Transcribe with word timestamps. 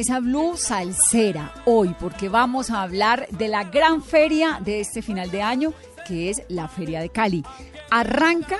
Mesa 0.00 0.20
Blue 0.20 0.56
Salsera 0.56 1.52
hoy, 1.66 1.94
porque 2.00 2.30
vamos 2.30 2.70
a 2.70 2.80
hablar 2.80 3.28
de 3.32 3.48
la 3.48 3.64
gran 3.64 4.02
feria 4.02 4.58
de 4.64 4.80
este 4.80 5.02
final 5.02 5.30
de 5.30 5.42
año, 5.42 5.74
que 6.08 6.30
es 6.30 6.42
la 6.48 6.68
Feria 6.68 7.02
de 7.02 7.10
Cali. 7.10 7.44
Arranca, 7.90 8.56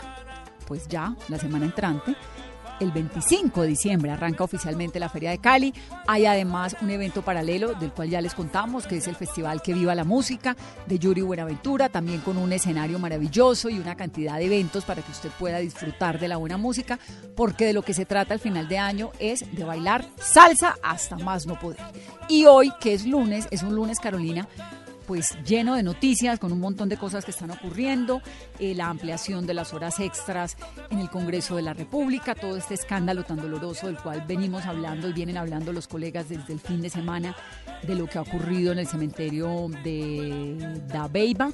pues 0.67 0.87
ya, 0.87 1.17
la 1.31 1.39
semana 1.39 1.65
entrante. 1.65 2.15
El 2.81 2.93
25 2.93 3.63
de 3.63 3.69
diciembre 3.69 4.11
arranca 4.11 4.43
oficialmente 4.43 4.99
la 4.99 5.11
Feria 5.11 5.31
de 5.31 5.39
Cali. 5.39 5.75
Hay 6.07 6.25
además 6.25 6.77
un 6.81 6.89
evento 6.89 7.21
paralelo 7.23 7.75
del 7.75 7.93
cual 7.93 8.09
ya 8.09 8.23
les 8.23 8.35
contamos, 8.35 8.87
que 8.87 8.97
es 8.97 9.07
el 9.07 9.17
Festival 9.17 9.61
Que 9.61 9.75
Viva 9.75 9.95
la 9.95 10.05
Música 10.05 10.57
de 10.87 10.99
Yuri 10.99 11.21
Buenaventura, 11.21 11.91
también 11.91 12.21
con 12.23 12.39
un 12.39 12.53
escenario 12.55 12.99
maravilloso 12.99 13.69
y 13.69 13.79
una 13.79 13.97
cantidad 13.97 14.39
de 14.39 14.47
eventos 14.47 14.87
para 14.87 15.03
que 15.03 15.13
usted 15.13 15.29
pueda 15.39 15.59
disfrutar 15.59 16.19
de 16.19 16.29
la 16.29 16.39
buena 16.39 16.57
música, 16.57 16.99
porque 17.37 17.67
de 17.67 17.75
lo 17.75 17.83
que 17.83 17.93
se 17.93 18.07
trata 18.07 18.33
al 18.33 18.41
final 18.41 18.67
de 18.67 18.79
año 18.79 19.11
es 19.19 19.45
de 19.55 19.65
bailar 19.65 20.07
salsa 20.17 20.77
hasta 20.83 21.17
más 21.17 21.47
no 21.47 21.59
poder. 21.59 21.81
Y 22.29 22.47
hoy, 22.47 22.73
que 22.81 22.95
es 22.95 23.07
lunes, 23.07 23.47
es 23.51 23.63
un 23.63 23.75
lunes, 23.75 24.01
Carolina, 24.01 24.49
pues 25.11 25.37
lleno 25.45 25.75
de 25.75 25.83
noticias, 25.83 26.39
con 26.39 26.53
un 26.53 26.61
montón 26.61 26.89
de 26.89 26.97
cosas 26.97 27.25
que 27.25 27.33
están 27.33 27.51
ocurriendo, 27.51 28.23
eh, 28.61 28.77
la 28.77 28.87
ampliación 28.87 29.45
de 29.45 29.55
las 29.55 29.75
horas 29.75 29.99
extras 29.99 30.57
en 30.89 31.01
el 31.01 31.11
Congreso 31.11 31.57
de 31.57 31.63
la 31.63 31.75
República, 31.75 32.37
todo 32.37 32.57
este 32.57 32.75
escándalo 32.75 33.25
tan 33.25 33.39
doloroso 33.39 33.89
del 33.89 33.97
cual 33.97 34.23
venimos 34.29 34.67
hablando 34.67 35.09
y 35.09 35.13
vienen 35.13 35.37
hablando 35.37 35.73
los 35.73 35.89
colegas 35.89 36.29
desde 36.29 36.53
el 36.53 36.61
fin 36.61 36.81
de 36.81 36.91
semana 36.91 37.35
de 37.83 37.97
lo 37.97 38.07
que 38.07 38.19
ha 38.19 38.23
ocurrido 38.23 38.71
en 38.71 38.79
el 38.79 38.87
cementerio 38.87 39.67
de 39.83 40.81
Dabeiba, 40.87 41.51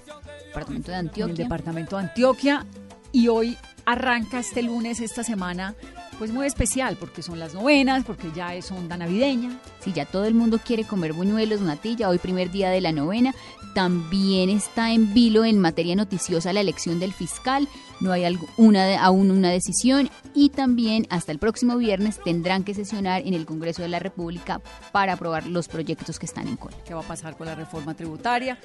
departamento 0.48 0.90
de 0.90 0.98
en 0.98 1.00
el 1.00 1.08
Antioquia. 1.08 1.44
departamento 1.44 1.96
de 1.96 2.02
Antioquia, 2.02 2.66
y 3.10 3.28
hoy 3.28 3.56
arranca 3.86 4.38
este 4.38 4.62
lunes, 4.62 5.00
esta 5.00 5.24
semana, 5.24 5.74
pues 6.18 6.32
muy 6.32 6.46
especial, 6.46 6.96
porque 6.98 7.22
son 7.22 7.38
las 7.38 7.52
novenas, 7.54 8.04
porque 8.04 8.30
ya 8.34 8.54
es 8.54 8.70
onda 8.72 8.96
navideña, 8.96 9.60
Si 9.80 9.92
ya 9.92 10.04
todo 10.06 10.24
el 10.24 10.34
mundo 10.34 10.58
quiere 10.64 10.84
comer 10.84 11.12
buñuelos, 11.12 11.60
natilla, 11.60 12.08
hoy 12.08 12.18
primer 12.18 12.50
día 12.50 12.70
de 12.70 12.80
la 12.80 12.90
novena, 12.92 13.34
también 13.74 14.48
está 14.48 14.90
en 14.92 15.12
vilo 15.12 15.44
en 15.44 15.58
materia 15.58 15.94
noticiosa 15.94 16.52
la 16.54 16.60
elección 16.62 16.98
del 16.98 17.12
fiscal, 17.12 17.68
no 18.00 18.10
hay 18.10 18.22
algu- 18.22 18.48
una 18.56 18.84
de- 18.86 18.96
aún 18.96 19.30
una 19.30 19.50
decisión. 19.50 20.08
Y 20.34 20.48
también 20.48 21.06
hasta 21.10 21.30
el 21.32 21.38
próximo 21.38 21.76
viernes 21.76 22.18
tendrán 22.24 22.64
que 22.64 22.72
sesionar 22.74 23.22
en 23.26 23.34
el 23.34 23.44
Congreso 23.46 23.82
de 23.82 23.88
la 23.88 23.98
República 23.98 24.60
para 24.92 25.12
aprobar 25.12 25.46
los 25.46 25.68
proyectos 25.68 26.18
que 26.18 26.26
están 26.26 26.48
en 26.48 26.56
cola. 26.56 26.76
qué 26.86 26.94
va 26.94 27.00
a 27.00 27.04
pasar 27.08 27.36
con 27.36 27.46
la 27.46 27.54
reforma 27.54 27.94
tributaria, 27.94 28.58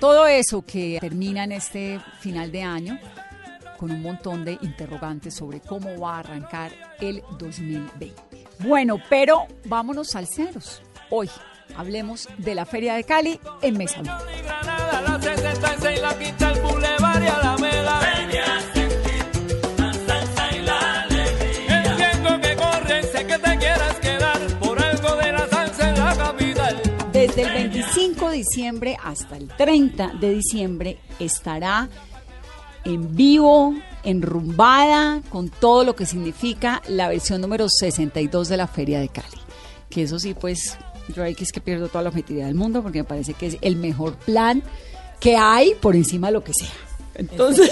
todo 0.00 0.26
eso 0.26 0.62
que 0.62 0.98
termina 1.00 1.44
en 1.44 1.52
este 1.52 2.00
final 2.20 2.50
de 2.52 2.62
año 2.62 2.98
con 3.82 3.90
un 3.90 4.00
montón 4.00 4.44
de 4.44 4.58
interrogantes 4.62 5.34
sobre 5.34 5.58
cómo 5.58 5.98
va 5.98 6.14
a 6.14 6.18
arrancar 6.20 6.70
el 7.00 7.20
2020. 7.36 8.14
Bueno, 8.60 8.98
pero 9.10 9.48
vámonos 9.64 10.10
salseros. 10.10 10.82
Hoy 11.10 11.28
hablemos 11.76 12.28
de 12.38 12.54
la 12.54 12.64
Feria 12.64 12.94
de 12.94 13.02
Cali 13.02 13.40
en 13.60 13.76
Mesa 13.76 14.02
Blue. 14.02 14.12
y 14.38 14.42
Granada, 14.44 15.02
la 15.02 15.20
66, 15.20 16.00
la 16.00 16.16
quinta, 16.16 16.52
el 16.52 16.60
Boulevard 16.60 17.22
y 17.24 17.26
Alameda. 17.26 18.00
Entiendo 21.66 22.40
que 22.40 22.54
corre, 22.54 23.02
sé 23.02 23.26
que 23.26 23.38
te 23.38 23.58
quieras 23.58 23.98
quedar 23.98 24.58
por 24.60 24.80
algo 24.80 25.16
de 25.16 25.32
la 25.32 25.48
salsa 25.48 25.88
en 25.88 25.98
la 25.98 26.16
capital. 26.16 26.82
Desde 27.12 27.42
el 27.42 27.52
25 27.52 28.30
de 28.30 28.36
diciembre 28.36 28.96
hasta 29.02 29.36
el 29.36 29.48
30 29.48 30.12
de 30.20 30.30
diciembre 30.30 30.98
estará 31.18 31.88
en 32.84 33.14
vivo, 33.14 33.74
enrumbada, 34.04 35.20
con 35.30 35.48
todo 35.48 35.84
lo 35.84 35.94
que 35.94 36.06
significa 36.06 36.82
la 36.88 37.08
versión 37.08 37.40
número 37.40 37.68
62 37.68 38.48
de 38.48 38.56
la 38.56 38.66
Feria 38.66 39.00
de 39.00 39.08
Cali. 39.08 39.26
Que 39.90 40.02
eso 40.02 40.18
sí, 40.18 40.34
pues, 40.34 40.76
yo 41.14 41.22
ahí 41.22 41.34
que 41.34 41.44
es 41.44 41.52
que 41.52 41.60
pierdo 41.60 41.88
toda 41.88 42.02
la 42.02 42.08
objetividad 42.10 42.46
del 42.46 42.54
mundo 42.54 42.82
porque 42.82 42.98
me 42.98 43.04
parece 43.04 43.34
que 43.34 43.46
es 43.46 43.58
el 43.60 43.76
mejor 43.76 44.14
plan 44.16 44.62
que 45.20 45.36
hay 45.36 45.74
por 45.80 45.94
encima 45.94 46.28
de 46.28 46.32
lo 46.32 46.42
que 46.44 46.52
sea. 46.54 46.70
Entonces, 47.14 47.70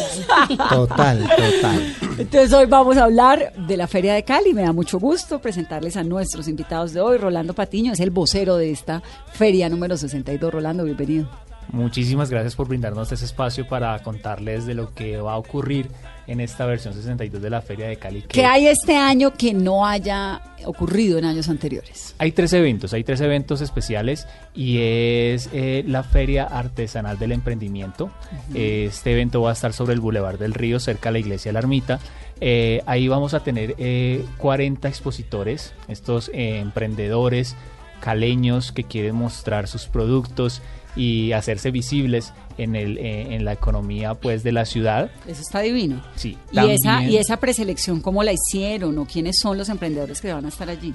Total, 0.68 1.18
total. 1.26 1.96
entonces 2.18 2.52
hoy 2.52 2.66
vamos 2.66 2.98
a 2.98 3.04
hablar 3.04 3.54
de 3.56 3.76
la 3.78 3.86
Feria 3.88 4.12
de 4.12 4.22
Cali. 4.22 4.52
Me 4.52 4.62
da 4.62 4.72
mucho 4.74 4.98
gusto 5.00 5.40
presentarles 5.40 5.96
a 5.96 6.04
nuestros 6.04 6.46
invitados 6.46 6.92
de 6.92 7.00
hoy. 7.00 7.16
Rolando 7.16 7.54
Patiño 7.54 7.94
es 7.94 8.00
el 8.00 8.10
vocero 8.10 8.56
de 8.56 8.70
esta 8.70 9.02
feria 9.32 9.70
número 9.70 9.96
62. 9.96 10.52
Rolando, 10.52 10.84
bienvenido. 10.84 11.30
Muchísimas 11.72 12.30
gracias 12.30 12.56
por 12.56 12.68
brindarnos 12.68 13.12
este 13.12 13.24
espacio 13.24 13.66
para 13.66 13.98
contarles 14.02 14.66
de 14.66 14.74
lo 14.74 14.92
que 14.94 15.18
va 15.18 15.34
a 15.34 15.36
ocurrir 15.38 15.88
en 16.26 16.40
esta 16.40 16.66
versión 16.66 16.94
62 16.94 17.40
de 17.40 17.50
la 17.50 17.62
Feria 17.62 17.88
de 17.88 17.96
Cali. 17.96 18.22
que 18.22 18.28
¿Qué 18.28 18.44
hay 18.44 18.66
este 18.66 18.96
año 18.96 19.32
que 19.32 19.52
no 19.54 19.86
haya 19.86 20.40
ocurrido 20.64 21.18
en 21.18 21.24
años 21.24 21.48
anteriores? 21.48 22.14
Hay 22.18 22.32
tres 22.32 22.52
eventos, 22.52 22.92
hay 22.92 23.04
tres 23.04 23.20
eventos 23.20 23.60
especiales 23.60 24.26
y 24.54 24.78
es 24.78 25.48
eh, 25.52 25.84
la 25.86 26.02
Feria 26.02 26.44
Artesanal 26.44 27.18
del 27.18 27.32
Emprendimiento. 27.32 28.10
Este 28.54 29.12
evento 29.12 29.42
va 29.42 29.50
a 29.50 29.52
estar 29.52 29.72
sobre 29.72 29.94
el 29.94 30.00
Boulevard 30.00 30.38
del 30.38 30.54
Río, 30.54 30.78
cerca 30.80 31.08
de 31.08 31.14
la 31.14 31.18
iglesia 31.20 31.50
de 31.50 31.52
la 31.54 31.58
Ermita. 31.60 32.00
Eh, 32.40 32.82
ahí 32.86 33.06
vamos 33.06 33.34
a 33.34 33.40
tener 33.40 33.74
eh, 33.78 34.24
40 34.38 34.88
expositores, 34.88 35.74
estos 35.88 36.30
eh, 36.30 36.58
emprendedores 36.58 37.54
caleños 38.00 38.72
que 38.72 38.84
quieren 38.84 39.14
mostrar 39.14 39.68
sus 39.68 39.86
productos 39.86 40.62
y 41.00 41.32
hacerse 41.32 41.70
visibles 41.70 42.32
en, 42.58 42.76
el, 42.76 42.98
eh, 42.98 43.34
en 43.34 43.44
la 43.44 43.52
economía 43.54 44.14
pues 44.14 44.42
de 44.42 44.52
la 44.52 44.64
ciudad. 44.66 45.10
Eso 45.26 45.40
está 45.40 45.60
divino. 45.60 46.02
Sí, 46.16 46.36
¿Y 46.52 46.58
esa, 46.70 47.02
¿Y 47.04 47.16
esa 47.16 47.38
preselección 47.38 48.00
cómo 48.00 48.22
la 48.22 48.32
hicieron 48.32 48.98
o 48.98 49.06
quiénes 49.06 49.36
son 49.40 49.56
los 49.56 49.68
emprendedores 49.70 50.20
que 50.20 50.32
van 50.32 50.44
a 50.44 50.48
estar 50.48 50.68
allí? 50.68 50.92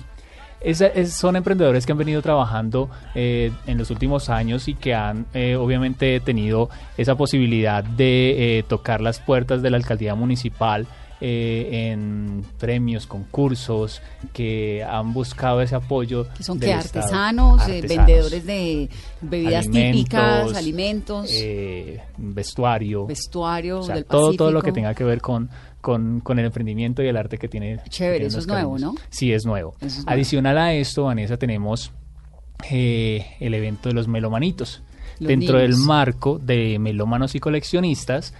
Esa- 0.61 0.87
es- 0.87 1.13
son 1.13 1.35
emprendedores 1.35 1.85
que 1.85 1.91
han 1.91 1.97
venido 1.97 2.21
trabajando 2.21 2.89
eh, 3.13 3.51
en 3.67 3.77
los 3.77 3.89
últimos 3.91 4.29
años 4.29 4.67
y 4.67 4.73
que 4.75 4.93
han 4.93 5.25
eh, 5.33 5.55
obviamente 5.55 6.19
tenido 6.19 6.69
esa 6.97 7.15
posibilidad 7.15 7.83
de 7.83 8.59
eh, 8.59 8.63
tocar 8.63 9.01
las 9.01 9.19
puertas 9.19 9.61
de 9.61 9.69
la 9.69 9.77
alcaldía 9.77 10.15
municipal 10.15 10.87
eh, 11.21 11.91
en 11.91 12.43
premios, 12.59 13.07
concursos, 13.07 14.01
que 14.33 14.83
han 14.83 15.13
buscado 15.13 15.61
ese 15.61 15.75
apoyo. 15.75 16.27
Que 16.35 16.43
son 16.43 16.59
que 16.59 16.73
artesanos, 16.73 17.67
eh, 17.67 17.77
Artesanos, 17.77 18.07
vendedores 18.07 18.45
de 18.45 18.89
bebidas 19.21 19.69
típicas, 19.69 20.53
alimentos, 20.53 21.29
eh, 21.31 22.01
vestuario, 22.17 23.05
vestuario 23.05 23.79
o 23.79 23.83
sea, 23.83 23.95
del 23.95 24.05
todo, 24.05 24.33
todo 24.33 24.51
lo 24.51 24.61
que 24.61 24.71
tenga 24.71 24.93
que 24.93 25.03
ver 25.03 25.21
con, 25.21 25.49
con, 25.81 26.19
con 26.19 26.39
el 26.39 26.45
emprendimiento 26.45 27.01
y 27.01 27.07
el 27.07 27.17
arte 27.17 27.37
que 27.37 27.47
tiene. 27.47 27.79
Chévere, 27.87 28.25
eso 28.25 28.39
es 28.39 28.47
nuevo. 28.47 28.77
¿no? 28.77 28.95
Sí, 29.09 29.31
es 29.31 29.45
nuevo. 29.45 29.75
Eso 29.77 29.87
es 29.87 29.95
nuevo. 30.05 30.11
Adicional 30.11 30.57
a 30.57 30.73
esto, 30.73 31.05
Vanessa, 31.05 31.37
tenemos 31.37 31.91
eh, 32.69 33.25
el 33.39 33.53
evento 33.53 33.89
de 33.89 33.95
los 33.95 34.07
melomanitos. 34.07 34.81
Los 35.19 35.29
Dentro 35.29 35.59
del 35.59 35.77
marco 35.77 36.39
de 36.39 36.77
melómanos 36.77 37.35
y 37.35 37.39
coleccionistas 37.39 38.33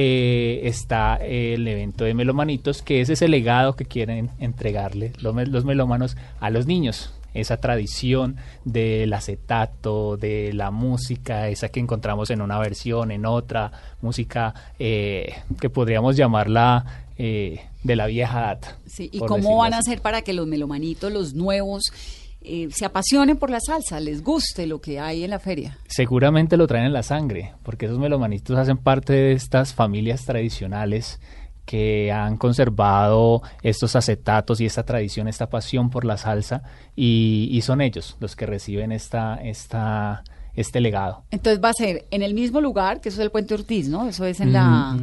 eh, 0.00 0.60
está 0.68 1.16
el 1.16 1.66
evento 1.66 2.04
de 2.04 2.14
melomanitos, 2.14 2.82
que 2.82 3.00
es 3.00 3.08
ese 3.08 3.26
legado 3.26 3.74
que 3.74 3.84
quieren 3.84 4.30
entregarle 4.38 5.12
los, 5.20 5.34
los 5.48 5.64
melómanos 5.64 6.16
a 6.38 6.50
los 6.50 6.68
niños. 6.68 7.12
Esa 7.34 7.56
tradición 7.56 8.36
del 8.64 9.12
acetato, 9.12 10.16
de 10.16 10.52
la 10.52 10.70
música, 10.70 11.48
esa 11.48 11.70
que 11.70 11.80
encontramos 11.80 12.30
en 12.30 12.42
una 12.42 12.60
versión, 12.60 13.10
en 13.10 13.26
otra, 13.26 13.72
música 14.00 14.54
eh, 14.78 15.34
que 15.60 15.68
podríamos 15.68 16.16
llamarla 16.16 17.08
eh, 17.16 17.62
de 17.82 17.96
la 17.96 18.06
vieja 18.06 18.40
data. 18.40 18.78
Sí, 18.86 19.10
¿Y 19.12 19.18
cómo 19.18 19.56
van 19.56 19.74
a 19.74 19.78
hacer 19.78 20.00
para 20.00 20.22
que 20.22 20.32
los 20.32 20.46
melomanitos, 20.46 21.12
los 21.12 21.34
nuevos, 21.34 21.92
eh, 22.40 22.68
se 22.70 22.84
apasionen 22.84 23.36
por 23.36 23.50
la 23.50 23.60
salsa, 23.60 24.00
les 24.00 24.22
guste 24.22 24.66
lo 24.66 24.80
que 24.80 25.00
hay 25.00 25.24
en 25.24 25.30
la 25.30 25.38
feria? 25.38 25.78
Seguramente 25.86 26.56
lo 26.56 26.66
traen 26.66 26.86
en 26.86 26.92
la 26.92 27.02
sangre, 27.02 27.54
porque 27.62 27.86
esos 27.86 27.98
melomanitos 27.98 28.56
hacen 28.56 28.78
parte 28.78 29.12
de 29.12 29.32
estas 29.32 29.74
familias 29.74 30.24
tradicionales 30.24 31.20
que 31.64 32.10
han 32.10 32.38
conservado 32.38 33.42
estos 33.62 33.94
acetatos 33.94 34.60
y 34.60 34.66
esta 34.66 34.84
tradición, 34.84 35.28
esta 35.28 35.50
pasión 35.50 35.90
por 35.90 36.04
la 36.04 36.16
salsa, 36.16 36.62
y, 36.96 37.48
y 37.52 37.60
son 37.60 37.80
ellos 37.80 38.16
los 38.20 38.36
que 38.36 38.46
reciben 38.46 38.90
esta, 38.90 39.34
esta, 39.36 40.24
este 40.54 40.80
legado. 40.80 41.24
Entonces 41.30 41.62
va 41.62 41.68
a 41.68 41.74
ser 41.74 42.06
en 42.10 42.22
el 42.22 42.32
mismo 42.32 42.60
lugar, 42.60 43.00
que 43.00 43.10
eso 43.10 43.20
es 43.20 43.24
el 43.24 43.30
Puente 43.30 43.52
Ortiz, 43.54 43.88
¿no? 43.88 44.08
Eso 44.08 44.24
es 44.24 44.40
en 44.40 44.52
la... 44.52 44.96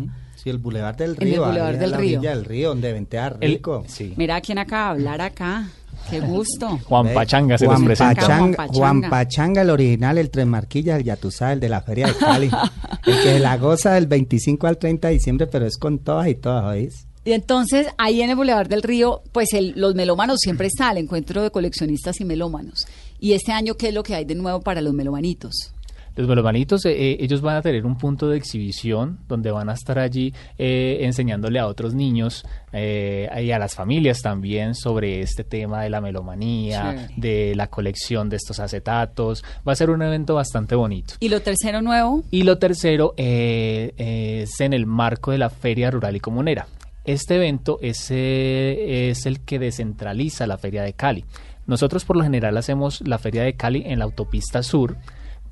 Sí, 0.45 0.51
el 0.51 0.59
Boulevard 0.59 0.95
del 0.95 1.15
En 1.19 1.23
el 1.23 1.29
Río. 1.33 1.43
Boulevard 1.43 1.75
del 1.79 1.89
la 1.89 1.97
Río. 1.97 2.19
orilla 2.19 2.35
del 2.35 2.45
río, 2.45 2.69
donde 2.69 2.93
ventea 2.93 3.35
El- 3.41 3.49
rico. 3.53 3.83
sí. 3.87 4.13
Mira 4.15 4.39
quién 4.41 4.59
acaba 4.59 4.93
de 4.93 4.99
hablar 4.99 5.21
acá. 5.21 5.69
Qué 6.07 6.19
gusto. 6.19 6.77
Juan 6.85 7.11
Pachanga 7.15 7.57
se 7.57 7.65
Juan 7.65 7.79
los 7.79 7.85
presenta. 7.87 8.13
Pachanga. 8.21 8.57
Pachanga, 8.57 8.73
Juan 8.77 8.99
Juan 9.01 9.09
Pachanga. 9.09 9.61
El 9.63 9.69
original, 9.71 10.19
el 10.19 10.29
Tres 10.29 10.45
Marquillas, 10.45 10.99
el 10.99 11.03
Yatusá, 11.05 11.51
el 11.53 11.59
de 11.59 11.69
la 11.69 11.81
Feria 11.81 12.05
de 12.07 12.13
Cali. 12.13 12.51
el 13.07 13.23
que 13.23 13.39
la 13.39 13.57
goza 13.57 13.93
del 13.93 14.05
25 14.05 14.67
al 14.67 14.77
30 14.77 15.07
de 15.07 15.13
diciembre, 15.15 15.47
pero 15.47 15.65
es 15.65 15.77
con 15.77 15.97
todas 15.97 16.27
y 16.27 16.35
todas, 16.35 16.63
¿oís? 16.63 17.07
Y 17.23 17.31
entonces 17.31 17.87
ahí 17.97 18.21
en 18.21 18.29
el 18.29 18.35
Boulevard 18.35 18.67
del 18.67 18.83
Río, 18.83 19.23
pues 19.31 19.51
el- 19.53 19.73
los 19.75 19.95
melómanos 19.95 20.37
siempre 20.41 20.67
está, 20.71 20.91
el 20.91 20.99
encuentro 20.99 21.41
de 21.41 21.49
coleccionistas 21.49 22.21
y 22.21 22.25
melómanos. 22.25 22.85
Y 23.19 23.33
este 23.33 23.51
año, 23.51 23.73
¿qué 23.73 23.87
es 23.87 23.95
lo 23.95 24.03
que 24.03 24.13
hay 24.13 24.25
de 24.25 24.35
nuevo 24.35 24.61
para 24.61 24.81
los 24.81 24.93
melomanitos? 24.93 25.71
Los 26.15 26.27
melomanitos, 26.27 26.85
eh, 26.85 26.91
eh, 26.91 27.17
ellos 27.19 27.41
van 27.41 27.57
a 27.57 27.61
tener 27.61 27.85
un 27.85 27.97
punto 27.97 28.29
de 28.29 28.37
exhibición 28.37 29.19
donde 29.27 29.51
van 29.51 29.69
a 29.69 29.73
estar 29.73 29.99
allí 29.99 30.33
eh, 30.57 30.99
enseñándole 31.01 31.59
a 31.59 31.67
otros 31.67 31.93
niños 31.93 32.45
eh, 32.71 33.29
y 33.43 33.51
a 33.51 33.59
las 33.59 33.75
familias 33.75 34.21
también 34.21 34.75
sobre 34.75 35.19
este 35.19 35.43
tema 35.43 35.83
de 35.83 35.89
la 35.89 35.99
melomanía, 35.99 37.09
de 37.17 37.53
la 37.55 37.67
colección 37.67 38.29
de 38.29 38.37
estos 38.37 38.59
acetatos. 38.59 39.43
Va 39.67 39.73
a 39.73 39.75
ser 39.75 39.89
un 39.89 40.01
evento 40.01 40.35
bastante 40.35 40.75
bonito. 40.75 41.15
Y 41.19 41.29
lo 41.29 41.41
tercero 41.41 41.81
nuevo, 41.81 42.23
Y 42.31 42.43
lo 42.43 42.57
tercero 42.57 43.13
es 43.17 44.59
en 44.59 44.73
el 44.73 44.85
marco 44.85 45.31
de 45.31 45.37
la 45.37 45.49
Feria 45.49 45.91
Rural 45.91 46.15
y 46.15 46.19
Comunera. 46.19 46.67
Este 47.03 47.35
evento 47.35 47.77
es, 47.81 48.09
es 48.09 49.25
el 49.25 49.41
que 49.41 49.59
descentraliza 49.59 50.47
la 50.47 50.57
Feria 50.57 50.83
de 50.83 50.93
Cali. 50.93 51.25
Nosotros 51.67 52.05
por 52.05 52.15
lo 52.15 52.23
general 52.23 52.57
hacemos 52.57 53.01
la 53.01 53.17
Feria 53.17 53.43
de 53.43 53.55
Cali 53.55 53.83
en 53.85 53.99
la 53.99 54.05
autopista 54.05 54.63
sur, 54.63 54.97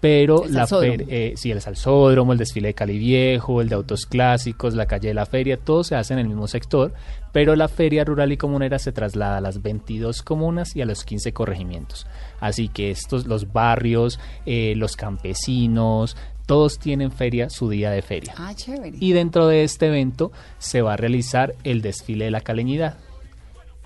pero 0.04 0.44
El 0.44 0.54
la 0.54 0.68
feria, 0.68 1.06
eh, 1.10 1.34
sí, 1.38 1.50
el 1.50 1.62
salsódromo, 1.62 2.34
el 2.34 2.38
desfile 2.38 2.68
de 2.68 2.74
Cali 2.74 2.98
Viejo, 2.98 3.62
el 3.62 3.70
de 3.70 3.76
autos 3.76 4.06
clásicos, 4.06 4.74
la 4.74 4.86
calle 4.86 5.08
de 5.08 5.14
la 5.14 5.26
feria, 5.26 5.56
todo 5.56 5.86
se 5.86 5.96
hace 5.96 6.12
en 6.12 6.20
el 6.20 6.28
mismo 6.28 6.46
sector, 6.50 6.94
pero 7.32 7.56
la 7.56 7.70
feria 7.70 8.04
rural 8.04 8.34
y 8.34 8.36
comunera 8.38 8.80
se 8.80 8.92
traslada 8.92 9.38
a 9.38 9.42
las 9.42 9.62
22 9.62 10.22
comunas 10.22 10.76
y 10.76 10.82
a 10.82 10.86
los 10.86 11.06
15 11.06 11.32
corregimientos. 11.32 12.06
Así 12.42 12.68
que 12.68 12.92
estos, 12.92 13.28
los 13.28 13.54
barrios, 13.54 14.20
eh, 14.46 14.74
los 14.76 14.98
campesinos, 14.98 16.18
todos 16.48 16.80
tienen 16.80 17.10
feria, 17.14 17.50
su 17.50 17.70
día 17.70 17.90
de 17.90 18.02
feria. 18.02 18.34
ah, 18.38 18.54
chévere. 18.54 18.98
Y 19.00 19.14
dentro 19.14 19.48
de 19.48 19.64
este 19.64 19.88
evento 19.88 20.34
se 20.58 20.82
va 20.82 20.96
a 20.96 20.98
realizar 20.98 21.56
el 21.64 21.82
desfile 21.82 22.26
de 22.26 22.32
la 22.32 22.42
caleñidad. 22.42 22.98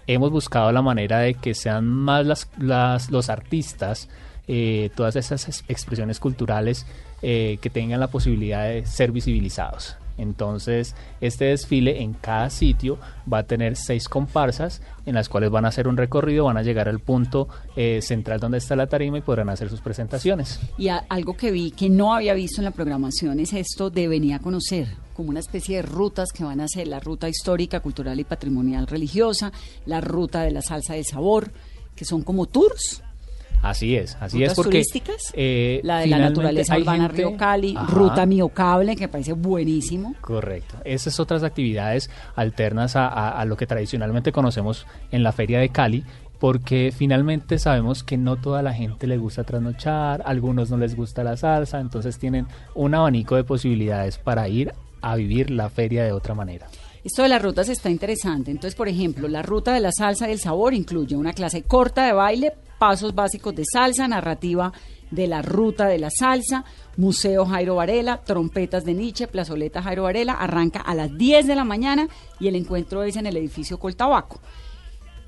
Hemos 0.07 0.31
buscado 0.31 0.71
la 0.71 0.81
manera 0.81 1.19
de 1.19 1.35
que 1.35 1.53
sean 1.53 1.85
más 1.85 2.25
las, 2.25 2.49
las- 2.57 3.11
los 3.11 3.29
artistas, 3.29 4.09
eh, 4.47 4.89
todas 4.95 5.15
esas 5.15 5.47
es- 5.49 5.63
expresiones 5.67 6.19
culturales 6.19 6.85
eh, 7.21 7.57
que 7.61 7.69
tengan 7.69 7.99
la 7.99 8.07
posibilidad 8.07 8.65
de 8.67 8.85
ser 8.85 9.11
visibilizados. 9.11 9.95
Entonces, 10.19 10.95
este 11.21 11.45
desfile 11.45 12.01
en 12.01 12.13
cada 12.13 12.49
sitio 12.49 12.97
va 13.31 13.39
a 13.39 13.43
tener 13.43 13.75
seis 13.75 14.09
comparsas 14.09 14.81
en 15.05 15.13
las 15.13 15.29
cuales 15.29 15.51
van 15.51 15.65
a 15.65 15.67
hacer 15.67 15.87
un 15.87 15.95
recorrido, 15.95 16.45
van 16.45 16.57
a 16.57 16.63
llegar 16.63 16.89
al 16.89 16.99
punto 16.99 17.47
eh, 17.75 17.99
central 18.01 18.39
donde 18.39 18.57
está 18.57 18.75
la 18.75 18.87
tarima 18.87 19.19
y 19.19 19.21
podrán 19.21 19.49
hacer 19.49 19.69
sus 19.69 19.79
presentaciones. 19.81 20.59
Y 20.77 20.87
algo 20.89 21.37
que 21.37 21.51
vi 21.51 21.69
que 21.69 21.89
no 21.89 22.15
había 22.15 22.33
visto 22.33 22.61
en 22.61 22.65
la 22.65 22.71
programación 22.71 23.39
es 23.39 23.53
esto 23.53 23.91
de 23.91 24.07
venir 24.07 24.33
a 24.33 24.39
conocer, 24.39 24.87
como 25.13 25.29
una 25.29 25.39
especie 25.39 25.77
de 25.77 25.81
rutas 25.83 26.29
que 26.31 26.43
van 26.43 26.61
a 26.61 26.67
ser 26.67 26.87
la 26.87 26.99
ruta 26.99 27.29
histórica, 27.29 27.79
cultural 27.79 28.19
y 28.19 28.23
patrimonial 28.23 28.87
religiosa, 28.87 29.51
la 29.85 30.01
ruta 30.01 30.41
de 30.41 30.49
la 30.51 30.63
salsa 30.63 30.95
del 30.95 31.05
sabor, 31.05 31.51
que 31.95 32.05
son 32.05 32.23
como 32.23 32.47
tours, 32.47 33.03
Así 33.61 33.95
es, 33.95 34.15
así 34.21 34.37
rutas 34.37 34.51
es 34.51 34.55
porque 34.55 34.69
turísticas, 34.83 35.33
eh, 35.33 35.81
la 35.83 35.99
de 35.99 36.07
la 36.07 36.19
naturaleza 36.19 36.77
urbana 36.77 37.07
gente- 37.07 37.17
Río 37.17 37.37
Cali, 37.37 37.73
Ajá. 37.75 37.87
ruta 37.93 38.25
Miocable, 38.25 38.95
que 38.95 39.01
me 39.01 39.07
parece 39.09 39.33
buenísimo. 39.33 40.15
Correcto. 40.21 40.75
Esas 40.85 41.19
otras 41.19 41.43
actividades 41.43 42.09
alternas 42.35 42.95
a, 42.95 43.07
a- 43.07 43.29
a 43.41 43.45
lo 43.45 43.57
que 43.57 43.65
tradicionalmente 43.67 44.31
conocemos 44.31 44.85
en 45.11 45.23
la 45.23 45.31
Feria 45.31 45.59
de 45.59 45.69
Cali, 45.69 46.03
porque 46.39 46.93
finalmente 46.95 47.57
sabemos 47.57 48.03
que 48.03 48.15
no 48.15 48.35
toda 48.37 48.61
la 48.61 48.73
gente 48.73 49.07
le 49.07 49.17
gusta 49.17 49.43
trasnochar, 49.43 50.21
algunos 50.25 50.69
no 50.69 50.77
les 50.77 50.95
gusta 50.95 51.23
la 51.23 51.35
salsa, 51.35 51.79
entonces 51.79 52.19
tienen 52.19 52.45
un 52.75 52.93
abanico 52.93 53.35
de 53.35 53.43
posibilidades 53.43 54.19
para 54.19 54.47
ir 54.47 54.71
a 55.01 55.15
vivir 55.15 55.49
la 55.49 55.69
feria 55.69 56.03
de 56.03 56.11
otra 56.11 56.35
manera. 56.35 56.67
Esto 57.03 57.23
de 57.23 57.29
las 57.29 57.41
rutas 57.41 57.69
está 57.69 57.89
interesante. 57.89 58.51
Entonces, 58.51 58.75
por 58.75 58.87
ejemplo, 58.87 59.27
la 59.27 59.41
ruta 59.41 59.73
de 59.73 59.79
la 59.79 59.91
salsa 59.91 60.27
y 60.29 60.33
el 60.33 60.39
sabor 60.39 60.73
incluye 60.73 61.15
una 61.15 61.33
clase 61.33 61.63
corta 61.63 62.05
de 62.05 62.11
baile, 62.13 62.53
pasos 62.77 63.15
básicos 63.15 63.55
de 63.55 63.63
salsa, 63.65 64.07
narrativa 64.07 64.71
de 65.11 65.27
la 65.27 65.41
ruta 65.41 65.87
de 65.87 65.99
la 65.99 66.09
salsa, 66.09 66.65
Museo 66.97 67.45
Jairo 67.45 67.75
Varela, 67.75 68.21
trompetas 68.23 68.83
de 68.83 68.93
Nietzsche, 68.93 69.27
plazoleta 69.27 69.81
Jairo 69.81 70.03
Varela, 70.03 70.33
arranca 70.33 70.81
a 70.81 70.93
las 70.95 71.17
10 71.17 71.47
de 71.47 71.55
la 71.55 71.63
mañana 71.63 72.07
y 72.39 72.47
el 72.47 72.55
encuentro 72.55 73.03
es 73.03 73.15
en 73.15 73.25
el 73.25 73.37
edificio 73.37 73.79
Coltabaco. 73.79 74.39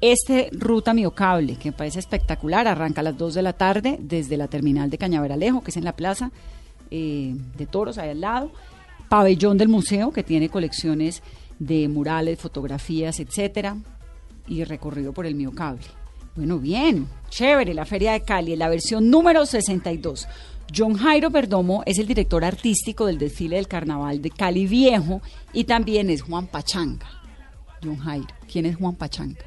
Este 0.01 0.49
ruta 0.53 0.93
miocable, 0.93 1.57
que 1.57 1.71
me 1.71 1.77
parece 1.77 1.99
espectacular, 1.99 2.67
arranca 2.67 3.01
a 3.01 3.03
las 3.03 3.17
2 3.17 3.33
de 3.33 3.41
la 3.41 3.53
tarde 3.53 3.97
desde 3.99 4.37
la 4.37 4.47
terminal 4.47 4.89
de 4.89 4.97
Cañaveralejo, 4.97 5.61
que 5.61 5.71
es 5.71 5.77
en 5.77 5.83
la 5.83 5.95
plaza 5.95 6.31
eh, 6.89 7.35
de 7.57 7.65
toros, 7.65 7.97
ahí 7.97 8.09
al 8.09 8.21
lado. 8.21 8.51
Pabellón 9.09 9.57
del 9.57 9.67
museo, 9.67 10.11
que 10.11 10.23
tiene 10.23 10.49
colecciones 10.49 11.21
de 11.57 11.89
murales, 11.89 12.39
fotografías, 12.39 13.19
etcétera, 13.19 13.77
y 14.47 14.63
recorrido 14.63 15.11
por 15.11 15.25
el 15.25 15.35
miocable. 15.35 15.83
Bueno, 16.35 16.59
bien, 16.59 17.07
chévere, 17.29 17.73
la 17.73 17.85
Feria 17.85 18.13
de 18.13 18.21
Cali, 18.21 18.55
la 18.55 18.69
versión 18.69 19.09
número 19.09 19.45
62. 19.45 20.27
John 20.75 20.93
Jairo 20.95 21.31
Perdomo 21.31 21.81
es 21.85 21.97
el 21.97 22.07
director 22.07 22.45
artístico 22.45 23.07
del 23.07 23.17
desfile 23.17 23.55
del 23.55 23.67
carnaval 23.67 24.21
de 24.21 24.29
Cali 24.29 24.67
Viejo 24.67 25.21
y 25.51 25.63
también 25.63 26.09
es 26.09 26.21
Juan 26.21 26.47
Pachanga. 26.47 27.07
John 27.83 27.97
Jairo, 27.97 28.27
¿quién 28.51 28.65
es 28.67 28.75
Juan 28.75 28.95
Pachanga? 28.95 29.39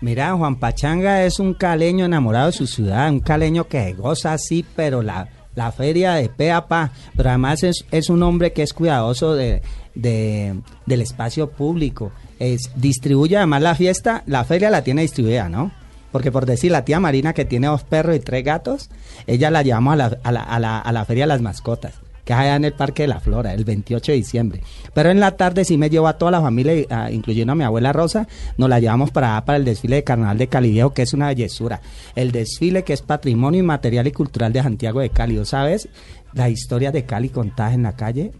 Mira, 0.00 0.34
Juan 0.36 0.56
Pachanga 0.56 1.24
es 1.24 1.38
un 1.40 1.54
caleño 1.54 2.04
enamorado 2.04 2.46
de 2.46 2.52
su 2.52 2.66
ciudad, 2.66 3.08
un 3.10 3.20
caleño 3.20 3.66
que 3.68 3.94
goza 3.94 4.34
así, 4.34 4.64
pero 4.76 5.00
la, 5.02 5.28
la 5.54 5.72
feria 5.72 6.12
de 6.14 6.28
pe 6.28 6.52
a 6.52 6.66
pa. 6.68 6.92
Pero 7.16 7.30
además 7.30 7.62
es, 7.62 7.86
es 7.90 8.10
un 8.10 8.22
hombre 8.22 8.52
que 8.52 8.62
es 8.62 8.74
cuidadoso 8.74 9.34
de, 9.34 9.62
de- 9.94 10.60
del 10.84 11.00
espacio 11.00 11.48
público. 11.50 12.12
Es, 12.38 12.70
distribuye 12.76 13.38
además 13.38 13.62
la 13.62 13.74
fiesta, 13.74 14.22
la 14.26 14.44
feria 14.44 14.68
la 14.68 14.84
tiene 14.84 15.02
distribuida, 15.02 15.48
¿no? 15.48 15.72
Porque 16.14 16.30
por 16.30 16.46
decir, 16.46 16.70
la 16.70 16.84
tía 16.84 17.00
Marina 17.00 17.32
que 17.32 17.44
tiene 17.44 17.66
dos 17.66 17.82
perros 17.82 18.14
y 18.14 18.20
tres 18.20 18.44
gatos, 18.44 18.88
ella 19.26 19.50
la 19.50 19.62
llevamos 19.64 19.94
a 19.94 19.96
la, 19.96 20.18
a 20.22 20.30
la, 20.30 20.42
a 20.44 20.60
la, 20.60 20.78
a 20.78 20.92
la 20.92 21.04
feria 21.04 21.24
de 21.24 21.26
las 21.26 21.40
mascotas 21.42 21.94
que 22.24 22.32
es 22.32 22.38
allá 22.38 22.54
en 22.54 22.64
el 22.64 22.72
Parque 22.72 23.02
de 23.02 23.08
la 23.08 23.18
Flora, 23.20 23.52
el 23.52 23.64
28 23.64 24.12
de 24.12 24.16
diciembre. 24.16 24.62
Pero 24.94 25.10
en 25.10 25.18
la 25.18 25.32
tarde 25.36 25.64
sí 25.64 25.76
me 25.76 25.90
llevo 25.90 26.06
a 26.06 26.16
toda 26.16 26.30
la 26.30 26.40
familia, 26.40 27.10
incluyendo 27.10 27.52
a 27.52 27.56
mi 27.56 27.64
abuela 27.64 27.92
Rosa, 27.92 28.28
nos 28.56 28.70
la 28.70 28.78
llevamos 28.78 29.10
para 29.10 29.44
para 29.44 29.58
el 29.58 29.64
desfile 29.64 29.96
de 29.96 30.04
Carnaval 30.04 30.38
de 30.38 30.46
Cali 30.46 30.70
Viejo, 30.70 30.94
que 30.94 31.02
es 31.02 31.12
una 31.12 31.26
bellezura. 31.26 31.80
El 32.14 32.30
desfile 32.30 32.84
que 32.84 32.92
es 32.92 33.02
patrimonio 33.02 33.58
inmaterial 33.60 34.06
y 34.06 34.12
cultural 34.12 34.52
de 34.54 34.62
Santiago 34.62 35.00
de 35.00 35.10
Cali. 35.10 35.34
¿Tú 35.36 35.44
¿Sabes? 35.44 35.88
La 36.32 36.48
historia 36.48 36.92
de 36.92 37.04
Cali 37.04 37.28
contada 37.28 37.74
en 37.74 37.82
la 37.82 37.92
calle. 37.96 38.30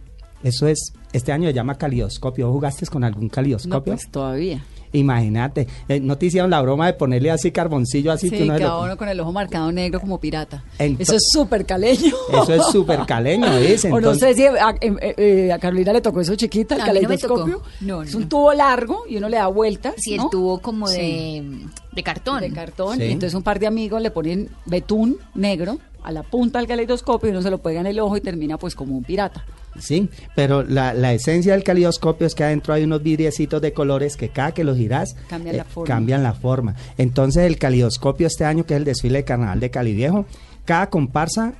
Eso 0.42 0.66
es, 0.68 0.92
este 1.12 1.32
año 1.32 1.48
se 1.48 1.54
llama 1.54 1.74
calidoscopio. 1.74 2.46
¿Vos 2.46 2.54
jugaste 2.54 2.86
con 2.86 3.02
algún 3.04 3.24
No, 3.24 3.30
calidoscopio? 3.30 3.92
pues 3.94 4.10
todavía. 4.10 4.62
Imagínate, 4.98 5.66
eh, 5.88 6.00
no 6.00 6.16
te 6.16 6.26
hicieron 6.26 6.50
la 6.50 6.60
broma 6.62 6.86
de 6.86 6.94
ponerle 6.94 7.30
así 7.30 7.50
carboncillo 7.50 8.12
así 8.12 8.28
Sí, 8.30 8.36
que 8.36 8.42
uno 8.44 8.56
cada 8.56 8.68
lo- 8.70 8.82
uno 8.84 8.96
con 8.96 9.08
el 9.08 9.20
ojo 9.20 9.32
marcado 9.32 9.70
negro 9.72 10.00
como 10.00 10.18
pirata. 10.18 10.64
Ento- 10.78 10.96
Eso 11.00 11.16
es 11.16 11.22
súper 11.32 11.66
caleño. 11.66 12.14
Eso 12.32 12.54
es 12.54 12.66
súper 12.66 13.00
caleño, 13.06 13.46
¿ves? 13.56 13.84
o 13.86 13.88
no 13.90 13.96
Entonces- 13.98 14.36
sé 14.36 14.42
si 14.42 14.46
a, 14.46 14.70
eh, 14.80 15.14
eh, 15.18 15.52
a 15.52 15.58
Carolina 15.58 15.92
le 15.92 16.00
tocó 16.00 16.20
eso 16.20 16.34
chiquita, 16.36 16.74
el 16.76 16.80
no 16.80 16.86
caleidoscopio. 16.86 17.62
No, 17.80 18.02
es 18.02 18.12
no, 18.12 18.16
un 18.18 18.22
no. 18.24 18.28
tubo 18.28 18.52
largo 18.54 19.02
y 19.08 19.16
uno 19.16 19.28
le 19.28 19.36
da 19.36 19.48
vueltas. 19.48 19.94
Sí, 19.98 20.16
¿no? 20.16 20.24
el 20.24 20.30
tubo 20.30 20.58
como 20.60 20.86
Sí. 20.86 20.96
de, 20.96 21.66
de 21.92 22.02
cartón. 22.02 22.40
de 22.40 22.50
cartón. 22.52 22.96
Sí. 22.98 23.04
Y 23.04 23.10
entonces 23.12 23.34
un 23.34 23.42
par 23.42 23.58
de 23.58 23.66
amigos 23.66 24.00
le 24.00 24.10
ponen 24.10 24.48
betún 24.66 25.18
negro 25.34 25.78
a 26.04 26.12
la 26.12 26.22
punta 26.22 26.58
del 26.60 26.68
caleidoscopio 26.68 27.28
y 27.28 27.32
uno 27.32 27.42
se 27.42 27.50
lo 27.50 27.58
pega 27.58 27.80
en 27.80 27.86
el 27.86 27.98
ojo 27.98 28.16
y 28.16 28.20
termina 28.20 28.56
pues 28.58 28.74
como 28.76 28.96
un 28.96 29.02
pirata. 29.02 29.44
Sí, 29.80 30.08
pero 30.36 30.62
la, 30.62 30.94
la 30.94 31.12
esencia 31.12 31.52
del 31.54 31.64
calidoscopio 31.64 32.26
es 32.28 32.36
que 32.36 32.44
adentro 32.44 32.74
hay 32.74 32.84
unos 32.84 33.02
vidriecitos 33.02 33.60
de 33.60 33.72
colores 33.72 34.16
que 34.16 34.28
cada 34.28 34.52
que 34.52 34.62
los 34.62 34.76
girás 34.76 35.14
eh, 35.14 35.16
Cambian 35.28 35.56
la 35.56 35.64
forma. 35.64 35.86
cambian 35.94 36.22
la 36.22 36.32
forma. 36.32 36.76
Entonces 36.96 37.42
el 37.44 37.58
calidoscopio 37.58 38.28
este 38.28 38.44
año, 38.44 38.64
que 38.64 38.74
es 38.74 38.78
el 38.78 38.84
desfile 38.84 39.18
de 39.18 39.24
carnaval 39.24 39.58
de 39.58 39.70
Cali 39.70 39.92
Viejo, 39.94 40.26
cada 40.64 40.90
comparsa 40.90 41.54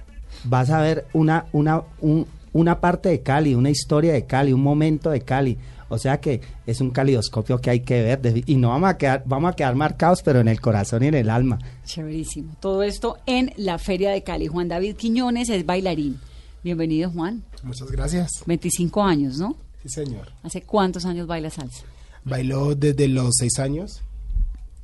vas 0.45 0.71
a 0.71 0.81
ver 0.81 1.07
una, 1.13 1.47
una, 1.53 1.83
un- 2.01 2.27
una 2.53 2.79
parte 2.81 3.09
de 3.09 3.21
Cali, 3.21 3.57
una 3.57 3.71
historia 3.71 4.13
de 4.13 4.27
Cali, 4.27 4.53
un 4.53 4.63
momento 4.63 5.11
de 5.11 5.23
Cali. 5.23 5.59
O 5.95 5.99
sea 5.99 6.21
que 6.21 6.41
es 6.67 6.81
un 6.81 6.91
calidoscopio 6.91 7.61
que 7.61 7.71
hay 7.71 7.81
que 7.81 8.03
ver 8.03 8.43
y 8.47 8.57
no 8.57 8.71
vamos 8.71 8.91
a 8.91 8.99
quedar, 8.99 9.23
vamos 9.27 9.53
a 9.53 9.57
quedar 9.57 9.75
marcados, 9.75 10.23
pero 10.23 10.41
en 10.41 10.49
el 10.49 10.61
corazón 10.61 11.05
y 11.05 11.07
en 11.07 11.15
el 11.15 11.31
alma. 11.31 11.59
Chéverísimo. 11.85 12.57
Todo 12.61 12.83
esto 12.83 13.19
en 13.27 13.53
la 13.57 13.79
Feria 13.79 14.11
de 14.11 14.23
Cali. 14.23 14.47
Juan 14.47 14.69
David 14.69 14.97
Quiñones 14.97 15.49
es 15.49 15.65
bailarín. 15.65 16.19
Bienvenido, 16.63 17.11
Juan. 17.11 17.43
Muchas 17.63 17.91
gracias. 17.91 18.31
25 18.47 19.03
años, 19.03 19.39
¿no? 19.39 19.57
Sí, 19.83 19.89
señor. 19.89 20.33
¿Hace 20.43 20.63
cuántos 20.63 21.05
años 21.05 21.27
baila 21.27 21.51
salsa? 21.51 21.85
Bailó 22.25 22.75
desde 22.75 23.07
los 23.07 23.35
seis 23.39 23.59
años. 23.59 24.03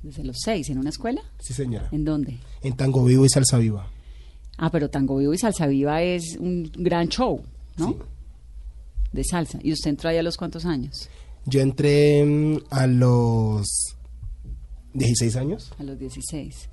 Desde 0.02 0.24
los 0.24 0.36
seis, 0.42 0.68
¿en 0.70 0.78
una 0.78 0.90
escuela? 0.90 1.22
Sí, 1.40 1.52
señora. 1.52 1.88
¿En 1.92 2.04
dónde? 2.04 2.38
En 2.62 2.76
Tango 2.76 3.04
Vivo 3.04 3.24
y 3.24 3.28
Salsa 3.28 3.58
Viva. 3.58 3.86
Ah, 4.56 4.70
pero 4.70 4.88
Tango 4.88 5.16
Vivo 5.16 5.34
y 5.34 5.38
Salsa 5.38 5.66
Viva 5.66 6.02
es 6.02 6.36
un 6.38 6.70
gran 6.74 7.08
show, 7.08 7.42
¿no? 7.76 7.88
Sí. 7.88 7.96
De 9.12 9.24
salsa. 9.24 9.58
¿Y 9.62 9.72
usted 9.72 9.90
entró 9.90 10.08
ahí 10.10 10.18
a 10.18 10.22
los 10.22 10.36
cuántos 10.36 10.64
años? 10.64 11.08
Yo 11.46 11.60
entré 11.60 12.24
mm, 12.24 12.58
a 12.70 12.86
los 12.86 13.66
16 14.94 15.36
años. 15.36 15.72
A 15.78 15.82
los 15.82 15.98
16. 15.98 16.68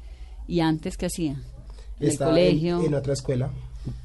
¿Y 0.48 0.60
antes 0.60 0.98
qué 0.98 1.08
hacía? 1.08 1.42
¿En 2.00 2.10
el 2.10 2.18
colegio? 2.18 2.80
En, 2.80 2.88
en 2.88 2.94
otra 2.94 3.14
escuela 3.14 3.52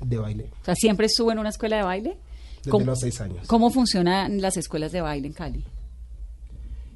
de 0.00 0.16
baile. 0.18 0.50
O 0.62 0.64
sea, 0.64 0.74
¿siempre 0.74 1.06
estuvo 1.06 1.30
en 1.32 1.38
una 1.38 1.50
escuela 1.50 1.76
de 1.76 1.82
baile? 1.82 2.16
Desde 2.58 2.70
¿Cómo- 2.70 2.86
los 2.86 3.00
seis 3.00 3.20
años. 3.20 3.46
¿Cómo 3.48 3.70
funcionan 3.70 4.40
las 4.40 4.56
escuelas 4.56 4.92
de 4.92 5.00
baile 5.00 5.26
en 5.28 5.32
Cali? 5.34 5.64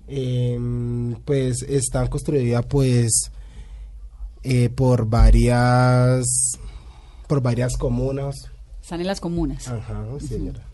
Em, 0.09 1.15
pues 1.25 1.63
están 1.63 2.07
construidas 2.07 2.65
pues 2.67 3.33
eh, 4.45 4.69
por 4.71 5.07
varias 5.09 6.25
por 7.27 7.43
varias 7.43 7.77
comunas. 7.77 8.37
Están 8.81 9.01
en 9.01 9.09
las 9.09 9.19
comunas. 9.21 9.67
Ajá, 9.67 10.07
señora. 10.21 10.65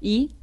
¿Y? 0.00 0.34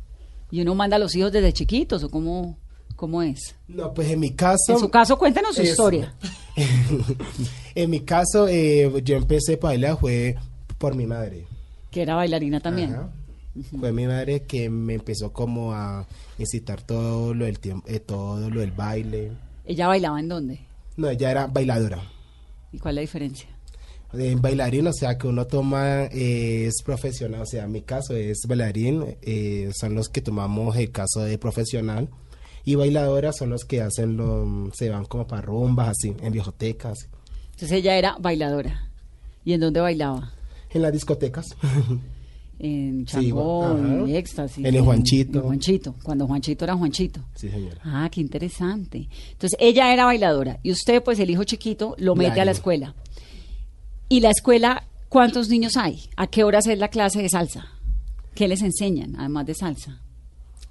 ¿Y 0.51 0.62
uno 0.62 0.75
manda 0.75 0.98
a 0.98 1.00
los 1.00 1.15
hijos 1.15 1.31
desde 1.31 1.53
chiquitos 1.53 2.03
o 2.03 2.10
cómo, 2.10 2.57
cómo 2.95 3.22
es? 3.22 3.55
No, 3.67 3.93
pues 3.93 4.10
en 4.12 4.19
mi 4.19 4.31
caso. 4.31 4.74
En 4.74 4.79
su 4.79 4.89
caso, 4.89 5.17
cuéntenos 5.17 5.55
su 5.55 5.63
historia. 5.63 6.13
en 7.75 7.89
mi 7.89 8.01
caso, 8.01 8.48
eh, 8.48 8.91
yo 9.03 9.15
empecé 9.15 9.53
a 9.55 9.65
bailar 9.65 9.98
fue 9.98 10.36
por 10.77 10.95
mi 10.95 11.05
madre. 11.05 11.48
Que 11.91 12.01
era 12.01 12.15
bailarina 12.15 12.60
también. 12.60 12.93
Ajá. 12.93 13.10
Fue 13.79 13.91
mi 13.91 14.07
madre 14.07 14.43
que 14.43 14.69
me 14.69 14.95
empezó 14.95 15.31
como 15.31 15.74
a 15.74 16.07
incitar 16.39 16.81
todo 16.81 17.33
lo 17.36 17.45
del 17.45 17.60
tiempo, 17.60 17.88
eh, 17.88 18.00
todo 18.00 18.50
lo 18.50 18.62
del 18.62 18.72
baile. 18.72 19.31
¿Ella 19.65 19.88
bailaba 19.88 20.19
en 20.19 20.27
dónde? 20.27 20.60
No, 20.98 21.10
ella 21.10 21.29
era 21.29 21.48
bailadora. 21.48 22.01
¿Y 22.72 22.79
cuál 22.79 22.93
es 22.93 22.95
la 22.95 23.01
diferencia? 23.01 23.50
En 24.13 24.41
bailarín, 24.41 24.88
o 24.88 24.93
sea, 24.93 25.17
que 25.17 25.27
uno 25.27 25.48
toma, 25.48 26.03
eh, 26.05 26.65
es 26.67 26.84
profesional, 26.84 27.41
o 27.41 27.46
sea, 27.46 27.63
en 27.63 27.72
mi 27.72 27.82
caso 27.82 28.15
es 28.15 28.41
bailarín, 28.48 29.17
eh, 29.22 29.72
son 29.74 29.96
los 29.96 30.08
que 30.10 30.22
tomamos 30.22 30.75
el 30.75 30.91
caso 30.91 31.22
de 31.22 31.38
profesional, 31.38 32.10
y 32.63 32.75
bailadoras 32.75 33.38
son 33.38 33.50
los 33.50 33.65
que 33.65 33.82
hacen, 33.82 34.15
lo, 34.17 34.70
se 34.74 34.89
van 34.89 35.05
como 35.05 35.25
para 35.25 35.41
rumbas, 35.41 35.89
así, 35.89 36.15
en 36.22 36.32
bibliotecas, 36.32 37.08
Entonces 37.53 37.72
ella 37.72 37.98
era 37.98 38.15
bailadora. 38.20 38.88
¿Y 39.46 39.53
en 39.53 39.62
dónde 39.62 39.82
bailaba? 39.82 40.32
en 40.74 40.82
las 40.82 40.91
discotecas. 40.91 41.55
En 42.60 43.05
Sí, 43.08 43.32
ajá. 43.32 43.77
en 43.77 44.15
Éxtasis. 44.15 44.63
En 44.63 44.75
el 44.75 44.82
Juanchito. 44.84 45.39
en 45.39 45.46
Juanchito, 45.46 45.96
cuando 46.01 46.27
Juanchito 46.27 46.63
era 46.63 46.75
Juanchito. 46.75 47.20
sí, 47.36 47.50
señora. 47.50 47.82
Ah, 47.84 48.08
qué 48.10 48.22
interesante. 48.22 49.10
Entonces, 49.32 49.58
ella 49.60 49.91
era 49.91 50.05
bailadora 50.05 50.60
y 50.63 50.72
usted, 50.72 51.03
pues 51.03 51.20
el 51.20 51.29
hijo 51.29 51.43
chiquito, 51.43 51.96
lo 51.98 52.15
mete 52.15 52.39
a 52.39 52.46
la 52.46 52.51
escuela. 52.51 52.96
¿Y 54.13 54.20
la 54.20 54.29
escuela, 54.29 54.84
cuántos 55.10 55.50
niños 55.50 55.75
hay? 55.75 56.00
¿A 56.17 56.27
qué 56.27 56.43
horas 56.43 56.67
es 56.67 56.77
la 56.77 56.89
clase 56.89 57.24
de 57.24 57.29
salsa? 57.29 57.65
¿Qué 58.36 58.48
les 58.48 58.62
enseñan, 58.62 59.15
además 59.17 59.48
de 59.48 59.55
salsa? 59.55 60.00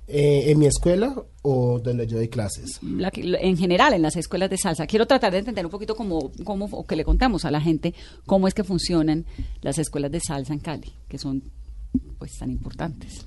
Eh, 0.07 0.45
¿En 0.53 0.61
mi 0.61 0.67
escuela 0.67 1.13
o 1.43 1.81
donde 1.81 2.07
yo 2.07 2.19
doy 2.19 2.29
clases? 2.29 2.79
La 2.85 3.11
que- 3.11 3.23
en 3.41 3.57
general, 3.57 3.95
en 3.95 4.03
las 4.03 4.15
escuelas 4.15 4.49
de 4.49 4.59
salsa. 4.59 4.87
Quiero 4.87 5.07
tratar 5.07 5.33
de 5.33 5.39
entender 5.39 5.65
un 5.65 5.73
poquito 5.73 5.97
cómo, 5.97 6.31
cómo, 6.45 6.67
o 6.71 6.87
que 6.87 6.95
le 6.95 7.05
contamos 7.05 7.45
a 7.45 7.51
la 7.51 7.61
gente 7.61 7.95
cómo 8.27 8.47
es 8.47 8.55
que 8.55 8.63
funcionan 8.63 9.25
las 9.61 9.77
escuelas 9.81 10.13
de 10.13 10.21
salsa 10.21 10.53
en 10.53 10.61
Cali, 10.61 10.93
que 11.09 11.19
son 11.19 11.43
pues 12.21 12.31
tan 12.39 12.49
importantes. 12.49 13.27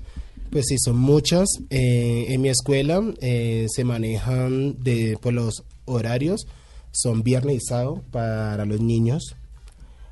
Pues 0.50 0.64
sí, 0.66 0.76
son 0.78 0.96
muchas. 0.96 1.46
Eh, 1.68 2.24
en 2.30 2.40
mi 2.40 2.48
escuela 2.48 3.02
eh, 3.20 3.66
se 3.68 3.84
manejan 3.84 4.82
de, 4.82 5.18
por 5.20 5.34
los 5.34 5.62
horarios, 5.84 6.46
son 6.90 7.22
viernes 7.22 7.56
y 7.56 7.60
sábado 7.66 8.02
para 8.10 8.64
los 8.64 8.80
niños. 8.80 9.36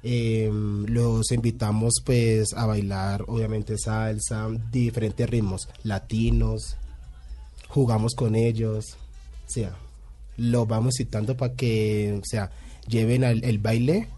Eh, 0.07 0.51
los 0.53 1.33
invitamos 1.33 1.95
pues 2.05 2.53
a 2.55 2.67
bailar, 2.67 3.25
obviamente 3.27 3.79
salsa, 3.79 4.49
diferentes 4.71 5.29
ritmos, 5.31 5.67
latinos, 5.83 6.77
jugamos 7.69 8.13
con 8.15 8.35
ellos, 8.37 8.97
o 9.47 9.51
sea, 9.51 9.75
los 10.37 10.69
vamos 10.69 10.95
citando 10.99 11.37
para 11.37 11.55
que, 11.55 12.19
o 12.21 12.25
sea, 12.25 12.51
lleven 12.87 13.25
al- 13.25 13.43
el 13.45 13.59
baile 13.59 14.09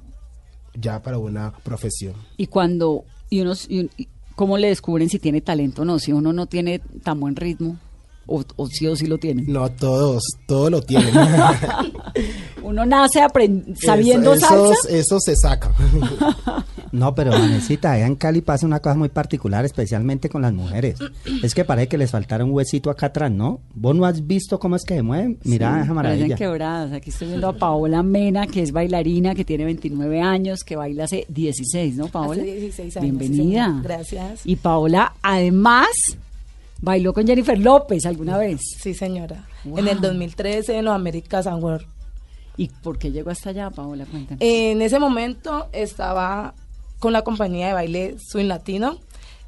ya 0.75 1.01
para 1.03 1.19
una 1.19 1.53
profesión. 1.53 2.15
Y 2.37 2.49
cuando, 2.49 3.05
y 3.31 3.41
unos, 3.43 3.67
y 3.71 3.89
¿cómo 4.35 4.59
le 4.59 4.69
descubren 4.69 5.09
si 5.09 5.21
tiene 5.21 5.41
talento 5.41 5.83
o 5.83 5.85
no? 5.85 6.01
Si 6.01 6.13
uno 6.13 6.33
no 6.33 6.47
tiene 6.47 6.81
tan 7.05 7.21
buen 7.21 7.37
ritmo, 7.37 7.79
o, 8.27 8.45
o 8.57 8.67
sí 8.67 8.89
o 8.89 8.97
sí 8.97 9.07
lo 9.07 9.19
tiene. 9.19 9.45
No 9.47 9.71
todos, 9.71 10.25
todos 10.49 10.69
lo 10.71 10.83
tienen. 10.83 11.15
Uno 12.67 12.85
nace 12.85 13.21
sabiendo 13.81 14.35
Eso- 14.35 14.47
salsa. 14.47 14.89
Eso 14.91 15.21
se 15.21 15.35
saca. 15.37 15.73
No, 16.93 17.15
pero 17.15 17.33
Vanesita, 17.33 17.93
allá 17.93 18.07
en 18.07 18.15
Cali 18.15 18.41
pasa 18.41 18.65
una 18.65 18.81
cosa 18.81 18.95
muy 18.95 19.11
particular, 19.11 19.65
especialmente 19.67 20.31
con 20.31 20.41
las 20.41 20.55
mujeres. 20.55 20.97
Es 21.43 21.53
que 21.55 21.63
parece 21.65 21.89
que 21.89 21.99
les 21.99 22.11
faltara 22.11 22.43
un 22.43 22.53
huesito 22.53 22.89
acá 22.89 23.07
atrás, 23.07 23.31
¿no? 23.31 23.61
¿Vos 23.75 23.95
no 23.95 24.07
has 24.07 24.27
visto 24.27 24.59
cómo 24.59 24.77
es 24.77 24.85
que 24.85 24.95
se 24.95 25.03
mueven? 25.03 25.37
Mira 25.45 25.75
Sí, 25.75 25.81
esa 25.85 25.93
maravilla. 25.95 26.37
quebradas. 26.37 26.93
Aquí 26.93 27.11
estoy 27.11 27.29
viendo 27.29 27.49
a 27.49 27.53
Paola 27.53 28.03
Mena, 28.03 28.47
que 28.47 28.63
es 28.63 28.73
bailarina, 28.73 29.35
que 29.35 29.45
tiene 29.45 29.65
29 29.67 30.23
años, 30.23 30.65
que 30.65 30.77
baila 30.77 31.05
hace 31.05 31.27
16, 31.29 31.97
¿no, 31.97 32.07
Paola? 32.09 32.41
Hace 32.41 32.53
16 32.55 32.97
años, 32.97 33.05
sí, 33.05 33.17
Bienvenida. 33.19 33.67
señor. 33.67 33.83
Gracias. 33.83 34.41
Y 34.45 34.57
Paola, 34.57 35.13
además, 35.23 35.89
bailó 36.81 37.13
con 37.13 37.27
Jennifer 37.27 37.59
López 37.59 38.07
alguna 38.07 38.39
vez. 38.39 38.61
Sí, 38.81 38.95
señora. 38.95 39.45
Wow. 39.65 39.79
En 39.81 39.89
el 39.89 40.01
2013 40.01 40.79
en 40.79 40.85
los 40.87 40.95
Americas 40.95 41.47
Award. 41.47 41.83
¿Y 42.57 42.69
por 42.69 42.99
qué 42.99 43.11
llegó 43.13 43.31
hasta 43.31 43.51
allá, 43.51 43.71
Paola? 43.71 44.07
Cuéntanos. 44.07 44.39
En 44.43 44.81
ese 44.83 44.99
momento 44.99 45.69
estaba 45.73 46.55
con 46.99 47.13
la 47.13 47.23
compañía 47.23 47.69
de 47.69 47.73
baile 47.75 48.17
Swing 48.19 48.47
Latino 48.47 48.99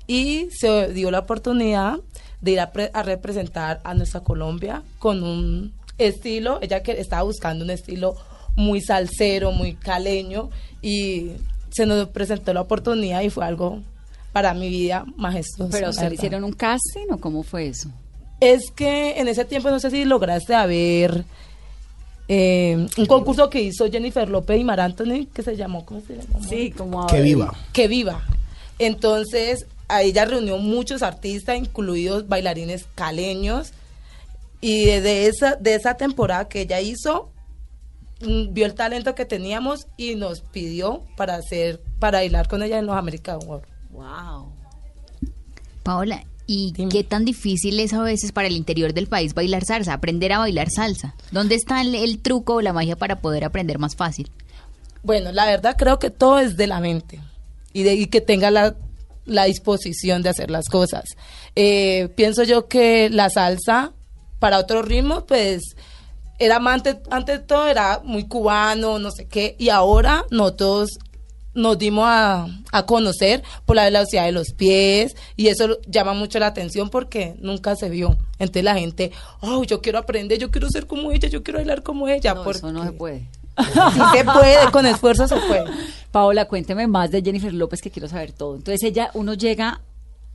y 0.06 0.48
se 0.50 0.92
dio 0.92 1.10
la 1.10 1.20
oportunidad 1.20 1.98
de 2.40 2.50
ir 2.52 2.60
a, 2.60 2.70
pre- 2.72 2.90
a 2.92 3.02
representar 3.02 3.80
a 3.84 3.94
nuestra 3.94 4.20
Colombia 4.20 4.82
con 4.98 5.22
un 5.22 5.72
estilo, 5.96 6.58
ella 6.62 6.82
que 6.82 6.92
estaba 7.00 7.22
buscando 7.22 7.64
un 7.64 7.70
estilo 7.70 8.14
muy 8.54 8.80
salsero, 8.80 9.52
muy 9.52 9.74
caleño 9.74 10.50
y 10.82 11.32
se 11.70 11.86
nos 11.86 12.08
presentó 12.08 12.52
la 12.52 12.60
oportunidad 12.60 13.22
y 13.22 13.30
fue 13.30 13.44
algo 13.44 13.80
para 14.32 14.52
mi 14.54 14.68
vida 14.68 15.04
majestuoso. 15.16 15.70
¿Pero 15.72 15.92
se 15.92 16.08
le 16.08 16.14
hicieron 16.14 16.44
un 16.44 16.52
casting 16.52 17.06
o 17.10 17.18
cómo 17.18 17.42
fue 17.42 17.68
eso? 17.68 17.88
Es 18.40 18.70
que 18.70 19.18
en 19.18 19.26
ese 19.28 19.44
tiempo 19.44 19.70
no 19.70 19.80
sé 19.80 19.90
si 19.90 20.04
lograste 20.04 20.54
ver 20.66 21.24
eh, 22.28 22.86
un 22.98 23.06
concurso 23.06 23.48
que 23.48 23.62
hizo 23.62 23.90
Jennifer 23.90 24.28
López 24.28 24.60
y 24.60 24.64
Mar 24.64 24.80
Anthony 24.80 25.26
que 25.32 25.42
se 25.42 25.56
llamó, 25.56 25.86
¿cómo 25.86 26.02
se 26.02 26.16
llamó? 26.16 26.46
Sí, 26.46 26.70
como... 26.70 27.06
Que 27.06 27.22
viva. 27.22 27.54
Que 27.72 27.88
viva. 27.88 28.22
Entonces, 28.78 29.66
a 29.88 30.02
ella 30.02 30.26
reunió 30.26 30.58
muchos 30.58 31.02
artistas, 31.02 31.56
incluidos 31.56 32.28
bailarines 32.28 32.86
caleños. 32.94 33.72
Y 34.60 34.86
de 34.86 35.26
esa, 35.26 35.56
de 35.56 35.74
esa 35.74 35.94
temporada 35.94 36.48
que 36.48 36.62
ella 36.62 36.80
hizo, 36.80 37.30
mm, 38.20 38.52
vio 38.52 38.66
el 38.66 38.74
talento 38.74 39.14
que 39.14 39.24
teníamos 39.24 39.86
y 39.96 40.14
nos 40.14 40.40
pidió 40.40 41.04
para 41.16 41.36
hacer, 41.36 41.80
para 41.98 42.18
bailar 42.18 42.48
con 42.48 42.62
ella 42.62 42.78
en 42.78 42.86
los 42.86 42.96
American 42.96 43.36
Awards. 43.42 43.68
Wow. 43.90 44.52
Paola, 45.82 46.24
¿y 46.48 46.72
Dime. 46.72 46.90
qué 46.90 47.04
tan 47.04 47.24
difícil 47.24 47.78
es 47.78 47.92
a 47.92 48.02
veces 48.02 48.32
para 48.32 48.48
el 48.48 48.56
interior 48.56 48.92
del 48.94 49.06
país 49.06 49.34
bailar 49.34 49.64
salsa, 49.64 49.92
aprender 49.92 50.32
a 50.32 50.38
bailar 50.38 50.70
salsa? 50.70 51.14
¿Dónde 51.30 51.54
está 51.54 51.80
el, 51.82 51.94
el 51.94 52.18
truco 52.18 52.54
o 52.54 52.60
la 52.60 52.72
magia 52.72 52.96
para 52.96 53.20
poder 53.20 53.44
aprender 53.44 53.78
más 53.78 53.94
fácil? 53.94 54.30
Bueno, 55.02 55.30
la 55.30 55.46
verdad 55.46 55.76
creo 55.78 55.98
que 56.00 56.10
todo 56.10 56.40
es 56.40 56.56
de 56.56 56.66
la 56.66 56.80
mente 56.80 57.20
y 57.72 57.84
de 57.84 57.94
y 57.94 58.06
que 58.06 58.20
tenga 58.20 58.50
la, 58.50 58.74
la 59.26 59.44
disposición 59.44 60.22
de 60.22 60.30
hacer 60.30 60.50
las 60.50 60.68
cosas. 60.68 61.04
Eh, 61.54 62.08
pienso 62.16 62.42
yo 62.42 62.66
que 62.66 63.10
la 63.10 63.30
salsa 63.30 63.92
para 64.38 64.58
otros 64.58 64.86
ritmos, 64.86 65.24
pues 65.28 65.62
era 66.38 66.60
más 66.60 66.74
antes, 66.74 66.96
antes 67.10 67.40
de 67.40 67.44
todo 67.44 67.68
era 67.68 68.00
muy 68.04 68.26
cubano, 68.26 68.98
no 68.98 69.10
sé 69.10 69.26
qué, 69.26 69.54
y 69.58 69.68
ahora 69.68 70.24
nosotros 70.30 70.98
nos 71.54 71.78
dimos 71.78 72.04
a, 72.06 72.46
a 72.72 72.86
conocer 72.86 73.42
por 73.64 73.76
la 73.76 73.84
velocidad 73.84 74.24
de 74.24 74.32
los 74.32 74.52
pies 74.52 75.16
y 75.36 75.48
eso 75.48 75.78
llama 75.86 76.14
mucho 76.14 76.38
la 76.38 76.46
atención 76.46 76.90
porque 76.90 77.34
nunca 77.40 77.74
se 77.76 77.88
vio. 77.88 78.16
Entonces 78.38 78.64
la 78.64 78.74
gente, 78.74 79.10
oh, 79.40 79.64
yo 79.64 79.80
quiero 79.80 79.98
aprender, 79.98 80.38
yo 80.38 80.50
quiero 80.50 80.68
ser 80.70 80.86
como 80.86 81.12
ella, 81.12 81.28
yo 81.28 81.42
quiero 81.42 81.58
bailar 81.58 81.82
como 81.82 82.08
ella. 82.08 82.34
No, 82.34 82.44
porque 82.44 82.58
eso 82.58 82.72
no 82.72 82.84
se 82.84 82.92
puede. 82.92 83.26
Sí 83.58 84.00
se 84.16 84.24
puede, 84.24 84.70
con 84.70 84.86
esfuerzo 84.86 85.26
se 85.26 85.36
puede. 85.36 85.64
Paola, 86.12 86.46
cuénteme 86.46 86.86
más 86.86 87.10
de 87.10 87.22
Jennifer 87.22 87.52
López 87.52 87.80
que 87.80 87.90
quiero 87.90 88.08
saber 88.08 88.32
todo. 88.32 88.54
Entonces 88.56 88.82
ella, 88.84 89.10
uno 89.14 89.34
llega 89.34 89.80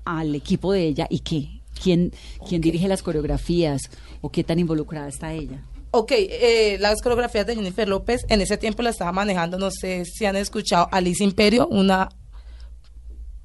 al 0.05 0.36
equipo 0.36 0.74
de 0.74 0.88
ella 0.88 1.08
y 1.10 1.20
qué, 1.20 1.62
quién, 1.82 2.12
quién 2.48 2.62
dirige 2.62 2.88
las 2.88 3.01
coreografías 3.01 3.82
o 4.22 4.29
qué 4.29 4.43
tan 4.43 4.60
involucrada 4.60 5.08
está 5.08 5.34
ella. 5.34 5.63
Ok, 5.95 6.12
eh, 6.15 6.77
las 6.79 7.03
coreografías 7.03 7.45
de 7.45 7.53
Jennifer 7.53 7.88
López 7.88 8.25
en 8.27 8.41
ese 8.41 8.57
tiempo 8.57 8.81
la 8.81 8.89
estaba 8.89 9.12
manejando, 9.12 9.59
no 9.59 9.69
sé 9.69 10.05
si 10.05 10.25
han 10.25 10.35
escuchado, 10.35 10.89
Alice 10.91 11.23
Imperio, 11.23 11.67
una, 11.67 12.09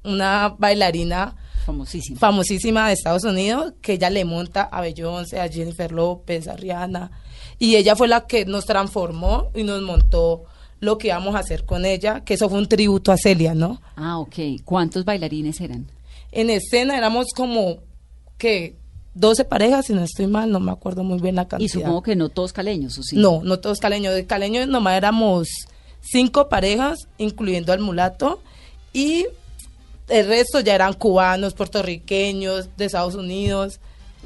una 0.03 0.55
bailarina 0.57 1.35
Famosísima. 1.63 2.19
famosísima 2.19 2.87
de 2.87 2.93
Estados 2.93 3.23
Unidos, 3.23 3.73
que 3.83 3.93
ella 3.93 4.09
le 4.09 4.25
monta 4.25 4.63
a 4.63 4.81
Beyoncé, 4.81 5.39
a 5.39 5.47
Jennifer 5.47 5.91
López, 5.91 6.47
a 6.47 6.55
Rihanna, 6.55 7.11
y 7.59 7.75
ella 7.75 7.95
fue 7.95 8.07
la 8.07 8.25
que 8.25 8.45
nos 8.45 8.65
transformó 8.65 9.51
y 9.53 9.61
nos 9.61 9.83
montó 9.83 10.45
lo 10.79 10.97
que 10.97 11.09
íbamos 11.09 11.35
a 11.35 11.39
hacer 11.39 11.65
con 11.65 11.85
ella, 11.85 12.23
que 12.23 12.33
eso 12.33 12.49
fue 12.49 12.57
un 12.57 12.67
tributo 12.67 13.11
a 13.11 13.17
Celia, 13.17 13.53
¿no? 13.53 13.79
Ah, 13.95 14.17
ok. 14.17 14.37
¿Cuántos 14.65 15.05
bailarines 15.05 15.61
eran? 15.61 15.85
En 16.31 16.49
escena 16.49 16.97
éramos 16.97 17.27
como, 17.35 17.77
que 18.39 18.78
12 19.15 19.43
parejas, 19.45 19.87
si 19.87 19.93
no 19.93 20.03
estoy 20.03 20.27
mal, 20.27 20.51
no 20.51 20.59
me 20.59 20.71
acuerdo 20.71 21.03
muy 21.03 21.19
bien 21.19 21.35
la 21.35 21.47
cantidad. 21.47 21.65
Y 21.65 21.69
supongo 21.69 22.03
que 22.03 22.15
no 22.15 22.29
todos 22.29 22.53
caleños, 22.53 22.97
¿o 22.97 23.03
sí? 23.03 23.15
No, 23.15 23.41
no 23.43 23.59
todos 23.59 23.79
caleños. 23.79 24.13
De 24.13 24.25
caleños 24.25 24.67
nomás 24.67 24.95
éramos 24.95 25.47
cinco 26.01 26.47
parejas, 26.49 27.07
incluyendo 27.17 27.73
al 27.73 27.79
mulato, 27.79 28.41
y 28.93 29.25
el 30.07 30.27
resto 30.27 30.59
ya 30.61 30.75
eran 30.75 30.93
cubanos, 30.93 31.53
puertorriqueños, 31.53 32.69
de 32.77 32.85
Estados 32.85 33.15
Unidos, 33.15 33.79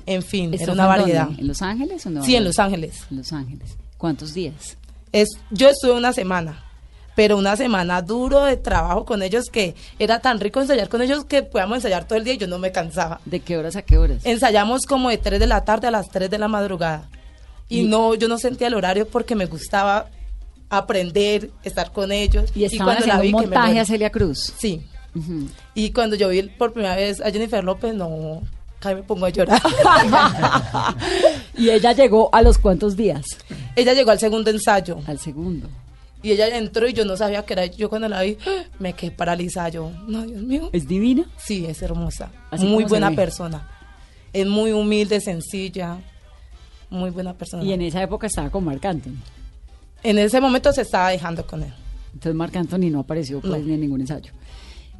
en 0.05 0.21
fin, 0.21 0.53
¿Esto 0.53 0.65
era 0.65 0.73
una 0.73 0.83
dónde? 0.85 0.99
variedad. 1.01 1.29
¿En 1.39 1.47
Los 1.47 1.61
Ángeles 1.61 2.05
o 2.05 2.09
no? 2.09 2.23
Sí, 2.23 2.35
en 2.35 2.43
Los 2.43 2.59
Ángeles. 2.59 3.03
En 3.09 3.17
Los 3.17 3.31
Ángeles. 3.33 3.77
¿Cuántos 3.97 4.33
días? 4.33 4.77
Es, 5.11 5.29
yo 5.51 5.69
estuve 5.69 5.93
una 5.93 6.11
semana, 6.13 6.63
pero 7.15 7.37
una 7.37 7.55
semana 7.55 8.01
duro 8.01 8.43
de 8.45 8.57
trabajo 8.57 9.05
con 9.05 9.21
ellos 9.23 9.45
que 9.51 9.75
era 9.99 10.19
tan 10.19 10.39
rico 10.39 10.59
ensayar 10.61 10.89
con 10.89 11.01
ellos 11.01 11.25
que 11.25 11.43
podíamos 11.43 11.77
ensayar 11.77 12.05
todo 12.07 12.17
el 12.17 12.23
día 12.23 12.33
y 12.33 12.37
yo 12.37 12.47
no 12.47 12.57
me 12.59 12.71
cansaba. 12.71 13.19
¿De 13.25 13.39
qué 13.39 13.57
horas 13.57 13.75
a 13.75 13.81
qué 13.83 13.97
horas? 13.97 14.25
Ensayamos 14.25 14.85
como 14.85 15.09
de 15.09 15.17
3 15.17 15.39
de 15.39 15.47
la 15.47 15.63
tarde 15.65 15.87
a 15.87 15.91
las 15.91 16.09
3 16.09 16.29
de 16.29 16.37
la 16.37 16.47
madrugada. 16.47 17.09
Y, 17.69 17.81
Y- 17.81 17.83
no, 17.85 18.15
yo 18.15 18.27
no 18.27 18.37
sentía 18.37 18.67
el 18.67 18.73
horario 18.73 19.07
porque 19.07 19.35
me 19.35 19.45
gustaba 19.45 20.07
aprender, 20.69 21.51
estar 21.63 21.91
con 21.91 22.11
ellos. 22.11 22.49
Y 22.55 22.63
estaban 22.63 22.95
cuando 22.97 23.05
la 23.07 23.15
un 23.15 23.21
vi 23.21 23.27
que 23.29 23.33
me 23.35 23.41
montaje 23.43 23.79
a 23.79 23.85
Celia 23.85 24.09
Cruz. 24.09 24.53
Sí. 24.57 24.81
Y 25.75 25.91
cuando 25.91 26.15
yo 26.15 26.29
vi 26.29 26.41
por 26.43 26.73
primera 26.73 26.95
vez 26.95 27.21
a 27.21 27.29
Jennifer 27.29 27.63
López, 27.63 27.93
no, 27.93 28.41
casi 28.79 28.95
me 28.95 29.03
pongo 29.03 29.27
a 29.27 29.29
llorar. 29.29 29.61
y 31.57 31.69
ella 31.69 31.91
llegó 31.93 32.29
a 32.33 32.41
los 32.41 32.57
cuántos 32.57 32.95
días? 32.95 33.23
ella 33.75 33.93
llegó 33.93 34.11
al 34.11 34.19
segundo 34.19 34.49
ensayo 34.49 34.99
Al 35.07 35.19
segundo. 35.19 35.67
Y 36.23 36.31
ella 36.31 36.57
entró 36.57 36.87
y 36.87 36.93
yo 36.93 37.05
no 37.05 37.15
sabía 37.17 37.45
que 37.45 37.53
era 37.53 37.65
yo 37.65 37.89
cuando 37.89 38.07
la 38.09 38.21
vi, 38.21 38.37
me 38.79 38.93
quedé 38.93 39.11
paralizada. 39.11 39.69
Yo, 39.69 39.91
no, 40.07 40.25
Dios 40.25 40.41
mío. 40.41 40.69
¿Es 40.73 40.87
divina? 40.87 41.29
Sí, 41.37 41.65
es 41.65 41.81
hermosa. 41.81 42.31
Así 42.49 42.65
muy 42.65 42.85
buena 42.85 43.11
persona. 43.11 43.69
Es 44.31 44.47
muy 44.47 44.71
humilde, 44.71 45.19
sencilla. 45.21 45.99
Muy 46.89 47.09
buena 47.11 47.33
persona. 47.33 47.63
Y 47.63 47.73
en 47.73 47.81
esa 47.81 48.01
época 48.01 48.27
estaba 48.27 48.49
con 48.49 48.63
Marc 48.63 48.83
Anthony. 48.85 49.15
En 50.01 50.17
ese 50.17 50.39
momento 50.41 50.71
se 50.73 50.81
estaba 50.81 51.09
dejando 51.09 51.45
con 51.45 51.61
él. 51.63 51.73
Entonces 52.13 52.35
Marc 52.35 52.55
Anthony 52.55 52.89
no 52.89 52.99
apareció 52.99 53.41
pues, 53.41 53.51
No. 53.51 53.57
ni 53.59 53.73
en 53.73 53.81
ningún 53.81 54.01
ensayo. 54.01 54.31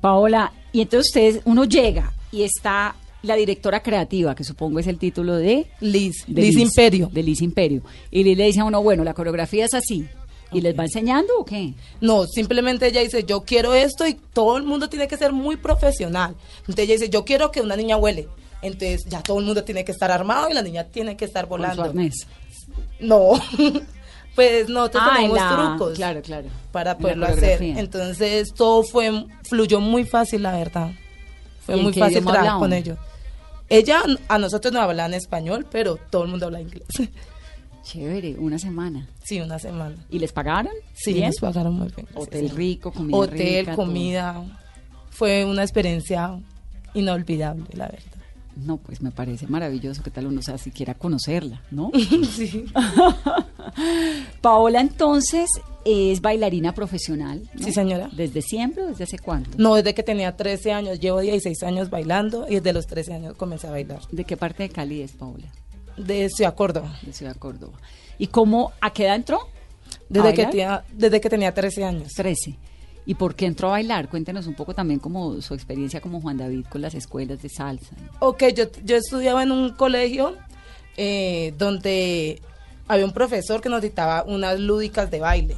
Paola, 0.02 0.52
y 0.72 0.82
entonces 0.82 1.08
ustedes, 1.08 1.42
uno 1.46 1.64
llega 1.66 2.12
y 2.32 2.44
está 2.44 2.96
la 3.22 3.36
directora 3.36 3.82
creativa, 3.82 4.36
que 4.36 4.44
supongo 4.44 4.80
es 4.80 4.88
el 4.88 4.98
título 4.98 5.36
de... 5.36 5.68
Liz, 5.80 6.26
de 6.28 6.42
Liz, 6.42 6.58
Imperio. 6.58 7.10
De 7.14 7.24
Liz 7.24 7.42
Imperio. 7.42 7.82
Y 8.12 8.24
Liz 8.24 8.38
le 8.38 8.46
dice 8.48 8.60
a 8.60 8.66
uno, 8.66 8.84
bueno, 8.84 9.04
la 9.06 9.14
coreografía 9.14 9.64
es 9.64 9.74
así. 9.74 10.06
¿Y 10.54 10.62
les 10.62 10.78
va 10.78 10.84
enseñando 10.84 11.34
o 11.40 11.46
qué? 11.46 11.74
No, 12.02 12.26
simplemente 12.26 12.88
ella 12.88 13.02
dice, 13.02 13.24
yo 13.24 13.42
quiero 13.42 13.74
esto 13.74 14.06
y 14.08 14.14
todo 14.14 14.58
el 14.58 14.64
mundo 14.64 14.90
tiene 14.90 15.08
que 15.08 15.18
ser 15.18 15.34
muy 15.34 15.58
profesional. 15.58 16.36
Entonces 16.62 16.80
ella 16.86 16.94
dice, 16.94 17.10
yo 17.10 17.26
quiero 17.26 17.52
que 17.52 17.62
una 17.62 17.76
niña 17.76 17.98
huele. 17.98 18.28
Entonces 18.62 19.04
ya 19.08 19.22
todo 19.22 19.40
el 19.40 19.46
mundo 19.46 19.64
tiene 19.64 19.84
que 19.84 19.92
estar 19.92 20.12
armado 20.12 20.50
y 20.50 20.54
la 20.54 20.62
niña 20.62 20.86
tiene 20.86 21.18
que 21.18 21.26
estar 21.26 21.48
Con 21.48 21.60
su 21.60 21.64
volando. 21.68 21.84
arnés. 21.84 22.28
No, 23.00 23.32
pues 24.36 24.70
nosotros 24.70 25.04
en 25.10 25.16
tenemos 25.16 25.38
la- 25.38 25.76
trucos 25.78 25.94
Claro, 25.96 26.22
claro. 26.22 26.48
para 26.72 26.98
poderlo 26.98 27.26
hacer. 27.28 27.62
Entonces 27.62 28.54
todo 28.56 28.84
fue, 28.84 29.26
fluyó 29.48 29.80
muy 29.80 30.06
fácil, 30.06 30.44
la 30.44 30.54
verdad. 30.58 30.92
Fue 31.66 31.76
¿Y 31.76 31.78
en 31.80 31.84
muy 31.84 31.94
fácil 31.94 32.24
trabajar 32.26 32.60
con 32.60 32.74
ellos. 32.74 32.98
Ella 33.70 34.04
a 34.28 34.38
nosotros 34.38 34.74
nos 34.74 34.84
habla 34.84 35.06
en 35.06 35.14
español, 35.16 35.66
pero 35.72 35.98
todo 36.10 36.24
el 36.24 36.30
mundo 36.30 36.46
habla 36.46 36.62
inglés. 36.62 36.84
Chévere, 37.84 38.36
una 38.40 38.58
semana. 38.58 39.08
Sí, 39.24 39.40
una 39.42 39.60
semana. 39.60 39.96
¿Y 40.10 40.20
les 40.20 40.32
pagaron? 40.32 40.72
Sí, 40.94 41.14
¿Bien? 41.14 41.28
nos 41.28 41.36
pagaron 41.38 41.74
muy 41.76 41.90
bien. 41.96 42.08
Hotel 42.16 42.50
Sí. 42.50 42.56
rico, 42.56 42.92
comida 42.92 43.18
Hotel, 43.18 43.38
rica, 43.60 43.76
todo. 43.76 43.86
comida. 43.86 44.44
Fue 45.10 45.46
una 45.46 45.62
experiencia 45.64 46.40
inolvidable, 46.94 47.66
la 47.74 47.88
verdad. 47.88 48.02
No, 48.56 48.78
pues 48.78 49.02
me 49.02 49.12
parece 49.12 49.48
maravilloso 49.48 50.04
que 50.04 50.12
tal 50.12 50.28
uno 50.28 50.42
sea 50.44 50.58
siquiera 50.60 50.94
conocerla, 50.94 51.62
¿no? 51.72 51.92
sí. 52.32 52.66
Paola 54.42 54.80
entonces 54.82 55.50
es 55.86 56.22
bailarina 56.22 56.74
profesional. 56.74 57.42
¿no? 57.54 57.64
Sí, 57.66 57.72
señora. 57.74 58.10
¿Desde 58.16 58.42
siempre 58.42 58.84
o 58.84 58.88
desde 58.88 59.04
hace 59.06 59.20
cuánto? 59.20 59.52
No, 59.58 59.76
desde 59.76 59.94
que 59.94 60.04
tenía 60.04 60.36
13 60.38 60.72
años, 60.72 61.00
llevo 61.00 61.20
16 61.20 61.64
años 61.64 61.90
bailando 61.90 62.46
y 62.50 62.56
desde 62.56 62.74
los 62.74 62.86
13 62.88 63.14
años 63.14 63.34
comencé 63.36 63.68
a 63.68 63.72
bailar. 63.72 64.00
¿De 64.12 64.24
qué 64.24 64.38
parte 64.38 64.64
de 64.64 64.70
Cali 64.70 65.02
es 65.02 65.14
Paola? 65.14 65.48
De 65.98 66.30
Ciudad 66.30 66.56
Córdoba. 66.56 66.98
De 67.02 67.14
Ciudad 67.14 67.36
Córdoba. 67.38 67.74
¿Y 68.18 68.28
cómo, 68.28 68.72
a 68.82 68.92
qué 68.92 69.06
edad 69.06 69.16
entró? 69.16 69.48
Desde 70.10 70.30
¿A 70.30 70.34
que, 70.34 70.46
tenía, 70.46 70.84
desde 70.92 71.22
que 71.22 71.30
tenía 71.30 71.54
13 71.54 71.84
años. 71.84 72.14
13. 72.16 72.58
¿Y 73.06 73.16
por 73.16 73.36
qué 73.36 73.46
entró 73.46 73.68
a 73.70 73.72
bailar? 73.72 74.08
Cuéntenos 74.10 74.48
un 74.48 74.54
poco 74.54 74.74
también 74.74 75.00
como 75.00 75.42
su 75.42 75.54
experiencia 75.54 76.00
como 76.00 76.22
Juan 76.22 76.38
David 76.38 76.66
con 76.70 76.82
las 76.82 76.96
escuelas 76.96 77.42
de 77.42 77.50
salsa. 77.50 77.96
Ok, 78.20 78.44
yo, 78.56 78.66
yo 78.84 78.96
estudiaba 78.96 79.44
en 79.44 79.52
un 79.52 79.72
colegio 79.72 80.38
eh, 80.96 81.54
donde 81.58 82.42
había 82.88 83.06
un 83.06 83.14
profesor 83.14 83.62
que 83.62 83.70
nos 83.70 83.82
dictaba 83.82 84.24
unas 84.24 84.60
lúdicas 84.60 85.12
de 85.12 85.20
baile. 85.20 85.58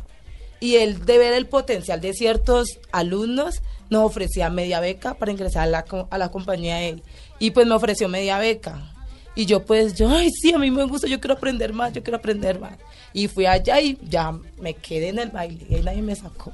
Y 0.60 0.78
él, 0.78 1.06
de 1.06 1.18
ver 1.18 1.34
el 1.34 1.48
potencial 1.48 2.02
de 2.02 2.14
ciertos 2.14 2.80
alumnos, 2.92 3.62
nos 3.90 4.04
ofrecía 4.04 4.50
media 4.50 4.80
beca 4.80 5.14
para 5.16 5.32
ingresar 5.32 5.64
a 5.64 5.68
la, 5.68 5.86
a 6.10 6.18
la 6.18 6.32
compañía 6.32 6.78
de 6.78 6.90
él. 6.90 7.04
Y 7.38 7.52
pues 7.52 7.68
me 7.68 7.76
ofreció 7.76 8.10
media 8.10 8.40
beca. 8.40 8.95
Y 9.36 9.46
yo 9.46 9.66
pues, 9.66 9.94
yo, 9.96 10.10
ay, 10.10 10.30
sí, 10.32 10.54
a 10.54 10.58
mí 10.58 10.72
me 10.72 10.84
gusta, 10.86 11.08
yo 11.08 11.20
quiero 11.20 11.34
aprender 11.36 11.74
más, 11.74 11.92
yo 11.94 12.02
quiero 12.04 12.18
aprender 12.18 12.60
más. 12.60 12.78
Y 13.14 13.28
fui 13.28 13.46
allá 13.46 13.82
y 13.82 13.98
ya 14.10 14.32
me 14.60 14.74
quedé 14.76 15.10
en 15.10 15.20
el 15.20 15.30
baile 15.30 15.66
y 15.70 15.76
ahí 15.76 15.82
nadie 15.84 16.02
me 16.02 16.16
sacó. 16.16 16.54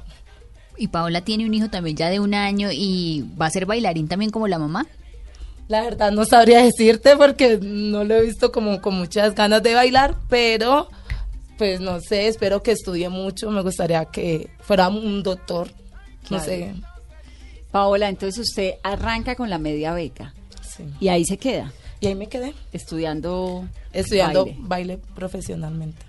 Y 0.76 0.88
Paola 0.88 1.20
tiene 1.22 1.44
un 1.46 1.54
hijo 1.54 1.68
también 1.68 1.96
ya 1.96 2.08
de 2.10 2.18
un 2.18 2.34
año 2.34 2.70
y 2.72 3.24
va 3.40 3.46
a 3.46 3.50
ser 3.50 3.66
bailarín 3.66 4.08
también 4.08 4.30
como 4.30 4.48
la 4.48 4.58
mamá. 4.58 4.86
La 5.68 5.82
verdad 5.82 6.10
no 6.10 6.24
sabría 6.24 6.62
decirte 6.64 7.16
porque 7.16 7.58
no 7.62 8.04
lo 8.04 8.14
he 8.16 8.22
visto 8.22 8.50
como 8.52 8.80
con 8.80 8.94
muchas 8.94 9.34
ganas 9.34 9.62
de 9.62 9.74
bailar, 9.74 10.16
pero 10.28 10.88
pues 11.58 11.80
no 11.80 12.00
sé, 12.00 12.26
espero 12.26 12.62
que 12.62 12.72
estudie 12.72 13.08
mucho, 13.08 13.50
me 13.50 13.62
gustaría 13.62 14.04
que 14.06 14.50
fuera 14.60 14.88
un 14.88 15.22
doctor, 15.22 15.68
no 16.22 16.38
Claro. 16.38 16.44
sé. 16.44 16.74
Paola, 17.70 18.08
entonces 18.08 18.48
usted 18.48 18.74
arranca 18.82 19.34
con 19.34 19.48
la 19.48 19.58
media 19.58 19.92
beca 19.94 20.34
sí. 20.62 20.84
y 21.00 21.08
ahí 21.08 21.24
se 21.24 21.38
queda, 21.38 21.72
Y 22.02 22.08
ahí 22.08 22.16
me 22.16 22.28
quedé, 22.28 22.52
estudiando 22.72 23.64
estudiando 23.92 24.44
baile. 24.44 24.58
baile, 24.60 24.98
profesionalmente. 25.14 26.02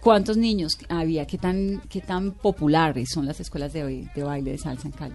¿Cuántos 0.00 0.38
niños 0.38 0.78
había? 0.88 1.26
¿Qué 1.26 1.36
tan, 1.36 1.82
qué 1.90 2.00
tan 2.00 2.32
populares 2.32 3.10
son 3.12 3.26
las 3.26 3.38
escuelas 3.38 3.74
de, 3.74 4.08
de 4.14 4.22
baile 4.22 4.52
de 4.52 4.58
salsa 4.58 4.88
en 4.88 4.92
Cali? 4.92 5.14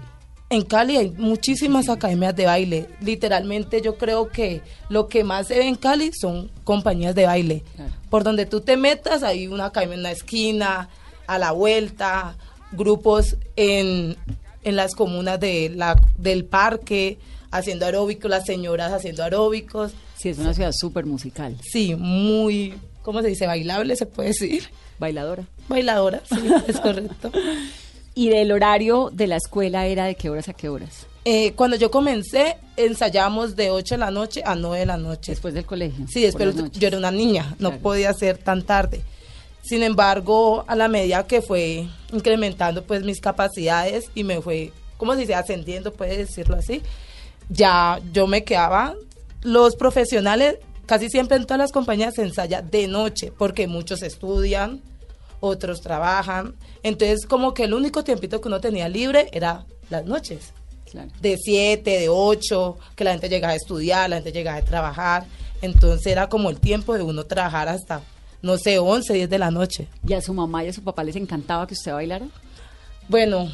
En 0.52 0.62
Cali 0.62 0.98
hay 0.98 1.10
muchísimas 1.10 1.90
academias 1.90 2.36
de 2.36 2.46
baile. 2.46 2.88
Literalmente 3.02 3.82
yo 3.82 3.98
creo 3.98 4.30
que 4.30 4.62
lo 4.90 5.08
que 5.08 5.24
más 5.24 5.48
se 5.48 5.58
ve 5.58 5.68
en 5.68 5.76
Cali 5.76 6.12
son 6.14 6.52
compañías 6.66 7.16
de 7.16 7.26
baile. 7.26 7.64
Claro. 7.76 7.92
Por 8.12 8.24
donde 8.24 8.46
tú 8.46 8.62
te 8.62 8.78
metas 8.78 9.24
hay 9.24 9.48
una 9.48 9.66
academia 9.66 9.96
en 9.96 10.02
una 10.02 10.12
esquina, 10.12 10.90
a 11.26 11.40
la 11.40 11.52
vuelta, 11.52 12.38
grupos 12.74 13.38
en, 13.56 14.16
en 14.64 14.76
las 14.76 14.94
comunas 14.94 15.40
de 15.40 15.72
la, 15.76 15.96
del 16.16 16.46
parque 16.46 17.18
haciendo 17.50 17.86
aeróbicos, 17.86 18.30
las 18.30 18.46
señoras 18.46 18.92
haciendo 18.92 19.24
aeróbicos. 19.24 19.94
Sí, 20.22 20.30
es 20.30 20.38
una 20.38 20.54
ciudad 20.54 20.72
súper 20.72 21.08
musical. 21.08 21.58
Sí, 21.64 21.96
muy, 21.96 22.76
¿cómo 23.02 23.22
se 23.22 23.30
dice? 23.30 23.48
Bailable 23.48 23.96
se 23.96 24.06
puede 24.06 24.30
decir. 24.30 24.70
Bailadora. 25.00 25.46
Bailadora, 25.68 26.22
sí, 26.30 26.48
es 26.68 26.80
correcto. 26.80 27.32
¿Y 28.14 28.30
del 28.30 28.52
horario 28.52 29.10
de 29.12 29.26
la 29.26 29.38
escuela 29.38 29.88
era 29.88 30.06
de 30.06 30.14
qué 30.14 30.30
horas 30.30 30.48
a 30.48 30.54
qué 30.54 30.70
horas? 30.70 31.08
Eh, 31.26 31.54
cuando 31.54 31.76
yo 31.76 31.90
comencé, 31.90 32.58
ensayamos 32.78 33.56
de 33.56 33.72
8 33.72 33.96
de 33.96 34.00
la 34.00 34.12
noche 34.12 34.44
a 34.46 34.54
9 34.54 34.78
de 34.78 34.86
la 34.86 34.98
noche. 34.98 35.32
Después 35.32 35.56
del 35.56 35.66
colegio. 35.66 36.06
Sí, 36.08 36.22
después 36.22 36.54
yo 36.72 36.88
era 36.88 37.00
una 37.00 37.12
niña, 37.12 37.56
no 37.58 37.80
podía 37.80 38.14
ser 38.14 38.38
tan 38.38 38.62
tarde. 38.62 39.02
Sin 39.64 39.82
embargo, 39.82 40.66
a 40.68 40.76
la 40.76 40.88
medida 40.88 41.26
que 41.26 41.42
fue 41.42 41.88
incrementando 42.14 42.84
pues 42.84 43.04
mis 43.04 43.22
capacidades 43.22 44.12
y 44.14 44.24
me 44.24 44.40
fue, 44.40 44.72
¿cómo 44.98 45.14
se 45.14 45.22
dice? 45.22 45.34
Ascendiendo, 45.34 45.94
puede 45.94 46.18
decirlo 46.18 46.58
así, 46.58 46.84
ya 47.50 48.00
yo 48.14 48.28
me 48.28 48.44
quedaba. 48.44 48.96
Los 49.42 49.76
profesionales, 49.76 50.58
casi 50.86 51.10
siempre 51.10 51.38
en 51.38 51.44
todas 51.46 51.60
las 51.60 51.72
compañías 51.72 52.16
se 52.16 52.24
ensaya 52.24 52.62
de 52.62 52.88
noche, 52.88 53.32
porque 53.38 53.68
muchos 53.68 54.02
estudian, 54.04 54.82
otros 55.40 55.82
trabajan. 55.82 56.56
Entonces, 56.84 57.26
como 57.26 57.54
que 57.54 57.64
el 57.64 57.74
único 57.74 58.04
tiempito 58.04 58.40
que 58.42 58.48
uno 58.48 58.62
tenía 58.62 58.88
libre 58.88 59.30
era 59.32 59.66
las 59.90 60.06
noches 60.06 60.54
Claro. 60.90 61.10
de 61.22 61.38
7, 61.38 62.00
de 62.00 62.10
8, 62.10 62.78
que 62.96 63.04
la 63.04 63.12
gente 63.12 63.30
llegaba 63.30 63.54
a 63.54 63.56
estudiar, 63.56 64.10
la 64.10 64.18
gente 64.18 64.32
llegaba 64.34 64.58
a 64.58 64.62
trabajar. 64.66 65.26
Entonces 65.62 66.06
era 66.08 66.28
como 66.28 66.50
el 66.50 66.60
tiempo 66.60 66.94
de 66.96 67.02
uno 67.04 67.24
trabajar 67.24 67.70
hasta, 67.70 68.02
no 68.42 68.58
sé, 68.58 68.78
11, 68.78 69.14
10 69.14 69.30
de 69.30 69.40
la 69.40 69.52
noche. 69.52 69.88
¿Y 70.06 70.14
a 70.14 70.22
su 70.22 70.34
mamá 70.34 70.64
y 70.66 70.68
a 70.68 70.74
su 70.74 70.84
papá 70.84 71.04
les 71.04 71.16
encantaba 71.16 71.66
que 71.66 71.74
usted 71.76 71.94
bailara? 71.94 72.26
Bueno, 73.08 73.50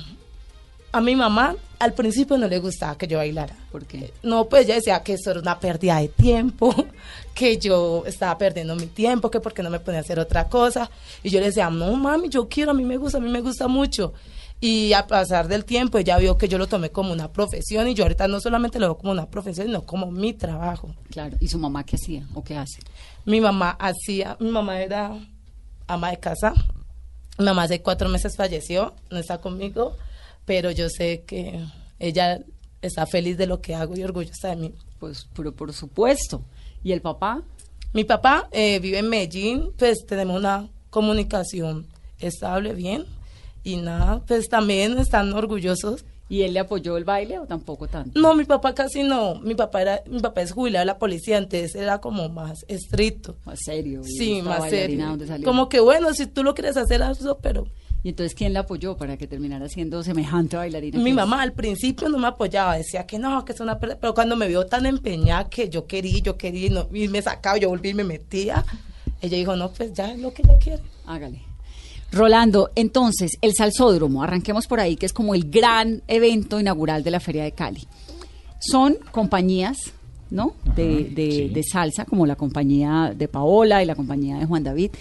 a 0.91 1.01
mi 1.01 1.15
mamá 1.15 1.55
al 1.79 1.93
principio 1.93 2.37
no 2.37 2.47
le 2.47 2.59
gustaba 2.59 2.97
que 2.97 3.07
yo 3.07 3.17
bailara. 3.17 3.55
¿Por 3.71 3.85
qué? 3.85 4.13
No, 4.23 4.45
pues 4.45 4.65
ella 4.65 4.75
decía 4.75 5.03
que 5.03 5.13
eso 5.13 5.31
era 5.31 5.39
una 5.39 5.59
pérdida 5.59 5.99
de 5.99 6.07
tiempo, 6.07 6.73
que 7.35 7.57
yo 7.57 8.03
estaba 8.05 8.37
perdiendo 8.37 8.75
mi 8.75 8.87
tiempo, 8.87 9.29
que 9.29 9.39
porque 9.39 9.61
no 9.61 9.69
me 9.69 9.79
ponía 9.79 9.99
a 9.99 10.01
hacer 10.01 10.19
otra 10.19 10.47
cosa. 10.49 10.89
Y 11.23 11.29
yo 11.29 11.39
le 11.39 11.47
decía, 11.47 11.69
no 11.69 11.95
mami, 11.95 12.29
yo 12.29 12.47
quiero, 12.47 12.71
a 12.71 12.73
mí 12.73 12.83
me 12.83 12.97
gusta, 12.97 13.19
a 13.19 13.21
mí 13.21 13.29
me 13.29 13.41
gusta 13.41 13.67
mucho. 13.67 14.13
Y 14.59 14.93
a 14.93 15.05
pasar 15.05 15.47
del 15.47 15.65
tiempo 15.65 15.99
ella 15.99 16.17
vio 16.17 16.35
que 16.35 16.47
yo 16.47 16.57
lo 16.57 16.65
tomé 16.65 16.89
como 16.89 17.13
una 17.13 17.31
profesión 17.31 17.87
y 17.87 17.93
yo 17.93 18.05
ahorita 18.05 18.27
no 18.27 18.39
solamente 18.39 18.79
lo 18.79 18.87
veo 18.87 18.97
como 18.97 19.11
una 19.11 19.29
profesión, 19.29 19.67
sino 19.67 19.83
como 19.83 20.09
mi 20.09 20.33
trabajo. 20.33 20.89
Claro. 21.11 21.37
¿Y 21.39 21.47
su 21.47 21.59
mamá 21.59 21.83
qué 21.83 21.95
hacía 21.95 22.27
o 22.33 22.43
qué 22.43 22.57
hace? 22.57 22.79
Mi 23.25 23.39
mamá 23.39 23.77
hacía, 23.79 24.35
mi 24.39 24.49
mamá 24.49 24.81
era 24.81 25.15
ama 25.85 26.09
de 26.09 26.17
casa. 26.17 26.55
Mi 27.37 27.45
mamá 27.45 27.63
hace 27.63 27.83
cuatro 27.83 28.09
meses 28.09 28.35
falleció, 28.35 28.95
no 29.11 29.19
está 29.19 29.37
conmigo, 29.37 29.95
pero 30.47 30.71
yo 30.71 30.89
sé 30.89 31.23
que 31.27 31.59
ella 31.99 32.39
está 32.81 33.05
feliz 33.05 33.37
de 33.37 33.47
lo 33.47 33.59
que 33.59 33.75
hago 33.75 33.95
y 33.97 34.03
orgullosa 34.03 34.49
de 34.49 34.55
mí. 34.55 34.73
Pues, 34.97 35.27
pero 35.35 35.51
por 35.51 35.73
supuesto. 35.73 36.41
¿Y 36.83 36.93
el 36.93 37.01
papá? 37.01 37.43
Mi 37.93 38.05
papá 38.05 38.47
eh, 38.51 38.79
vive 38.79 38.99
en 38.99 39.09
Medellín, 39.09 39.73
pues 39.77 40.05
tenemos 40.07 40.39
una 40.39 40.69
comunicación 40.89 41.85
estable, 42.19 42.73
bien, 42.73 43.05
y 43.63 43.75
nada, 43.75 44.23
pues 44.25 44.47
también 44.47 44.97
están 44.97 45.33
orgullosos. 45.33 46.05
¿Y 46.29 46.41
él 46.41 46.53
le 46.53 46.59
apoyó 46.59 46.97
el 46.97 47.05
baile 47.05 47.39
o 47.39 47.45
tampoco 47.45 47.87
tanto? 47.87 48.19
No, 48.19 48.35
mi 48.35 48.43
papá 48.43 48.73
casi 48.73 49.03
no, 49.03 49.35
mi 49.35 49.55
papá 49.55 49.81
era, 49.81 50.01
mi 50.07 50.19
papá 50.19 50.41
es 50.41 50.51
jubilado 50.51 50.81
de 50.81 50.85
la 50.87 50.97
policía, 50.97 51.37
entonces 51.37 51.73
era 51.75 51.99
como 51.99 52.27
más 52.27 52.65
estricto. 52.67 53.37
Más 53.45 53.59
serio. 53.63 54.01
¿Y 54.05 54.17
Sí, 54.17 54.41
más 54.41 54.69
serio. 54.69 55.17
Como 55.45 55.69
que 55.69 55.79
bueno, 55.79 56.13
si 56.13 56.27
tú 56.27 56.43
lo 56.43 56.53
quieres 56.53 56.75
hacer, 56.75 57.01
hazlo, 57.01 57.37
pero 57.37 57.67
¿Y 58.07 58.11
entonces 58.11 58.35
quién 58.35 58.53
le 58.53 58.59
apoyó 58.59 58.95
para 58.95 59.17
que 59.17 59.27
terminara 59.27 59.67
siendo 59.67 60.01
semejante 60.01 60.55
bailarina? 60.55 60.97
Mi 60.97 61.11
mamá 61.11 61.41
al 61.41 61.51
principio 61.51 62.07
no 62.07 62.17
me 62.17 62.27
apoyaba, 62.27 62.77
decía 62.77 63.05
que 63.05 63.19
no, 63.19 63.43
que 63.43 63.51
es 63.51 63.59
una 63.59 63.79
pérdida, 63.79 63.97
pero 63.99 64.13
cuando 64.13 64.37
me 64.37 64.47
vio 64.47 64.65
tan 64.65 64.85
empeñada 64.85 65.49
que 65.49 65.67
yo 65.67 65.87
quería, 65.87 66.19
yo 66.19 66.37
quería, 66.37 66.67
y, 66.67 66.69
no- 66.69 66.87
y 66.93 67.09
me 67.09 67.21
sacaba, 67.21 67.57
yo 67.57 67.67
volví 67.67 67.89
y 67.89 67.93
me 67.93 68.05
metía, 68.05 68.63
ella 69.19 69.37
dijo, 69.37 69.57
no, 69.57 69.73
pues 69.73 69.91
ya 69.91 70.13
es 70.13 70.19
lo 70.21 70.33
que 70.33 70.41
ella 70.43 70.57
quiere. 70.57 70.81
Hágale. 71.05 71.41
Rolando, 72.13 72.69
entonces, 72.75 73.31
el 73.41 73.53
Salsódromo, 73.53 74.23
arranquemos 74.23 74.67
por 74.67 74.79
ahí, 74.79 74.95
que 74.95 75.05
es 75.05 75.11
como 75.11 75.35
el 75.35 75.51
gran 75.51 76.01
evento 76.07 76.61
inaugural 76.61 77.03
de 77.03 77.11
la 77.11 77.19
Feria 77.19 77.43
de 77.43 77.51
Cali. 77.51 77.85
Son 78.61 78.95
compañías, 79.11 79.75
¿no? 80.29 80.53
De, 80.77 81.03
de- 81.13 81.31
sí. 81.31 81.49
de 81.49 81.63
salsa, 81.63 82.05
como 82.05 82.25
la 82.25 82.37
compañía 82.37 83.13
de 83.13 83.27
Paola 83.27 83.83
y 83.83 83.85
la 83.85 83.95
compañía 83.95 84.37
de 84.37 84.45
Juan 84.45 84.63
David. 84.63 84.91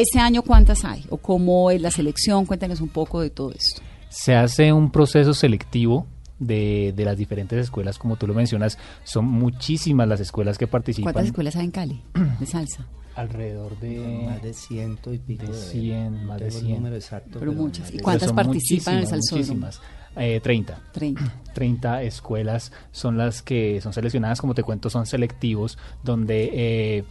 ¿Este 0.00 0.18
año 0.20 0.42
cuántas 0.42 0.84
hay? 0.84 1.04
¿O 1.10 1.16
cómo 1.16 1.70
es 1.70 1.80
la 1.80 1.90
selección? 1.90 2.46
Cuéntanos 2.46 2.80
un 2.80 2.88
poco 2.88 3.20
de 3.20 3.30
todo 3.30 3.50
esto. 3.52 3.82
Se 4.08 4.34
hace 4.34 4.72
un 4.72 4.90
proceso 4.90 5.34
selectivo 5.34 6.06
de, 6.38 6.92
de 6.96 7.04
las 7.04 7.16
diferentes 7.16 7.58
escuelas, 7.58 7.98
como 7.98 8.16
tú 8.16 8.26
lo 8.26 8.34
mencionas, 8.34 8.78
son 9.04 9.24
muchísimas 9.26 10.06
las 10.08 10.20
escuelas 10.20 10.56
que 10.56 10.66
participan. 10.66 11.12
¿Cuántas 11.12 11.26
escuelas 11.26 11.56
hay 11.56 11.64
en 11.64 11.70
Cali 11.72 12.02
de 12.38 12.46
salsa? 12.46 12.86
Alrededor 13.16 13.76
de... 13.80 14.26
Más 14.28 14.40
de 14.42 14.54
ciento 14.54 15.12
y 15.12 15.18
pico. 15.18 15.42
de 15.46 15.52
de- 15.52 15.58
100, 15.58 16.24
más 16.26 16.38
de 16.38 16.50
100. 16.52 16.70
número 16.76 16.94
exacto, 16.94 17.40
Pero 17.40 17.52
muchas. 17.52 17.90
¿Y 17.92 17.96
de- 17.96 18.02
cuántas 18.04 18.32
participan 18.32 18.94
en 18.94 19.00
el 19.00 19.06
muchísimas, 19.06 19.28
Salsódromo? 19.28 19.66
muchísimas. 19.66 19.80
Eh, 20.16 20.40
30. 20.40 20.80
30. 20.92 21.34
30 21.54 22.02
escuelas 22.02 22.72
son 22.92 23.18
las 23.18 23.42
que 23.42 23.80
son 23.80 23.92
seleccionadas, 23.92 24.40
como 24.40 24.54
te 24.54 24.62
cuento, 24.62 24.88
son 24.90 25.06
selectivos, 25.06 25.76
donde 26.04 26.50
eh, 26.52 27.04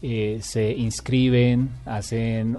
eh, 0.00 0.38
se 0.42 0.70
inscriben, 0.72 1.70
hacen 1.84 2.56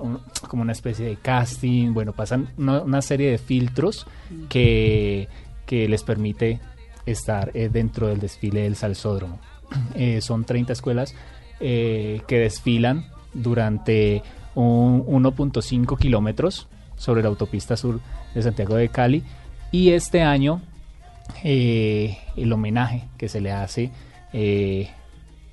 como 0.48 0.62
una 0.62 0.74
especie 0.74 1.06
de 1.06 1.16
casting, 1.16 1.94
bueno, 1.94 2.12
pasan 2.14 2.50
una, 2.58 3.02
serie 3.02 3.32
de 3.32 3.38
filtros 3.38 4.06
que, 4.50 5.30
que 5.66 5.88
les 5.88 6.04
permite 6.04 6.60
estar 7.06 7.52
eh, 7.54 7.70
dentro 7.70 8.08
del 8.08 8.20
desfile 8.20 8.64
del 8.64 8.76
salsódromo. 8.76 9.40
Eh, 9.96 10.20
son 10.22 10.46
30 10.46 10.74
escuelas 10.74 11.14
que 11.60 12.24
desfilan 12.28 13.06
durante 13.34 14.24
un 14.56 15.06
1.5 15.06 16.00
kilómetros 16.00 16.68
sobre 16.96 17.22
la 17.22 17.28
autopista 17.28 17.76
sur 17.78 18.00
de 18.34 18.42
Santiago 18.42 18.76
de 18.76 18.90
Cali 18.90 19.24
y 19.72 19.90
este 19.90 20.22
año 20.22 20.62
el 21.44 22.52
homenaje 22.52 23.04
que 23.18 23.28
se 23.28 23.42
le 23.42 23.52
hace 23.52 23.92
eh, 24.32 24.90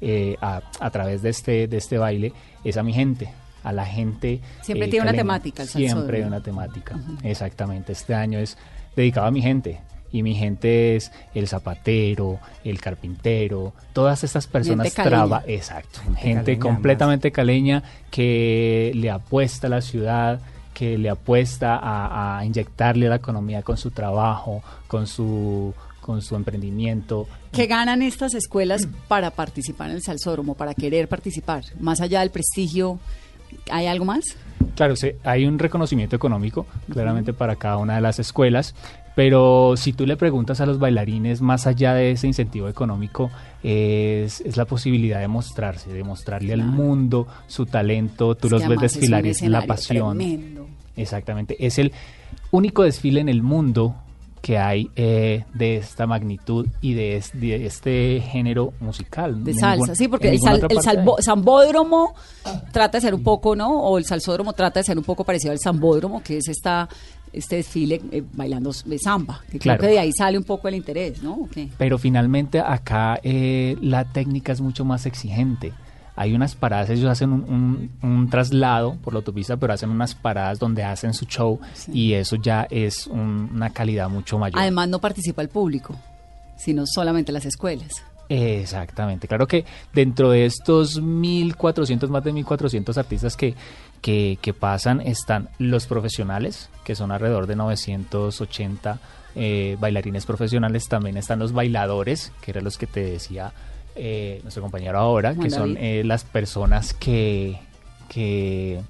eh, 0.00 0.36
a, 0.40 0.60
a 0.80 0.90
través 0.90 1.22
de 1.22 1.30
este, 1.30 1.68
de 1.68 1.76
este 1.76 1.98
baile 1.98 2.32
es 2.64 2.76
a 2.76 2.82
mi 2.82 2.92
gente, 2.92 3.32
a 3.62 3.72
la 3.72 3.84
gente. 3.84 4.40
Siempre 4.62 4.86
eh, 4.86 4.90
tiene 4.90 5.08
una 5.08 5.16
temática 5.16 5.62
el 5.62 5.68
Siempre 5.68 6.18
hay 6.18 6.24
una 6.24 6.42
temática, 6.42 6.98
exactamente. 7.22 7.92
Este 7.92 8.14
año 8.14 8.38
es 8.38 8.56
dedicado 8.94 9.26
a 9.26 9.30
mi 9.30 9.42
gente. 9.42 9.80
Y 10.12 10.22
mi 10.22 10.34
gente 10.34 10.96
es 10.96 11.10
el 11.34 11.48
zapatero, 11.48 12.38
el 12.64 12.80
carpintero, 12.80 13.74
todas 13.92 14.22
estas 14.22 14.46
personas 14.46 14.94
caleña. 14.94 15.10
traba, 15.10 15.42
exacto, 15.46 16.00
gente 16.16 16.56
caleña, 16.56 16.60
completamente 16.60 17.32
caleña 17.32 17.82
que 18.10 18.92
le 18.94 19.10
apuesta 19.10 19.66
a 19.66 19.70
la 19.70 19.80
ciudad, 19.82 20.40
que 20.72 20.96
le 20.96 21.10
apuesta 21.10 21.76
a, 21.76 22.38
a 22.38 22.44
inyectarle 22.46 23.06
a 23.06 23.10
la 23.10 23.16
economía 23.16 23.62
con 23.62 23.76
su 23.76 23.90
trabajo, 23.90 24.62
con 24.86 25.08
su 25.08 25.74
con 26.06 26.22
su 26.22 26.36
emprendimiento. 26.36 27.26
¿Qué 27.52 27.66
ganan 27.66 28.00
estas 28.00 28.32
escuelas 28.34 28.88
para 29.08 29.32
participar 29.32 29.90
en 29.90 29.96
el 29.96 30.02
Salsódromo, 30.02 30.54
para 30.54 30.72
querer 30.72 31.08
participar? 31.08 31.64
Más 31.80 32.00
allá 32.00 32.20
del 32.20 32.30
prestigio, 32.30 32.98
¿hay 33.70 33.86
algo 33.88 34.04
más? 34.04 34.24
Claro, 34.76 34.94
hay 35.24 35.44
un 35.46 35.58
reconocimiento 35.58 36.14
económico, 36.16 36.66
claramente 36.92 37.32
para 37.32 37.56
cada 37.56 37.78
una 37.78 37.96
de 37.96 38.00
las 38.02 38.18
escuelas, 38.18 38.74
pero 39.14 39.74
si 39.78 39.92
tú 39.94 40.06
le 40.06 40.16
preguntas 40.18 40.60
a 40.60 40.66
los 40.66 40.78
bailarines, 40.78 41.40
más 41.40 41.66
allá 41.66 41.94
de 41.94 42.10
ese 42.12 42.26
incentivo 42.26 42.68
económico, 42.68 43.30
es, 43.62 44.42
es 44.42 44.56
la 44.58 44.66
posibilidad 44.66 45.18
de 45.20 45.28
mostrarse, 45.28 45.90
de 45.92 46.04
mostrarle 46.04 46.52
al 46.52 46.60
Claro. 46.60 46.72
mundo 46.72 47.26
su 47.46 47.64
talento, 47.66 48.34
tú 48.34 48.48
Es 48.48 48.52
los 48.52 48.68
ves 48.68 48.80
desfilar 48.80 49.24
y 49.24 49.30
es 49.30 49.42
la 49.42 49.66
pasión. 49.66 50.18
tremendo. 50.18 50.66
Exactamente, 50.96 51.56
es 51.66 51.78
el 51.78 51.92
único 52.50 52.82
desfile 52.82 53.20
en 53.20 53.28
el 53.30 53.42
mundo 53.42 53.94
que 54.46 54.58
hay 54.58 54.88
eh, 54.94 55.42
de 55.54 55.76
esta 55.78 56.06
magnitud 56.06 56.68
y 56.80 56.94
de, 56.94 57.16
es- 57.16 57.32
de 57.34 57.66
este 57.66 58.20
género 58.20 58.72
musical. 58.78 59.42
De 59.42 59.50
Ningún- 59.52 59.60
salsa, 59.60 59.94
sí, 59.96 60.06
porque 60.06 60.28
el, 60.28 60.38
sal- 60.38 60.64
el 60.70 60.78
hay. 60.78 61.04
zambódromo 61.20 62.14
trata 62.70 62.98
de 62.98 63.02
ser 63.02 63.14
un 63.16 63.24
poco, 63.24 63.56
¿no? 63.56 63.80
O 63.80 63.98
el 63.98 64.04
salsódromo 64.04 64.52
trata 64.52 64.78
de 64.78 64.84
ser 64.84 64.98
un 64.98 65.02
poco 65.02 65.24
parecido 65.24 65.50
al 65.50 65.58
zambódromo, 65.58 66.22
que 66.22 66.36
es 66.36 66.46
esta 66.46 66.88
este 67.32 67.56
desfile 67.56 68.00
eh, 68.12 68.22
bailando 68.34 68.70
de 68.84 68.98
samba. 69.00 69.40
Que 69.50 69.58
Claro. 69.58 69.78
creo 69.80 69.90
que 69.90 69.94
de 69.94 70.00
ahí 70.00 70.12
sale 70.16 70.38
un 70.38 70.44
poco 70.44 70.68
el 70.68 70.76
interés, 70.76 71.22
¿no? 71.24 71.32
¿O 71.34 71.48
qué? 71.48 71.68
Pero 71.76 71.98
finalmente 71.98 72.60
acá 72.60 73.18
eh, 73.24 73.76
la 73.82 74.04
técnica 74.04 74.52
es 74.52 74.60
mucho 74.60 74.84
más 74.84 75.06
exigente. 75.06 75.72
Hay 76.16 76.34
unas 76.34 76.54
paradas, 76.54 76.88
ellos 76.90 77.10
hacen 77.10 77.30
un, 77.32 77.42
un- 77.44 77.90
un 78.02 78.30
traslado 78.30 78.96
por 78.96 79.12
la 79.12 79.18
autopista, 79.18 79.56
pero 79.58 79.74
hacen 79.74 79.90
unas 79.90 80.14
paradas 80.14 80.58
donde 80.58 80.82
hacen 80.82 81.12
su 81.14 81.26
show 81.26 81.60
Sí. 81.74 81.92
y 81.92 82.12
eso 82.14 82.36
ya 82.36 82.66
es 82.70 83.06
un- 83.06 83.50
una 83.54 83.70
calidad 83.70 84.08
mucho 84.08 84.38
mayor. 84.38 84.58
Además 84.58 84.88
no 84.88 84.98
participa 84.98 85.42
el 85.42 85.48
público, 85.50 85.94
sino 86.56 86.84
solamente 86.86 87.32
las 87.32 87.44
escuelas. 87.44 88.02
Exactamente, 88.28 89.28
claro 89.28 89.46
que 89.46 89.64
dentro 89.92 90.30
de 90.30 90.46
estos 90.46 91.00
1.400, 91.00 92.08
más 92.08 92.24
de 92.24 92.32
1.400 92.32 92.96
artistas 92.96 93.36
que, 93.36 93.54
que, 94.00 94.38
que 94.40 94.52
pasan 94.54 95.00
están 95.00 95.48
los 95.58 95.86
profesionales, 95.86 96.68
que 96.84 96.94
son 96.94 97.12
alrededor 97.12 97.46
de 97.46 97.56
980 97.56 98.98
eh, 99.36 99.76
bailarines 99.78 100.24
profesionales, 100.26 100.88
también 100.88 101.16
están 101.18 101.38
los 101.38 101.52
bailadores, 101.52 102.32
que 102.40 102.50
eran 102.52 102.64
los 102.64 102.78
que 102.78 102.86
te 102.86 103.00
decía 103.00 103.52
eh, 103.96 104.40
nuestro 104.42 104.62
compañero 104.62 104.98
ahora, 104.98 105.34
Juan 105.34 105.44
que 105.44 105.50
son 105.50 105.76
eh, 105.78 106.02
las 106.04 106.24
personas 106.24 106.94
que, 106.94 107.58
que, 108.08 108.80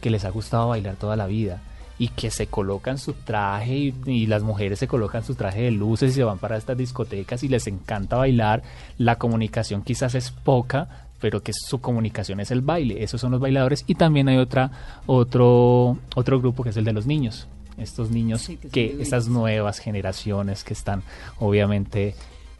que 0.00 0.10
les 0.10 0.24
ha 0.24 0.30
gustado 0.30 0.68
bailar 0.68 0.96
toda 0.96 1.16
la 1.16 1.26
vida 1.26 1.62
y 1.98 2.08
que 2.08 2.30
se 2.30 2.46
colocan 2.46 2.98
su 2.98 3.12
traje 3.12 3.76
y, 3.76 3.94
y 4.06 4.26
las 4.26 4.42
mujeres 4.42 4.78
se 4.78 4.86
colocan 4.86 5.24
su 5.24 5.34
traje 5.34 5.62
de 5.62 5.70
luces 5.70 6.12
y 6.12 6.14
se 6.14 6.24
van 6.24 6.38
para 6.38 6.56
estas 6.56 6.76
discotecas 6.78 7.42
y 7.42 7.48
les 7.48 7.66
encanta 7.66 8.16
bailar. 8.16 8.62
La 8.98 9.16
comunicación 9.16 9.82
quizás 9.82 10.14
es 10.14 10.30
poca, 10.30 11.08
pero 11.20 11.42
que 11.42 11.52
su 11.52 11.80
comunicación 11.80 12.40
es 12.40 12.50
el 12.50 12.60
baile. 12.60 13.02
Esos 13.02 13.20
son 13.20 13.32
los 13.32 13.40
bailadores 13.40 13.84
y 13.86 13.94
también 13.96 14.28
hay 14.28 14.36
otra 14.38 14.70
otro 15.06 15.98
otro 16.14 16.40
grupo 16.40 16.62
que 16.62 16.70
es 16.70 16.76
el 16.76 16.84
de 16.84 16.92
los 16.92 17.06
niños. 17.06 17.48
Estos 17.76 18.10
niños 18.10 18.42
Sí, 18.42 18.56
que 18.56 18.96
estas 19.00 19.28
nuevas 19.28 19.78
generaciones 19.78 20.64
que 20.64 20.74
están 20.74 21.02
obviamente 21.38 22.14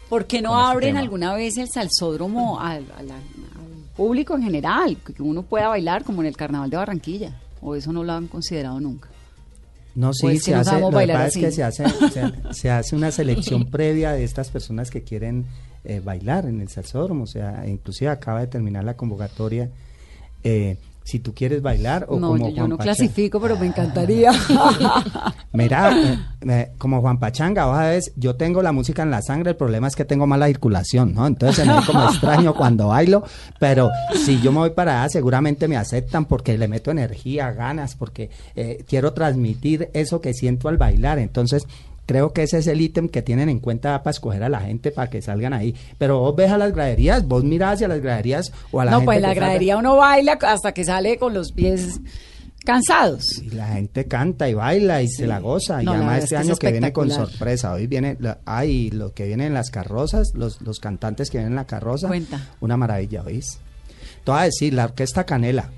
¿Por 0.09 0.27
qué 0.27 0.41
no 0.41 0.59
este 0.59 0.71
abren 0.71 0.97
alguna 0.97 1.35
vez 1.35 1.57
el 1.59 1.69
salsódromo 1.69 2.61
al, 2.61 2.85
público 3.97 4.37
en 4.37 4.43
general? 4.43 4.97
Que 4.97 5.23
uno 5.23 5.43
pueda 5.43 5.69
bailar 5.69 6.05
como 6.05 6.23
en 6.23 6.29
el 6.29 6.37
Carnaval 6.37 6.71
de 6.71 6.77
Barranquilla. 6.77 7.33
¿O 7.61 7.75
eso 7.75 7.93
no 7.93 8.05
lo 8.05 8.13
han 8.13 8.29
considerado 8.29 8.79
nunca? 8.81 9.09
No, 9.95 10.13
sí, 10.15 10.39
se 10.39 10.55
hace, 10.55 10.79
lo 10.81 10.91
que 10.91 11.07
pasa 11.09 11.27
es 11.27 11.37
que 11.37 11.51
se 11.51 11.65
hace, 11.65 11.89
se, 11.89 12.33
se 12.53 12.71
hace 12.71 12.95
una 12.95 13.11
selección 13.11 13.65
previa 13.65 14.13
de 14.13 14.23
estas 14.23 14.49
personas 14.49 14.91
que 14.91 15.03
quieren 15.03 15.47
eh, 15.85 16.01
bailar 16.01 16.47
en 16.47 16.61
el 16.61 16.69
salsódromo, 16.69 17.25
o 17.25 17.27
sea, 17.27 17.67
inclusive 17.67 18.11
acaba 18.11 18.41
de 18.41 18.47
terminar 18.47 18.85
la 18.85 18.97
convocatoria, 18.97 19.71
eh, 20.45 20.77
si 21.09 21.21
tú 21.21 21.33
quieres 21.33 21.63
bailar 21.63 22.05
o 22.11 22.21
No, 22.21 22.29
como 22.29 22.37
yo, 22.37 22.49
yo 22.51 22.57
Juan 22.57 22.69
no 22.69 22.77
Pachanga. 22.77 22.97
clasifico, 22.97 23.41
pero 23.41 23.57
me 23.59 23.65
encantaría. 23.65 24.31
Mira, 25.53 25.91
eh, 25.97 26.19
eh, 26.47 26.73
como 26.77 27.01
Juan 27.01 27.19
Pachanga, 27.19 27.65
vos 27.65 27.77
sabes, 27.77 28.13
yo 28.17 28.37
tengo 28.37 28.61
la 28.61 28.73
música 28.73 29.05
en 29.05 29.11
la 29.11 29.23
sangre, 29.23 29.53
el 29.53 29.57
problema 29.57 29.89
es 29.89 29.97
que 29.97 30.05
tengo 30.05 30.27
mala 30.27 30.49
circulación, 30.49 31.15
¿no? 31.15 31.27
Entonces 31.27 31.57
se 31.57 31.65
me 31.65 31.79
ve 31.79 31.87
como 31.87 32.05
extraño 32.11 32.55
cuando 32.55 32.89
bailo, 32.89 33.25
pero 33.59 33.89
si 34.23 34.39
yo 34.43 34.53
me 34.53 34.59
voy 34.59 34.71
para 34.71 35.01
allá, 35.01 35.09
seguramente 35.09 35.67
me 35.67 35.79
aceptan 35.79 36.27
porque 36.27 36.59
le 36.59 36.69
meto 36.69 36.91
energía, 36.91 37.53
ganas, 37.53 37.95
porque 37.95 38.29
eh, 38.55 38.85
quiero 38.87 39.15
transmitir 39.15 39.89
eso 39.95 40.21
que 40.21 40.35
siento 40.35 40.69
al 40.69 40.77
bailar. 40.77 41.19
Entonces, 41.19 41.67
creo 42.09 42.33
que 42.33 42.43
ese 42.45 42.57
es 42.59 42.67
el 42.67 42.81
ítem 42.81 43.09
que 43.09 43.21
tienen 43.21 43.51
en 43.51 43.59
cuenta 43.61 44.03
para 44.03 44.11
escoger 44.13 44.43
a 44.43 44.49
la 44.49 44.61
gente 44.61 44.91
para 44.91 45.11
que 45.11 45.21
salgan 45.21 45.53
ahí. 45.53 45.75
Pero 45.99 46.19
vos 46.21 46.35
ves 46.35 46.51
a 46.51 46.57
las 46.59 46.73
graderías, 46.73 47.25
vos 47.29 47.45
mirás 47.45 47.75
hacia 47.75 47.87
las 47.89 48.01
graderías 48.01 48.51
o 48.73 48.81
a 48.81 48.87
la 48.87 48.93
no, 48.93 48.97
gente 49.01 49.05
pues 49.07 49.17
en 49.19 49.23
la 49.23 49.29
salga. 49.29 49.41
gradería 49.45 49.77
uno 49.77 49.95
baila 49.97 50.39
hasta 50.41 50.73
que 50.73 50.85
sale 50.85 51.19
con 51.19 51.35
los 51.35 51.53
pies 51.53 52.01
cansados. 52.65 53.25
Y 53.43 53.51
la 53.51 53.67
gente 53.69 54.07
canta 54.07 54.49
y 54.49 54.55
baila 54.55 55.03
y 55.03 55.09
se 55.09 55.27
la 55.27 55.39
goza. 55.39 55.83
No, 55.83 55.93
y 55.93 55.97
además 55.97 56.25
este 56.25 56.35
es 56.37 56.41
año 56.41 56.57
que 56.57 56.73
viene 56.73 56.93
con 56.93 57.11
sorpresa. 57.11 57.73
Hoy 57.73 57.87
viene, 57.87 58.17
la- 58.21 58.39
ay, 58.45 58.91
lo 58.91 59.13
que 59.13 59.27
viene 59.27 59.47
en 59.47 59.55
las 59.55 59.71
carrozas, 59.71 60.33
los, 60.35 60.61
los 60.63 60.81
cantantes 60.81 61.31
que 61.31 61.39
vienen 61.39 61.53
en 61.53 61.57
la 61.57 61.67
carroza. 61.67 62.09
Cuenta. 62.09 62.41
Una 62.61 62.77
maravilla, 62.77 63.23
¿oís? 63.23 63.59
Te 64.25 64.31
voy 64.33 64.41
a 64.41 64.45
decir, 64.45 64.75
la 64.75 64.85
orquesta 64.85 65.25
Canela. 65.25 65.71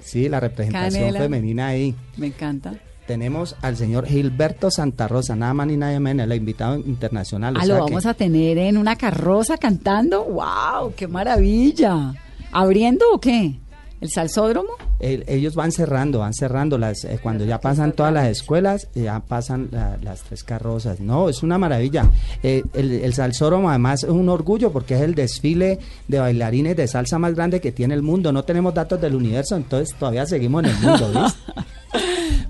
Sí, 0.00 0.28
la 0.28 0.40
representación 0.40 1.00
Canela. 1.02 1.18
femenina 1.20 1.66
ahí. 1.68 1.94
Me 2.16 2.26
encanta. 2.28 2.74
Tenemos 3.12 3.56
al 3.60 3.76
señor 3.76 4.06
Gilberto 4.06 4.70
Santa 4.70 5.06
Rosa, 5.06 5.36
nada 5.36 5.52
más 5.52 5.66
ni 5.66 5.76
nadie 5.76 6.00
menos, 6.00 6.24
el 6.24 6.32
invitado 6.32 6.76
internacional. 6.76 7.54
Ah, 7.60 7.66
lo 7.66 7.74
que- 7.74 7.80
vamos 7.92 8.06
a 8.06 8.14
tener 8.14 8.56
en 8.56 8.78
una 8.78 8.96
carroza 8.96 9.58
cantando. 9.58 10.24
¡Wow! 10.24 10.94
¡Qué 10.96 11.06
maravilla! 11.08 12.14
¿Abriendo 12.52 13.04
o 13.12 13.20
qué? 13.20 13.58
¿El 14.00 14.08
salsódromo? 14.10 14.70
El- 14.98 15.24
ellos 15.28 15.54
van 15.54 15.72
cerrando, 15.72 16.20
van 16.20 16.32
cerrando 16.32 16.78
las 16.78 17.04
eh, 17.04 17.20
cuando 17.22 17.44
ya 17.44 17.60
pasan 17.60 17.92
todas 17.92 18.14
las 18.14 18.28
escuelas, 18.28 18.88
ya 18.94 19.20
pasan 19.20 19.68
la- 19.70 19.98
las 20.02 20.22
tres 20.22 20.42
carrozas. 20.42 20.98
No, 20.98 21.28
es 21.28 21.42
una 21.42 21.58
maravilla. 21.58 22.10
Eh, 22.42 22.62
el, 22.72 22.92
el 22.92 23.12
salsódromo 23.12 23.68
además 23.68 24.04
es 24.04 24.08
un 24.10 24.30
orgullo 24.30 24.72
porque 24.72 24.94
es 24.94 25.02
el 25.02 25.14
desfile 25.14 25.78
de 26.08 26.18
bailarines 26.18 26.76
de 26.78 26.88
salsa 26.88 27.18
más 27.18 27.34
grande 27.34 27.60
que 27.60 27.72
tiene 27.72 27.92
el 27.92 28.00
mundo. 28.02 28.32
No 28.32 28.42
tenemos 28.42 28.72
datos 28.72 28.98
del 29.02 29.14
universo, 29.14 29.54
entonces 29.54 29.94
todavía 29.98 30.24
seguimos 30.24 30.64
en 30.64 30.70
el 30.70 30.76
mundo, 30.78 31.10
¿ves? 31.14 31.34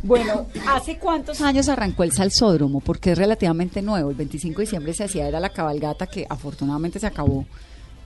Bueno, 0.03 0.47
¿hace 0.69 0.99
cuántos 0.99 1.41
años 1.41 1.69
arrancó 1.69 2.03
el 2.03 2.13
salsódromo? 2.13 2.81
Porque 2.81 3.13
es 3.13 3.19
relativamente 3.19 3.83
nuevo. 3.83 4.11
El 4.11 4.17
25 4.17 4.59
de 4.59 4.65
diciembre 4.65 4.93
se 4.95 5.05
hacía, 5.05 5.29
era 5.29 5.39
la 5.39 5.51
cabalgata 5.51 6.07
que 6.07 6.27
afortunadamente 6.29 6.99
se 6.99 7.07
acabó. 7.07 7.45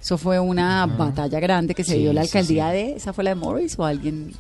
Eso 0.01 0.19
fue 0.19 0.39
una 0.39 0.85
batalla 0.87 1.41
grande 1.41 1.75
que 1.75 1.83
se 1.85 1.95
Sí, 1.95 1.99
dio 2.01 2.13
la 2.13 2.21
alcaldía 2.21 2.71
sí. 2.71 2.77
de... 2.77 2.93
¿Esa 2.97 3.13
fue 3.13 3.25
la 3.25 3.31
de 3.31 3.37
Morris 3.37 3.79
o 3.79 3.85
alguien...? 3.85 4.33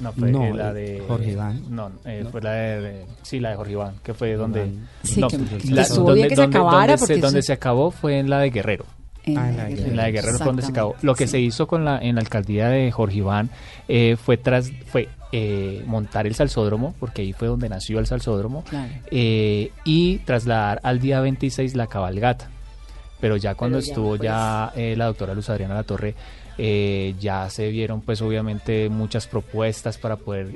No, 0.00 0.12
fue 0.12 0.28
No, 0.28 0.52
la 0.52 0.72
de 0.72 1.04
Jorge 1.06 1.30
Iván. 1.30 1.62
No, 1.70 1.92
eh, 2.04 2.26
fue 2.30 2.42
la 2.42 2.50
de, 2.50 2.80
de- 2.80 3.06
sí, 3.22 3.38
la 3.38 3.50
de 3.50 3.56
Jorge 3.56 3.72
Iván, 3.72 3.94
que 4.02 4.12
fue 4.12 4.34
donde 4.34 4.72
Sí, 5.04 5.20
no, 5.20 5.28
que- 5.28 5.38
que 5.38 5.70
la- 5.70 5.82
estuvo 5.82 6.06
donde, 6.06 6.14
bien 6.16 6.28
que 6.30 6.34
se 6.34 6.42
donde- 6.42 6.58
acabara, 6.58 6.78
donde 6.88 6.98
porque 6.98 7.14
se, 7.14 7.20
donde 7.20 7.42
se 7.42 7.52
acabó 7.52 7.92
fue 7.92 8.18
en 8.18 8.28
la 8.28 8.40
de 8.40 8.50
Guerrero. 8.50 8.86
En 9.26 9.38
Ah, 9.38 9.48
en 9.50 9.56
la 9.56 9.64
de 9.64 9.72
En 9.88 9.96
la 9.96 10.04
de 10.04 10.12
Guerrero 10.12 10.36
fue 10.38 10.46
donde 10.46 10.62
se 10.62 10.70
acabó. 10.70 10.94
Lo 11.02 11.14
que 11.14 11.26
sí. 11.26 11.30
se 11.32 11.40
hizo 11.40 11.66
con 11.66 11.84
la 11.84 11.98
en 11.98 12.16
la 12.16 12.20
alcaldía 12.20 12.68
de 12.68 12.90
Jorge 12.92 13.18
Iván 13.18 13.50
eh, 13.88 14.16
fue 14.22 14.36
tras 14.36 14.70
fue 14.86 15.08
eh, 15.32 15.82
montar 15.86 16.26
el 16.26 16.34
salsódromo, 16.34 16.94
porque 17.00 17.22
ahí 17.22 17.32
fue 17.32 17.48
donde 17.48 17.68
nació 17.68 17.98
el 17.98 18.06
salsódromo, 18.06 18.62
Claro. 18.64 18.92
eh, 19.10 19.70
y 19.84 20.18
trasladar 20.18 20.80
al 20.84 21.00
día 21.00 21.20
26 21.20 21.74
la 21.74 21.86
cabalgata. 21.88 22.48
Pero 23.20 23.36
ya 23.36 23.54
cuando 23.54 23.78
Pero 23.78 23.84
ya, 23.86 23.90
estuvo 23.90 24.08
pues. 24.10 24.20
ya 24.20 24.72
eh, 24.76 24.94
la 24.96 25.06
doctora 25.06 25.34
Luz 25.34 25.48
Adriana 25.50 25.74
La 25.74 25.82
Torre, 25.84 26.14
eh, 26.58 27.14
ya 27.18 27.48
se 27.50 27.68
vieron 27.70 28.00
pues 28.02 28.20
obviamente 28.22 28.88
muchas 28.90 29.26
propuestas 29.26 29.98
para 29.98 30.16
poder 30.16 30.50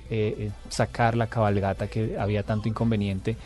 sacar 0.69 1.17
la 1.17 1.27
cabalgata 1.27 1.89
que 1.89 2.17
había 2.19 2.43
tanto 2.45 2.69
inconveniente 2.69 3.37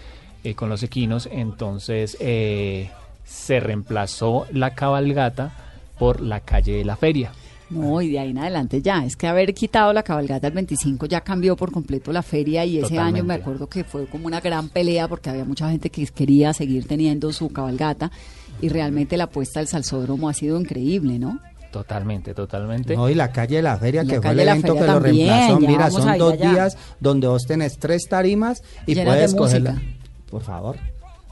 con 0.56 0.68
los 0.68 0.82
equinos, 0.82 1.28
entonces 1.32 2.16
eh, 2.20 2.90
se 3.24 3.60
reemplazó 3.60 4.46
la 4.52 4.74
cabalgata 4.74 5.52
por 5.98 6.20
la 6.20 6.40
calle 6.40 6.72
de 6.74 6.84
la 6.84 6.96
feria. 6.96 7.32
No, 7.70 8.02
y 8.02 8.10
de 8.10 8.18
ahí 8.18 8.30
en 8.30 8.38
adelante 8.38 8.82
ya. 8.82 9.04
Es 9.04 9.16
que 9.16 9.26
haber 9.26 9.54
quitado 9.54 9.92
la 9.94 10.02
cabalgata 10.02 10.46
el 10.46 10.52
25 10.52 11.06
ya 11.06 11.22
cambió 11.22 11.56
por 11.56 11.72
completo 11.72 12.12
la 12.12 12.22
feria 12.22 12.66
y 12.66 12.76
ese 12.78 12.88
Totalmente. 12.90 13.20
año 13.20 13.24
me 13.24 13.34
acuerdo 13.34 13.66
que 13.66 13.82
fue 13.84 14.06
como 14.06 14.26
una 14.26 14.40
gran 14.40 14.68
pelea 14.68 15.08
porque 15.08 15.30
había 15.30 15.44
mucha 15.46 15.70
gente 15.70 15.88
que 15.88 16.06
quería 16.08 16.52
seguir 16.52 16.86
teniendo 16.86 17.32
su 17.32 17.48
cabalgata 17.50 18.10
y 18.60 18.68
realmente 18.68 19.16
la 19.16 19.24
apuesta 19.24 19.60
del 19.60 19.68
salsódromo 19.68 20.28
ha 20.28 20.34
sido 20.34 20.60
increíble, 20.60 21.18
¿no? 21.18 21.40
Totalmente, 21.70 22.34
totalmente. 22.34 22.94
No, 22.94 23.08
y 23.08 23.14
la 23.14 23.32
calle 23.32 23.56
de 23.56 23.62
la 23.62 23.78
feria, 23.78 24.02
La 24.04 24.12
que 24.12 24.20
fue 24.20 24.32
el 24.32 24.40
evento 24.40 24.74
que 24.74 24.86
lo 24.86 25.00
reemplazó. 25.00 25.60
Mira, 25.60 25.90
son 25.90 26.18
dos 26.18 26.32
allá. 26.34 26.50
días 26.50 26.76
donde 27.00 27.26
vos 27.28 27.44
tenés 27.46 27.78
tres 27.78 28.02
tarimas 28.06 28.62
y 28.86 28.94
Llenas 28.94 29.14
puedes 29.14 29.34
coger 29.34 29.62
música. 29.62 29.82
Por 30.28 30.42
favor. 30.42 30.76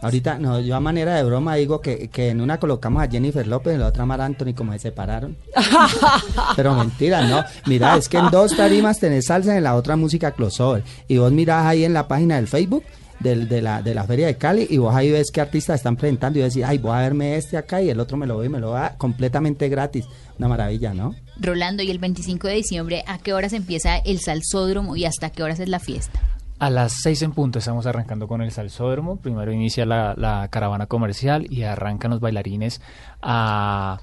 Ahorita, 0.02 0.38
no, 0.38 0.60
yo 0.60 0.76
a 0.76 0.80
manera 0.80 1.14
de 1.16 1.24
broma 1.24 1.56
digo 1.56 1.80
que, 1.80 2.08
que 2.08 2.30
en 2.30 2.40
una 2.40 2.58
colocamos 2.58 3.02
a 3.02 3.08
Jennifer 3.08 3.46
López 3.46 3.72
y 3.72 3.74
en 3.74 3.80
la 3.80 3.88
otra 3.88 4.04
a 4.04 4.06
Mar 4.06 4.20
Anthony 4.20 4.54
como 4.54 4.72
se 4.72 4.78
separaron. 4.78 5.36
Pero 6.56 6.74
mentira, 6.74 7.22
no. 7.26 7.44
Mira, 7.66 7.96
es 7.96 8.08
que 8.08 8.18
en 8.18 8.30
dos 8.30 8.56
tarimas 8.56 8.98
tenés 8.98 9.26
salsa 9.26 9.54
y 9.54 9.58
en 9.58 9.64
la 9.64 9.74
otra 9.76 9.96
música 9.96 10.32
crossover. 10.32 10.82
Y 11.08 11.18
vos 11.18 11.32
mirás 11.32 11.66
ahí 11.66 11.84
en 11.84 11.92
la 11.92 12.08
página 12.08 12.36
del 12.36 12.48
Facebook 12.48 12.84
del- 13.20 13.48
de, 13.48 13.60
la, 13.60 13.82
de 13.82 13.94
la 13.94 14.04
Feria 14.04 14.26
de 14.28 14.36
Cali 14.36 14.66
y 14.70 14.78
vos 14.78 14.94
ahí 14.94 15.10
ves 15.10 15.30
qué 15.30 15.42
artistas 15.42 15.76
están 15.76 15.96
presentando 15.96 16.38
y 16.38 16.42
decís, 16.42 16.64
ay, 16.66 16.78
voy 16.78 16.92
a 16.92 17.00
verme 17.00 17.36
este 17.36 17.58
acá 17.58 17.82
y 17.82 17.90
el 17.90 18.00
otro 18.00 18.16
me 18.16 18.26
lo 18.26 18.36
voy 18.36 18.46
y 18.46 18.48
me 18.48 18.60
lo 18.60 18.70
va 18.70 18.94
completamente 18.96 19.68
gratis. 19.68 20.06
Una 20.38 20.48
maravilla, 20.48 20.94
¿no? 20.94 21.14
Rolando, 21.38 21.82
y 21.82 21.90
el 21.90 21.98
25 21.98 22.48
de 22.48 22.54
diciembre, 22.54 23.04
¿a 23.06 23.18
qué 23.18 23.34
horas 23.34 23.52
empieza 23.52 23.98
el 23.98 24.20
salsódromo 24.20 24.96
y 24.96 25.04
hasta 25.04 25.28
qué 25.28 25.42
horas 25.42 25.60
es 25.60 25.68
la 25.68 25.78
fiesta? 25.80 26.18
A 26.60 26.70
las 26.70 26.92
seis 27.02 27.22
en 27.22 27.32
punto 27.32 27.58
estamos 27.58 27.86
arrancando 27.86 28.28
con 28.28 28.42
el 28.42 28.50
salsódromo. 28.52 29.16
Primero 29.16 29.50
inicia 29.52 29.86
la, 29.86 30.14
la 30.16 30.46
caravana 30.48 30.86
comercial 30.86 31.46
y 31.50 31.62
arrancan 31.62 32.10
los 32.10 32.20
bailarines 32.20 32.82
a, 33.22 33.98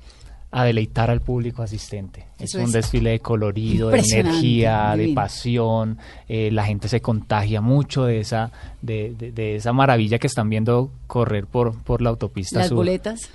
a 0.50 0.64
deleitar 0.66 1.12
al 1.12 1.22
público 1.22 1.62
asistente. 1.62 2.26
Eso 2.40 2.58
es 2.58 2.64
un 2.64 2.70
es 2.70 2.72
desfile 2.74 3.12
de 3.12 3.20
colorido, 3.20 3.90
de 3.90 4.00
energía, 4.00 4.96
de 4.98 5.14
pasión. 5.14 6.00
Eh, 6.28 6.50
la 6.52 6.66
gente 6.66 6.88
se 6.88 7.00
contagia 7.00 7.62
mucho 7.62 8.06
de 8.06 8.20
esa, 8.22 8.52
de, 8.82 9.14
de- 9.18 9.32
de 9.32 9.56
esa 9.56 9.72
maravilla 9.72 10.18
que 10.18 10.26
están 10.28 10.50
viendo 10.50 10.90
correr 11.06 11.46
por, 11.46 11.80
por 11.84 12.02
la 12.02 12.10
autopista 12.10 12.60
Las 12.60 12.70
sur. 12.70 12.78
boletas. 12.78 13.30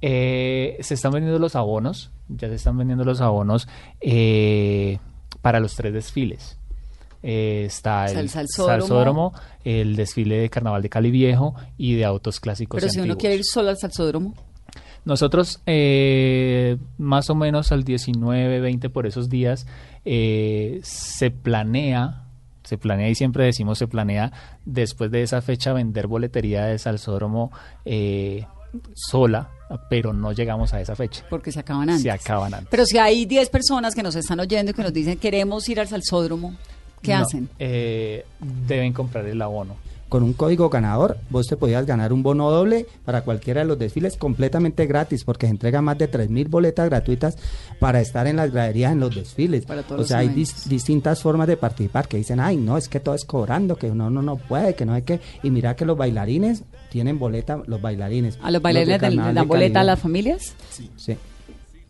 Eh, 0.00 0.78
se 0.80 0.94
están 0.94 1.12
vendiendo 1.12 1.38
los 1.40 1.56
abonos, 1.56 2.10
ya 2.28 2.48
se 2.48 2.54
están 2.54 2.78
vendiendo 2.78 3.04
los 3.04 3.20
abonos 3.20 3.66
eh, 4.00 4.98
para 5.40 5.58
los 5.60 5.74
tres 5.74 5.92
desfiles. 5.92 6.58
Eh, 7.22 7.64
está 7.66 8.06
el 8.06 8.28
salsódromo. 8.28 8.80
salsódromo, 8.80 9.32
el 9.64 9.94
desfile 9.96 10.38
de 10.38 10.50
Carnaval 10.50 10.82
de 10.82 10.88
Cali 10.88 11.10
Viejo 11.10 11.54
y 11.78 11.94
de 11.94 12.04
autos 12.04 12.40
clásicos. 12.40 12.80
Pero 12.80 12.90
y 12.90 12.94
si 12.94 13.00
uno 13.00 13.16
quiere 13.16 13.36
ir 13.36 13.44
solo 13.44 13.70
al 13.70 13.78
salsódromo, 13.78 14.34
Nosotros 15.04 15.60
eh, 15.66 16.76
más 16.98 17.28
o 17.30 17.34
menos 17.34 17.72
al 17.72 17.84
19, 17.84 18.60
20 18.60 18.88
por 18.90 19.06
esos 19.06 19.28
días 19.28 19.66
eh, 20.04 20.80
se 20.82 21.30
planea, 21.30 22.24
se 22.62 22.78
planea 22.78 23.08
y 23.08 23.14
siempre 23.14 23.44
decimos 23.44 23.78
se 23.78 23.88
planea 23.88 24.32
después 24.64 25.10
de 25.10 25.22
esa 25.22 25.42
fecha 25.42 25.72
vender 25.72 26.06
boletería 26.06 26.66
de 26.66 26.78
Salsódromo 26.78 27.50
eh, 27.84 28.46
sola, 28.94 29.50
pero 29.90 30.12
no 30.12 30.32
llegamos 30.32 30.72
a 30.72 30.80
esa 30.80 30.94
fecha. 30.96 31.24
porque 31.28 31.52
se 31.52 31.60
acaban 31.60 31.88
antes. 31.88 32.02
Se 32.02 32.10
acaban 32.10 32.54
antes. 32.54 32.68
Pero 32.70 32.86
si 32.86 32.98
hay 32.98 33.26
10 33.26 33.48
personas 33.50 33.94
que 33.94 34.02
nos 34.02 34.14
están 34.14 34.40
oyendo 34.40 34.70
y 34.70 34.74
que 34.74 34.82
nos 34.82 34.92
dicen 34.92 35.18
queremos 35.18 35.68
ir 35.68 35.80
al 35.80 35.88
salsódromo, 35.88 36.54
¿qué 37.02 37.14
No, 37.14 37.22
hacen? 37.22 37.48
eh, 37.58 38.24
deben 38.66 38.92
comprar 38.92 39.26
el 39.26 39.40
abono. 39.42 39.76
con 40.08 40.22
un 40.22 40.34
código 40.34 40.68
ganador, 40.68 41.16
vos 41.30 41.46
te 41.46 41.56
podías 41.56 41.86
ganar 41.86 42.12
un 42.12 42.22
bono 42.22 42.50
doble 42.50 42.84
para 43.06 43.22
cualquiera 43.22 43.62
de 43.62 43.66
los 43.66 43.78
desfiles 43.78 44.18
completamente 44.18 44.84
gratis, 44.84 45.24
porque 45.24 45.46
se 45.46 45.52
entregan 45.52 45.84
más 45.84 45.96
de 45.96 46.06
3.000 46.10 46.50
boletas 46.50 46.86
gratuitas 46.90 47.38
para 47.80 47.98
estar 48.02 48.26
en 48.26 48.36
las 48.36 48.52
graderías 48.52 48.92
en 48.92 49.00
los 49.00 49.14
desfiles. 49.14 49.64
Para 49.64 49.82
todos 49.82 49.92
o 49.92 49.96
los 50.02 50.08
sea, 50.08 50.18
hay 50.18 50.28
dis- 50.28 50.64
distintas 50.66 51.22
formas 51.22 51.46
de 51.46 51.56
participar 51.56 52.08
que 52.08 52.18
dicen, 52.18 52.40
ay, 52.40 52.58
no, 52.58 52.76
es 52.76 52.90
que 52.90 53.00
todo 53.00 53.14
es 53.14 53.24
cobrando, 53.24 53.76
que 53.76 53.90
uno 53.90 54.10
no, 54.10 54.20
no 54.20 54.36
puede, 54.36 54.74
que 54.74 54.84
no 54.84 54.92
hay 54.92 55.00
que... 55.00 55.18
Y 55.42 55.50
mira 55.50 55.74
que 55.76 55.86
los 55.86 55.96
bailarines 55.96 56.62
tienen 56.90 57.18
boleta, 57.18 57.62
los 57.66 57.80
bailarines. 57.80 58.38
¿A 58.42 58.50
los 58.50 58.60
bailarines 58.60 59.00
de 59.00 59.10
le 59.12 59.16
dan 59.16 59.34
de 59.34 59.40
boleta 59.40 59.80
a 59.80 59.84
las 59.84 59.98
familias? 59.98 60.54
Sí. 60.98 61.16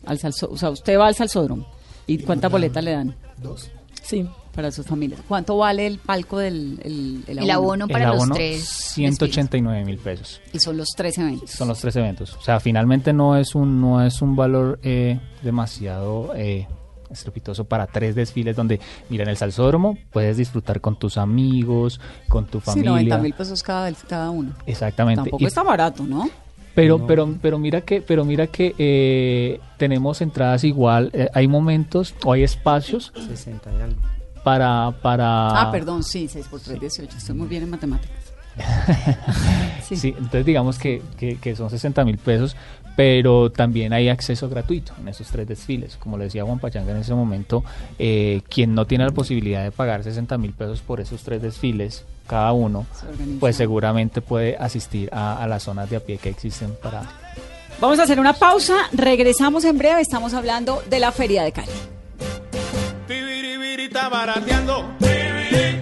Al 0.05 0.17
salsó- 0.17 0.47
o 0.49 0.55
sea, 0.57 0.69
usted 0.69 0.97
va 0.97 1.07
al 1.07 1.15
salsódromo. 1.15 1.67
¿Y 2.07 2.19
cuántas 2.19 2.49
boletas 2.49 2.81
le 2.85 2.91
dan 2.91 3.15
Dos. 3.41 3.69
Sí. 4.01 4.25
Para 4.53 4.71
sus 4.71 4.85
familias? 4.85 5.19
¿Cuánto 5.27 5.57
vale 5.57 5.87
el 5.87 5.97
palco 5.97 6.37
del 6.37 6.79
el, 6.83 7.23
el 7.27 7.39
El 7.39 7.51
abono 7.51 7.87
para 7.87 8.05
el 8.05 8.09
los 8.11 8.17
abono, 8.19 8.35
tres. 8.35 8.63
189 8.67 9.85
mil 9.85 9.97
pesos. 9.97 10.41
Y 10.53 10.59
son 10.59 10.77
los 10.77 10.89
tres 10.95 11.17
eventos. 11.17 11.49
Son 11.51 11.67
los 11.67 11.79
tres 11.79 11.95
eventos. 11.95 12.33
O 12.35 12.41
sea, 12.41 12.59
finalmente 12.59 13.13
no 13.13 13.35
es 13.37 13.55
un, 13.55 13.81
no 13.81 14.03
es 14.05 14.21
un 14.21 14.35
valor 14.35 14.79
eh, 14.83 15.19
demasiado 15.41 16.33
eh, 16.35 16.67
estrepitoso 17.09 17.65
para 17.65 17.87
tres 17.87 18.15
desfiles 18.15 18.55
donde, 18.55 18.79
mira, 19.09 19.23
en 19.23 19.29
el 19.29 19.37
salsódromo 19.37 19.97
puedes 20.11 20.37
disfrutar 20.37 20.81
con 20.81 20.97
tus 20.97 21.17
amigos, 21.17 21.99
con 22.27 22.45
tu 22.45 22.59
Sí, 22.59 22.65
familia. 22.65 22.91
90 22.91 23.17
mil 23.19 23.33
pesos 23.33 23.61
cada, 23.63 23.91
cada 24.07 24.29
uno. 24.29 24.53
Exactamente. 24.65 25.21
Tampoco 25.21 25.43
Y 25.43 25.45
está 25.47 25.63
barato, 25.63 26.03
¿no? 26.03 26.29
Pero, 26.75 26.97
No. 26.97 27.05
pero, 27.05 27.37
pero 27.39 27.59
mira 27.59 27.81
que, 27.81 28.01
pero 28.01 28.25
mira 28.25 28.47
que 28.47 28.73
eh, 28.79 29.59
tenemos 29.77 30.21
entradas 30.21 30.63
igual. 30.63 31.11
eh, 31.13 31.29
hay 31.35 31.47
momentos 31.47 32.15
o 32.25 32.33
hay 32.33 32.41
espacios 32.41 33.11
60 33.27 33.69
y 33.77 33.81
algo. 33.81 34.01
Para, 34.43 34.91
para. 35.01 35.61
Ah, 35.61 35.71
perdón, 35.71 36.03
sí, 36.03 36.27
6 36.27 36.47
por 36.47 36.59
3, 36.59 36.79
18. 36.79 37.17
Estoy 37.17 37.35
muy 37.35 37.47
bien 37.47 37.63
en 37.63 37.69
matemáticas. 37.69 38.17
Sí. 39.83 39.97
Sí, 39.97 40.15
entonces 40.17 40.45
digamos 40.45 40.79
que, 40.79 41.01
que, 41.17 41.35
que 41.37 41.57
son 41.57 41.69
60 41.69 42.05
mil 42.05 42.17
pesos, 42.17 42.55
pero 42.95 43.51
también 43.51 43.91
hay 43.91 44.07
acceso 44.07 44.47
gratuito 44.47 44.93
en 44.99 45.09
esos 45.09 45.27
tres 45.27 45.45
desfiles. 45.45 45.97
Como 45.97 46.17
le 46.17 46.25
decía 46.25 46.45
Juan 46.45 46.59
Pachanga 46.59 46.91
en 46.91 46.99
ese 46.99 47.13
momento, 47.13 47.65
eh, 47.99 48.41
quien 48.47 48.75
no 48.75 48.85
tiene 48.85 49.03
la 49.03 49.11
posibilidad 49.11 49.61
de 49.61 49.71
pagar 49.71 50.03
60 50.03 50.37
mil 50.37 50.53
pesos 50.53 50.81
por 50.81 51.01
esos 51.01 51.21
tres 51.23 51.41
desfiles, 51.41 52.05
cada 52.27 52.53
uno, 52.53 52.85
Se 52.93 53.05
pues 53.39 53.57
seguramente 53.57 54.21
puede 54.21 54.55
asistir 54.55 55.09
a, 55.11 55.43
a 55.43 55.47
las 55.47 55.63
zonas 55.63 55.89
de 55.89 55.97
a 55.97 55.99
pie 55.99 56.17
que 56.17 56.29
existen 56.29 56.73
para... 56.81 57.03
Vamos 57.81 57.99
a 57.99 58.03
hacer 58.03 58.19
una 58.19 58.33
pausa, 58.33 58.75
regresamos 58.93 59.65
en 59.65 59.77
breve, 59.77 59.99
estamos 59.99 60.33
hablando 60.33 60.81
de 60.89 60.99
la 60.99 61.11
Feria 61.11 61.43
de 61.43 61.51
Cali. 61.51 61.71
Barateando. 63.91 64.95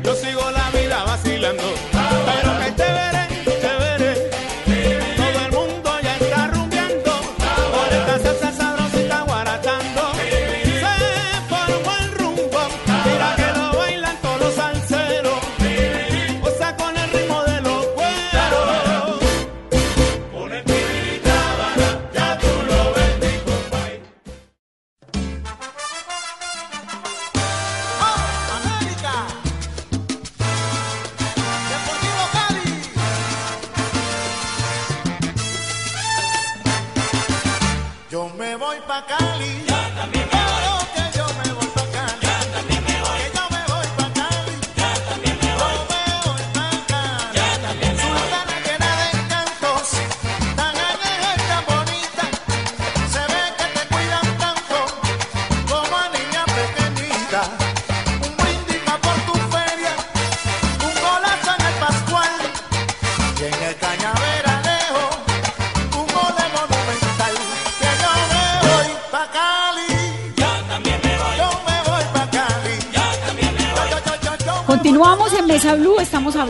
Yo 0.04 0.16
sigo 0.16 0.42
la 0.52 0.72
vida 0.72 1.04
vacilando. 1.04 2.01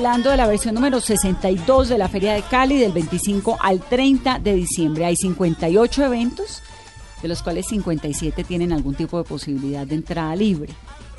Hablando 0.02 0.32
de 0.32 0.38
la 0.38 0.48
versión 0.48 0.74
número 0.74 1.00
62 1.00 1.90
de 1.90 1.98
la 2.00 2.10
Feria 2.10 2.34
de 2.34 2.42
Cali 2.42 2.80
del 2.80 2.92
25 2.92 3.58
al 3.62 3.80
30 3.82 4.40
de 4.40 4.56
diciembre. 4.56 5.06
Hay 5.06 5.16
58 5.16 6.06
eventos, 6.06 6.64
de 7.22 7.28
los 7.28 7.44
cuales 7.44 7.68
57 7.70 8.44
tienen 8.44 8.74
algún 8.74 8.96
tipo 8.96 9.20
de 9.20 9.26
posibilidad 9.26 9.86
de 9.86 9.94
entrada 9.94 10.36
libre. 10.36 10.74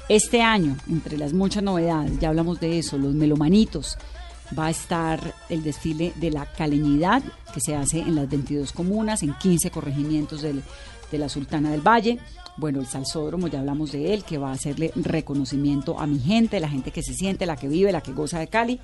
Este 0.09 0.43
año, 0.43 0.77
entre 0.91 1.17
las 1.17 1.33
muchas 1.33 1.63
novedades, 1.63 2.19
ya 2.19 2.31
hablamos 2.31 2.59
de 2.59 2.81
eso, 2.81 2.99
los 2.99 3.15
melomanitos, 3.15 3.99
va 4.59 4.67
a 4.67 4.71
estar 4.71 5.33
el 5.49 5.63
desfile 5.63 6.13
de 6.17 6.33
la 6.33 6.47
caleñidad 6.47 7.23
que 7.55 7.61
se 7.61 7.77
hace 7.77 8.01
en 8.01 8.17
las 8.17 8.29
22 8.29 8.73
comunas, 8.73 9.23
en 9.23 9.33
15 9.35 9.71
corregimientos 9.71 10.43
del- 10.43 10.65
de 11.13 11.19
la 11.19 11.29
Sultana 11.29 11.71
del 11.71 11.81
Valle. 11.81 12.19
Bueno, 12.57 12.81
el 12.81 12.87
salsódromo, 12.87 13.49
ya 13.49 13.61
hablamos 13.61 13.93
de 13.93 14.13
él, 14.13 14.25
que 14.25 14.39
va 14.39 14.51
a 14.51 14.55
hacerle 14.55 14.93
reconocimiento 14.97 15.99
a 15.99 16.07
mi 16.07 16.19
gente, 16.19 16.59
la 16.61 16.69
gente 16.69 16.91
que 16.91 17.03
se 17.03 17.15
siente, 17.15 17.47
la 17.47 17.57
que 17.57 17.69
vive, 17.69 17.93
la 17.93 18.01
que 18.01 18.13
goza 18.13 18.39
de 18.41 18.49
Cali. 18.49 18.81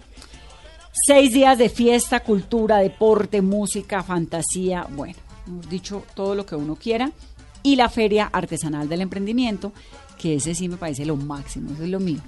Seis 1.07 1.33
días 1.33 1.59
de 1.59 1.69
fiesta, 1.69 2.21
cultura, 2.21 2.79
deporte, 2.79 3.43
música, 3.43 4.03
fantasía, 4.03 4.87
bueno, 4.91 5.15
hemos 5.47 5.69
dicho 5.69 6.05
todo 6.15 6.35
lo 6.35 6.47
que 6.47 6.55
uno 6.57 6.77
quiera. 6.77 7.11
Y 7.63 7.77
la 7.77 7.89
Feria 7.89 8.27
Artesanal 8.33 8.89
del 8.89 9.03
Emprendimiento, 9.03 9.73
que 10.19 10.37
ese 10.37 10.55
sí 10.55 10.69
me 10.69 10.77
parece 10.77 11.05
lo 11.05 11.17
máximo, 11.17 11.73
eso 11.73 11.83
es 11.83 11.91
lo 11.91 12.01
mío. 12.01 12.21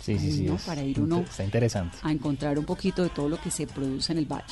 Sí, 0.00 0.18
sí, 0.18 0.30
sí. 0.32 0.42
no, 0.44 0.56
para 0.58 0.82
ir 0.82 1.00
uno 1.00 1.20
Está 1.20 1.42
interesante. 1.44 1.96
a 2.02 2.12
encontrar 2.12 2.58
un 2.58 2.64
poquito 2.64 3.02
de 3.02 3.08
todo 3.08 3.28
lo 3.28 3.40
que 3.40 3.50
se 3.50 3.66
produce 3.66 4.12
en 4.12 4.18
el 4.18 4.26
valle. 4.26 4.44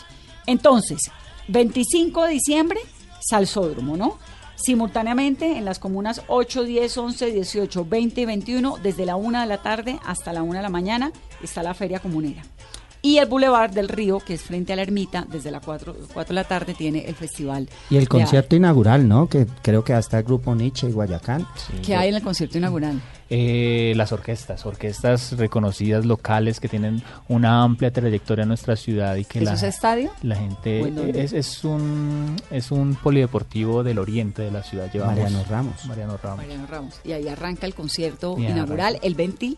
Entonces, 0.46 0.98
25 1.48 2.24
de 2.24 2.30
diciembre, 2.32 2.80
Salsódromo, 3.20 3.96
¿no? 3.96 4.18
Simultáneamente 4.56 5.56
en 5.58 5.64
las 5.64 5.78
comunas 5.78 6.22
8, 6.28 6.64
10, 6.64 6.96
11, 6.96 7.26
18, 7.32 7.84
20 7.84 8.20
y 8.20 8.24
21, 8.24 8.78
desde 8.82 9.06
la 9.06 9.16
1 9.16 9.40
de 9.40 9.46
la 9.46 9.62
tarde 9.62 9.98
hasta 10.06 10.32
la 10.32 10.42
1 10.42 10.54
de 10.54 10.62
la 10.62 10.70
mañana, 10.70 11.12
está 11.42 11.62
la 11.62 11.74
feria 11.74 12.00
comunera. 12.00 12.42
Y 13.04 13.18
el 13.18 13.26
Boulevard 13.26 13.70
del 13.70 13.88
Río, 13.90 14.18
que 14.18 14.32
es 14.32 14.40
frente 14.40 14.72
a 14.72 14.76
la 14.76 14.82
ermita, 14.82 15.26
desde 15.30 15.50
las 15.50 15.62
4, 15.62 15.94
4 16.14 16.28
de 16.30 16.34
la 16.34 16.44
tarde 16.48 16.72
tiene 16.72 17.04
el 17.06 17.14
festival. 17.14 17.68
Y 17.90 17.98
el 17.98 18.08
concierto 18.08 18.56
inaugural, 18.56 19.06
¿no? 19.06 19.28
Que 19.28 19.46
creo 19.60 19.84
que 19.84 19.92
hasta 19.92 20.16
el 20.16 20.24
grupo 20.24 20.54
Nietzsche 20.54 20.88
y 20.88 20.92
Guayacán. 20.92 21.46
¿Qué 21.84 21.94
hay 21.94 22.08
en 22.08 22.14
el 22.14 22.22
concierto 22.22 22.56
inaugural? 22.56 23.02
Eh, 23.28 23.92
las 23.96 24.12
orquestas, 24.12 24.64
orquestas 24.64 25.32
reconocidas 25.36 26.06
locales 26.06 26.60
que 26.60 26.68
tienen 26.68 27.02
una 27.28 27.62
amplia 27.62 27.90
trayectoria 27.90 28.42
en 28.44 28.48
nuestra 28.48 28.74
ciudad 28.74 29.16
y 29.16 29.26
que 29.26 29.40
¿Eso 29.40 29.50
la, 29.50 29.54
es 29.54 29.62
estadio? 29.64 30.10
la 30.22 30.36
gente 30.36 31.22
es, 31.22 31.34
es 31.34 31.62
un 31.64 32.36
es 32.50 32.70
un 32.70 32.94
polideportivo 32.94 33.82
del 33.82 33.98
oriente 33.98 34.40
de 34.40 34.50
la 34.50 34.62
ciudad. 34.62 34.90
Llevamos 34.90 35.16
Mariano 35.16 35.44
Ramos. 35.50 35.84
Mariano 35.86 36.16
Ramos. 36.22 36.38
Mariano 36.38 36.66
Ramos. 36.66 36.94
Y 37.04 37.12
ahí 37.12 37.28
arranca 37.28 37.66
el 37.66 37.74
concierto 37.74 38.36
Y 38.38 38.46
inaugural 38.46 38.88
arranca. 38.94 39.06
el 39.06 39.14
20, 39.14 39.56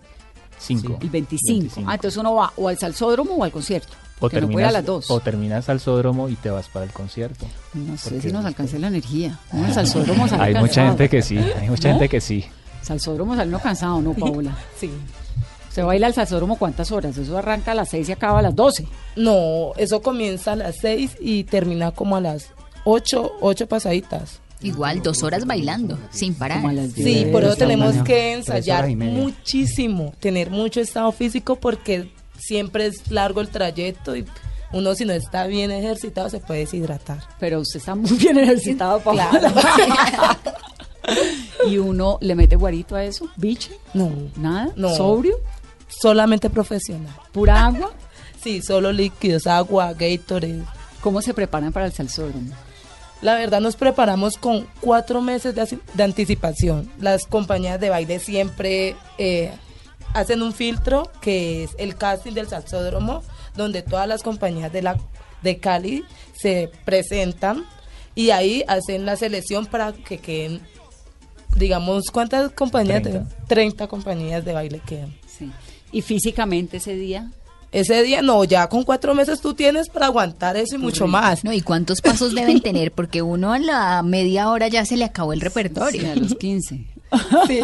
Cinco. 0.58 0.98
el 1.00 1.10
25. 1.10 1.58
25. 1.60 1.90
Ah, 1.90 1.94
entonces 1.94 2.18
uno 2.18 2.34
va 2.34 2.52
o 2.56 2.68
al 2.68 2.78
salsódromo 2.78 3.34
o 3.34 3.44
al 3.44 3.52
concierto. 3.52 3.92
o 4.20 4.28
que 4.28 4.40
no 4.40 4.48
puede 4.48 4.64
a 4.64 4.68
terminas, 4.68 4.72
las 4.72 4.84
dos. 4.86 5.10
o 5.10 5.20
terminas 5.20 5.68
al 5.68 5.80
sódromo 5.80 6.28
y 6.28 6.34
te 6.36 6.50
vas 6.50 6.68
para 6.68 6.84
el 6.86 6.92
concierto. 6.92 7.46
No 7.74 7.96
sé 7.98 8.20
si 8.20 8.32
nos 8.32 8.44
alcance 8.44 8.78
la 8.78 8.88
energía. 8.88 9.38
¿no? 9.52 9.66
El 9.66 9.72
salsódromo 9.74 10.26
sale 10.28 10.42
Hay 10.42 10.54
mucha 10.54 10.66
cansado. 10.82 10.88
gente 10.88 11.08
que 11.08 11.22
sí, 11.22 11.38
hay 11.38 11.68
mucha 11.68 11.88
¿No? 11.88 11.94
gente 11.94 12.08
que 12.08 12.20
sí. 12.20 12.44
Salsódromo 12.82 13.34
sale 13.36 13.48
uno 13.48 13.60
cansado, 13.60 14.00
¿no, 14.00 14.12
Paola? 14.14 14.56
Sí. 14.78 14.90
¿Se 15.70 15.82
baila 15.82 16.06
al 16.06 16.14
salsódromo 16.14 16.56
cuántas 16.56 16.90
horas? 16.90 17.18
Eso 17.18 17.36
arranca 17.36 17.72
a 17.72 17.74
las 17.74 17.90
6 17.90 18.08
y 18.08 18.12
acaba 18.12 18.38
a 18.38 18.42
las 18.42 18.56
12. 18.56 18.88
No, 19.16 19.72
eso 19.76 20.00
comienza 20.00 20.52
a 20.52 20.56
las 20.56 20.76
6 20.80 21.18
y 21.20 21.44
termina 21.44 21.90
como 21.90 22.16
a 22.16 22.20
las 22.22 22.46
8, 22.86 23.32
8 23.42 23.66
pasaditas. 23.68 24.40
Igual, 24.62 25.02
dos 25.02 25.22
horas 25.22 25.44
bailando, 25.46 25.98
sin 26.10 26.34
parar. 26.34 26.62
Sí, 26.94 27.02
10. 27.02 27.28
por 27.28 27.44
eso 27.44 27.56
tenemos 27.56 27.94
que 28.04 28.32
ensayar 28.32 28.88
muchísimo, 28.96 30.14
tener 30.18 30.50
mucho 30.50 30.80
estado 30.80 31.12
físico 31.12 31.56
porque 31.56 32.10
siempre 32.38 32.86
es 32.86 33.10
largo 33.10 33.40
el 33.40 33.48
trayecto 33.48 34.16
y 34.16 34.24
uno 34.72 34.94
si 34.94 35.04
no 35.04 35.12
está 35.12 35.46
bien 35.46 35.70
ejercitado 35.70 36.28
se 36.30 36.40
puede 36.40 36.60
deshidratar. 36.60 37.20
Pero 37.38 37.60
usted 37.60 37.78
está 37.80 37.94
muy 37.94 38.10
bien 38.16 38.38
ejercitado, 38.38 39.00
Paola. 39.00 39.28
Claro. 39.30 39.54
y 41.68 41.78
uno 41.78 42.18
le 42.20 42.34
mete 42.34 42.56
guarito 42.56 42.96
a 42.96 43.04
eso, 43.04 43.28
biche, 43.36 43.72
No, 43.94 44.10
nada, 44.36 44.70
No. 44.76 44.88
sobrio, 44.94 45.36
solamente 45.88 46.50
profesional. 46.50 47.14
pura 47.32 47.66
agua. 47.66 47.92
Sí, 48.42 48.62
solo 48.62 48.92
líquidos, 48.92 49.46
agua, 49.46 49.92
Gatorade. 49.92 50.62
¿Cómo 51.00 51.20
se 51.20 51.34
preparan 51.34 51.72
para 51.72 51.86
el 51.86 51.92
salsódromo? 51.92 52.52
La 53.26 53.34
verdad 53.34 53.60
nos 53.60 53.74
preparamos 53.74 54.36
con 54.36 54.68
cuatro 54.80 55.20
meses 55.20 55.52
de, 55.52 55.78
de 55.94 56.02
anticipación. 56.04 56.88
Las 57.00 57.26
compañías 57.26 57.80
de 57.80 57.90
baile 57.90 58.20
siempre 58.20 58.94
eh, 59.18 59.50
hacen 60.14 60.42
un 60.42 60.52
filtro 60.52 61.10
que 61.20 61.64
es 61.64 61.70
el 61.76 61.96
casting 61.96 62.34
del 62.34 62.46
salsódromo, 62.46 63.24
donde 63.56 63.82
todas 63.82 64.06
las 64.06 64.22
compañías 64.22 64.72
de, 64.72 64.82
la, 64.82 64.96
de 65.42 65.58
Cali 65.58 66.04
se 66.40 66.70
presentan 66.84 67.64
y 68.14 68.30
ahí 68.30 68.62
hacen 68.68 69.04
la 69.04 69.16
selección 69.16 69.66
para 69.66 69.92
que 69.92 70.18
queden, 70.18 70.60
digamos, 71.56 72.04
¿cuántas 72.12 72.52
compañías? 72.52 73.02
de- 73.02 73.10
30. 73.10 73.46
30 73.48 73.86
compañías 73.88 74.44
de 74.44 74.52
baile 74.52 74.80
quedan. 74.86 75.12
Sí. 75.26 75.50
Y 75.90 76.02
físicamente 76.02 76.76
ese 76.76 76.94
día, 76.94 77.32
Ese 77.76 78.02
día 78.02 78.22
no, 78.22 78.42
ya 78.44 78.70
con 78.70 78.84
cuatro 78.84 79.14
meses 79.14 79.42
tú 79.42 79.52
tienes 79.52 79.90
para 79.90 80.06
aguantar 80.06 80.56
eso 80.56 80.76
y 80.76 80.78
mucho 80.78 81.06
más. 81.06 81.44
No, 81.44 81.52
¿y 81.52 81.60
cuántos 81.60 82.00
pasos 82.00 82.34
deben 82.34 82.62
tener? 82.62 82.90
Porque 82.90 83.20
uno 83.20 83.52
a 83.52 83.58
la 83.58 84.02
media 84.02 84.48
hora 84.48 84.68
ya 84.68 84.86
se 84.86 84.96
le 84.96 85.04
acabó 85.04 85.34
el 85.34 85.42
repertorio. 85.42 86.00
sí, 86.00 86.06
a 86.06 86.16
los 86.16 86.34
15. 86.34 86.86
Sí. 87.46 87.60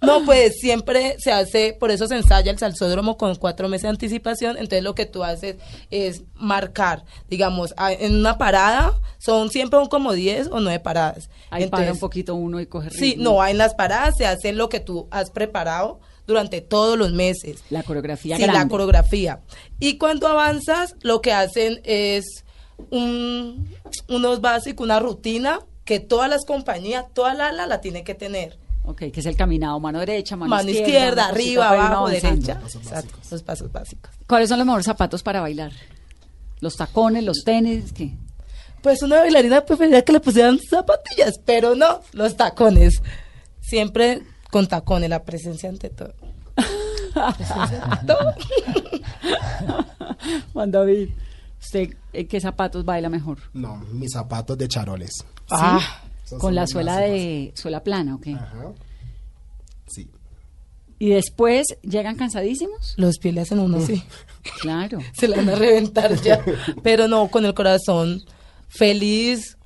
No, 0.00 0.24
pues 0.24 0.60
siempre 0.60 1.16
se 1.18 1.32
hace, 1.32 1.76
por 1.78 1.90
eso 1.90 2.06
se 2.06 2.16
ensaya 2.16 2.52
el 2.52 2.58
salsódromo 2.58 3.16
con 3.16 3.34
cuatro 3.36 3.68
meses 3.68 3.82
de 3.82 3.88
anticipación. 3.88 4.56
Entonces 4.58 4.82
lo 4.82 4.94
que 4.94 5.06
tú 5.06 5.24
haces 5.24 5.56
es 5.90 6.22
marcar, 6.34 7.04
digamos, 7.28 7.74
en 7.98 8.14
una 8.16 8.36
parada 8.36 8.92
son 9.18 9.50
siempre 9.50 9.78
un 9.78 9.86
como 9.86 10.12
10 10.12 10.48
o 10.52 10.60
9 10.60 10.80
paradas. 10.80 11.30
Ahí 11.50 11.64
Entonces, 11.64 11.86
para 11.86 11.92
un 11.94 11.98
poquito 11.98 12.34
uno 12.34 12.60
y 12.60 12.66
coge 12.66 12.90
Sí, 12.90 13.16
no, 13.18 13.44
en 13.44 13.58
las 13.58 13.74
paradas 13.74 14.16
se 14.16 14.26
hace 14.26 14.52
lo 14.52 14.68
que 14.68 14.80
tú 14.80 15.08
has 15.10 15.30
preparado 15.30 16.00
durante 16.26 16.60
todos 16.60 16.96
los 16.98 17.12
meses. 17.12 17.62
La 17.70 17.82
coreografía 17.82 18.36
Sí, 18.36 18.46
la 18.46 18.68
coreografía. 18.68 19.40
Y 19.78 19.98
cuando 19.98 20.26
avanzas, 20.28 20.94
lo 21.02 21.20
que 21.20 21.32
hacen 21.32 21.80
es 21.84 22.44
un, 22.90 23.68
unos 24.08 24.40
básicos, 24.40 24.84
una 24.84 25.00
rutina 25.00 25.60
que 25.84 26.00
todas 26.00 26.28
las 26.30 26.44
compañías, 26.44 27.06
toda 27.14 27.34
la 27.34 27.48
ala 27.48 27.66
la 27.66 27.80
tiene 27.80 28.04
que 28.04 28.14
tener. 28.14 28.58
Ok, 28.84 28.98
que 29.12 29.20
es 29.20 29.26
el 29.26 29.36
caminado, 29.36 29.78
mano 29.78 30.00
derecha, 30.00 30.36
mano, 30.36 30.50
Mano, 30.50 30.70
izquierda, 30.70 31.26
arriba, 31.28 31.68
abajo, 31.70 32.06
avanzando. 32.06 32.36
derecha. 32.36 32.60
Pasos 32.60 32.82
Exacto, 32.82 33.08
básicos. 33.12 33.32
los 33.32 33.42
pasos 33.42 33.72
básicos. 33.72 34.10
¿Cuáles 34.26 34.48
son 34.48 34.58
los 34.58 34.66
mejores 34.66 34.86
zapatos 34.86 35.22
para 35.22 35.40
bailar? 35.40 35.72
Los 36.60 36.76
tacones, 36.76 37.24
los 37.24 37.42
tenis, 37.44 37.92
¿qué? 37.92 38.12
Pues 38.82 39.02
una 39.02 39.18
bailarina 39.18 39.60
preferiría 39.64 40.02
que 40.02 40.12
le 40.12 40.20
pusieran 40.20 40.58
zapatillas, 40.58 41.38
pero 41.44 41.74
no, 41.74 42.00
los 42.12 42.36
tacones. 42.36 43.02
Siempre 43.60 44.22
con 44.50 44.66
tacones, 44.66 45.08
la 45.10 45.22
presencia 45.24 45.68
ante 45.68 45.90
todo. 45.90 46.14
Presencia 47.36 47.82
ante 47.84 48.06
todo. 48.06 48.34
Juan 50.52 50.70
David, 50.70 51.08
¿usted 51.60 51.90
en 52.12 52.28
qué 52.28 52.40
zapatos 52.40 52.84
baila 52.84 53.08
mejor? 53.08 53.38
No, 53.52 53.76
mis 53.92 54.12
zapatos 54.12 54.56
de 54.58 54.68
charoles. 54.68 55.10
Ah, 55.50 55.80
Con 56.38 56.54
la 56.54 56.66
suela 56.66 56.98
de 56.98 57.52
suela 57.56 57.82
plana, 57.82 58.14
¿ok? 58.14 58.28
Ajá. 58.36 58.72
Sí. 59.88 60.08
Y 60.98 61.10
después 61.10 61.66
llegan 61.82 62.16
cansadísimos. 62.16 62.94
los 62.96 63.18
pies 63.18 63.34
le 63.34 63.40
hacen 63.40 63.58
uno 63.58 63.78
así. 63.78 64.02
Claro. 64.60 64.98
se 65.14 65.28
la 65.28 65.38
van 65.38 65.48
a 65.48 65.54
reventar 65.54 66.14
ya. 66.22 66.44
Pero 66.82 67.08
no, 67.08 67.28
con 67.28 67.44
el 67.46 67.54
corazón 67.54 68.22
feliz, 68.68 69.56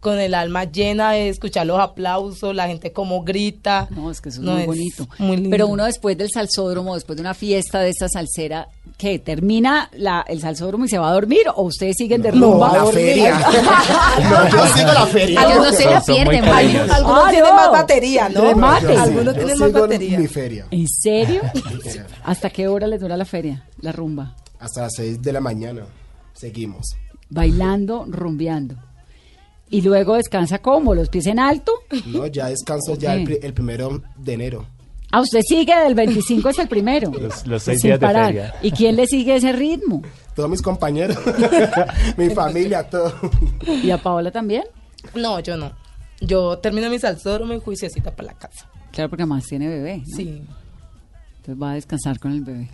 con 0.00 0.18
el 0.18 0.34
alma 0.34 0.64
llena 0.64 1.12
de 1.12 1.28
escuchar 1.28 1.66
los 1.66 1.78
aplausos, 1.78 2.54
la 2.54 2.66
gente 2.66 2.92
como 2.92 3.22
grita. 3.22 3.86
No, 3.90 4.10
es 4.10 4.20
que 4.20 4.30
eso 4.30 4.40
es 4.40 4.44
No, 4.46 4.54
muy 4.54 4.64
bonito. 4.66 5.06
muy 5.18 5.36
lindo. 5.36 5.50
Pero 5.50 5.68
uno 5.68 5.84
después 5.84 6.16
del 6.16 6.30
salsódromo, 6.32 6.94
después 6.94 7.16
de 7.16 7.20
una 7.20 7.34
fiesta 7.34 7.80
de 7.80 7.90
esta 7.90 8.08
salsera, 8.08 8.68
¿qué? 8.96 9.18
¿Termina 9.18 9.90
la, 9.92 10.24
el 10.26 10.40
salsódromo 10.40 10.86
y 10.86 10.88
se 10.88 10.98
va 10.98 11.10
a 11.10 11.12
dormir? 11.12 11.42
¿O 11.54 11.62
ustedes 11.64 11.96
siguen 11.98 12.22
de 12.22 12.32
No, 12.32 12.52
rumba? 12.52 12.70
a 12.70 12.76
la 12.78 12.86
feria. 12.86 13.38
no, 14.30 14.48
yo 14.48 14.66
sigo 14.74 14.92
la 14.92 15.06
feria. 15.06 15.42
Ellos 15.42 15.56
no 15.66 15.72
se 15.72 15.84
la 15.84 16.00
pierden. 16.00 16.44
Algunos 16.44 17.24
Ah, 17.26 17.30
tienen 17.30 17.50
no. 17.50 17.54
más 17.56 17.70
batería, 17.72 18.28
¿no? 18.28 18.40
Remate. 18.42 18.96
Algunos 18.96 19.24
yo 19.26 19.34
tienen 19.34 19.58
más 19.58 19.72
batería. 19.72 20.18
mi 20.18 20.26
feria. 20.28 20.66
¿En 20.70 20.88
serio? 20.88 21.42
¿Hasta 22.24 22.50
qué 22.50 22.68
hora 22.68 22.86
les 22.86 23.00
dura 23.00 23.16
la 23.16 23.24
feria, 23.24 23.66
la 23.80 23.92
rumba? 23.92 24.34
Hasta 24.58 24.82
las 24.82 24.94
6 24.96 25.20
de 25.22 25.32
la 25.32 25.40
mañana. 25.40 25.82
Seguimos. 26.32 26.96
Bailando, 27.28 28.06
rumbeando. 28.08 28.76
Y 29.70 29.82
luego 29.82 30.16
descansa 30.16 30.58
como, 30.58 30.94
los 30.94 31.08
pies 31.08 31.26
en 31.26 31.38
alto. 31.38 31.72
No, 32.06 32.26
ya 32.26 32.48
descanso 32.48 32.96
ya 32.96 33.14
el, 33.14 33.20
Ok. 33.20 33.26
pri- 33.26 33.38
el 33.42 33.54
primero 33.54 34.02
de 34.16 34.32
enero. 34.32 34.66
Ah, 35.12 35.20
usted 35.20 35.40
sigue 35.42 35.74
del 35.76 35.94
25 35.94 36.48
hasta 36.48 36.62
el 36.62 36.68
primero. 36.68 37.10
Los- 37.20 37.46
los 37.46 37.62
seis 37.62 37.80
Sin 37.80 37.88
días 37.88 38.00
de 38.00 38.06
parar. 38.06 38.26
feria. 38.26 38.54
¿Y 38.62 38.70
quién 38.72 38.96
le 38.96 39.06
sigue 39.06 39.36
ese 39.36 39.52
ritmo? 39.52 40.02
Todos 40.34 40.48
mis 40.50 40.62
compañeros, 40.62 41.16
mi 42.16 42.30
familia, 42.30 42.88
todo. 42.88 43.12
¿Y 43.82 43.90
a 43.90 43.98
Paola 43.98 44.30
también? 44.30 44.64
No, 45.14 45.40
yo 45.40 45.56
no. 45.56 45.72
Yo 46.20 46.58
termino 46.58 46.88
mi 46.90 46.98
salsódromo 46.98 47.54
y 47.54 47.60
juiciosita 47.60 48.10
para 48.14 48.32
la 48.32 48.38
casa. 48.38 48.68
Claro, 48.92 49.08
porque 49.10 49.22
además 49.22 49.44
tiene 49.46 49.68
bebé. 49.68 49.98
¿no? 49.98 50.16
Sí. 50.16 50.42
Entonces 51.38 51.62
va 51.62 51.72
a 51.72 51.74
descansar 51.74 52.18
con 52.20 52.32
el 52.32 52.42
bebé. 52.42 52.68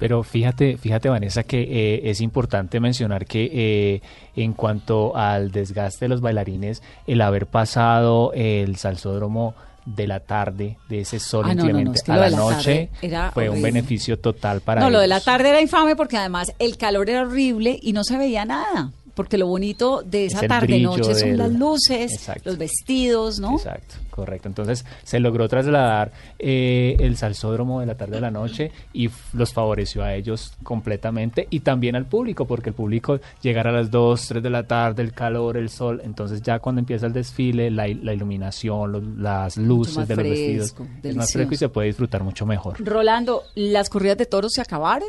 Pero 0.00 0.22
fíjate, 0.22 0.78
fíjate 0.78 1.10
Vanessa, 1.10 1.42
que 1.44 1.60
eh, 1.60 2.10
es 2.10 2.22
importante 2.22 2.80
mencionar 2.80 3.26
que 3.26 3.50
eh, 3.52 4.02
en 4.34 4.54
cuanto 4.54 5.14
al 5.14 5.52
desgaste 5.52 6.06
de 6.06 6.08
los 6.08 6.22
bailarines, 6.22 6.82
el 7.06 7.20
haber 7.20 7.46
pasado 7.46 8.32
el 8.34 8.76
salsódromo 8.76 9.54
de 9.84 10.06
la 10.06 10.20
tarde, 10.20 10.78
de 10.88 11.00
ese 11.00 11.18
sol 11.18 11.44
Ah, 11.48 11.54
no, 11.54 11.64
no, 11.64 11.80
no, 11.80 11.92
a 12.08 12.16
la 12.16 12.30
noche, 12.30 12.90
era 13.02 13.30
fue 13.32 13.48
un 13.48 13.62
beneficio 13.62 14.18
total 14.18 14.60
para 14.60 14.80
no, 14.80 14.90
lo 14.90 15.00
de 15.00 15.06
la 15.06 15.20
tarde 15.20 15.48
era 15.50 15.60
infame 15.60 15.96
porque 15.96 16.16
además 16.16 16.52
el 16.58 16.76
calor 16.76 17.08
era 17.10 17.22
horrible 17.22 17.78
y 17.80 17.92
no 17.92 18.04
se 18.04 18.16
veía 18.16 18.44
nada. 18.44 18.92
Porque 19.20 19.36
lo 19.36 19.46
bonito 19.48 20.02
de 20.02 20.24
Es 20.24 20.32
esa 20.32 20.40
el 20.44 20.48
tarde-noche 20.48 21.14
son 21.14 21.28
del- 21.28 21.36
las 21.36 21.52
luces, 21.52 22.10
Exacto. 22.14 22.48
los 22.48 22.56
vestidos, 22.56 23.38
¿no? 23.38 23.52
Exacto, 23.56 23.96
correcto. 24.08 24.48
Entonces 24.48 24.86
se 25.02 25.20
logró 25.20 25.46
trasladar 25.46 26.10
eh, 26.38 26.96
el 27.00 27.18
salsódromo 27.18 27.80
de 27.80 27.86
la 27.86 27.96
tarde 27.96 28.16
a 28.16 28.20
la 28.22 28.30
noche 28.30 28.72
y 28.94 29.10
los 29.34 29.52
favoreció 29.52 30.02
a 30.02 30.14
ellos 30.14 30.54
completamente 30.62 31.46
y 31.50 31.60
también 31.60 31.96
al 31.96 32.06
público, 32.06 32.46
porque 32.46 32.70
el 32.70 32.74
público 32.74 33.20
llegar 33.42 33.66
a 33.68 33.72
las 33.72 33.90
2, 33.90 34.26
3 34.28 34.42
de 34.42 34.48
la 34.48 34.62
tarde, 34.62 35.02
el 35.02 35.12
calor, 35.12 35.58
el 35.58 35.68
sol, 35.68 36.00
entonces 36.02 36.40
ya 36.40 36.58
cuando 36.60 36.78
empieza 36.78 37.04
el 37.04 37.12
desfile, 37.12 37.70
la, 37.70 37.86
il- 37.88 38.02
la 38.02 38.14
iluminación, 38.14 38.90
los- 38.92 39.04
las 39.18 39.56
luces 39.58 40.08
de 40.08 40.16
los 40.16 40.24
vestidos, 40.24 40.72
fresco, 40.72 40.82
es 40.84 40.88
más 40.88 41.02
delicioso. 41.02 41.32
fresco 41.32 41.54
y 41.54 41.56
se 41.58 41.68
puede 41.68 41.88
disfrutar 41.88 42.24
mucho 42.24 42.46
mejor. 42.46 42.82
Rolando, 42.82 43.42
¿las 43.54 43.90
corridas 43.90 44.16
de 44.16 44.24
toros 44.24 44.52
se 44.54 44.62
acabaron 44.62 45.08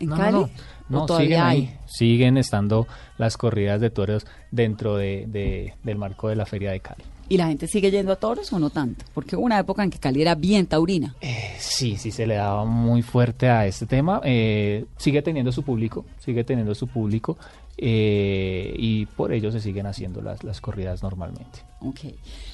en 0.00 0.08
No, 0.08 0.16
Cali? 0.16 0.32
no, 0.32 0.40
¿O 0.42 0.46
no, 0.46 0.50
no, 0.88 1.06
todavía 1.06 1.26
siguen 1.28 1.42
hay? 1.42 1.56
ahí, 1.58 1.78
siguen 1.86 2.36
estando 2.38 2.86
las 3.18 3.36
corridas 3.36 3.80
de 3.80 3.90
toros 3.90 4.26
dentro 4.50 4.96
de, 4.96 5.24
de- 5.28 5.74
del 5.82 5.96
marco 5.98 6.28
de 6.28 6.36
la 6.36 6.46
Feria 6.46 6.70
de 6.72 6.80
Cali. 6.80 7.02
¿Y 7.26 7.38
la 7.38 7.46
gente 7.46 7.66
sigue 7.66 7.90
yendo 7.90 8.12
a 8.12 8.16
toros 8.16 8.52
o 8.52 8.58
no 8.58 8.68
tanto? 8.68 9.02
Porque 9.14 9.34
hubo 9.34 9.46
una 9.46 9.58
época 9.58 9.82
en 9.82 9.88
que 9.90 9.98
Cali 9.98 10.20
era 10.20 10.34
bien 10.34 10.66
taurina. 10.66 11.14
Sí, 11.58 11.96
sí 11.96 12.10
se 12.10 12.26
le 12.26 12.34
daba 12.34 12.66
muy 12.66 13.00
fuerte 13.00 13.48
a 13.48 13.66
este 13.66 13.86
tema. 13.86 14.20
Eh, 14.24 14.84
sigue 14.98 15.22
teniendo 15.22 15.50
su 15.50 15.62
público, 15.62 16.04
sigue 16.18 16.44
teniendo 16.44 16.74
su 16.74 16.86
público 16.86 17.38
eh, 17.78 18.74
y 18.78 19.06
por 19.06 19.32
ello 19.32 19.50
se 19.50 19.60
siguen 19.60 19.86
haciendo 19.86 20.20
las, 20.20 20.44
las 20.44 20.60
corridas 20.60 21.02
normalmente. 21.02 21.60
Ok. 21.80 22.00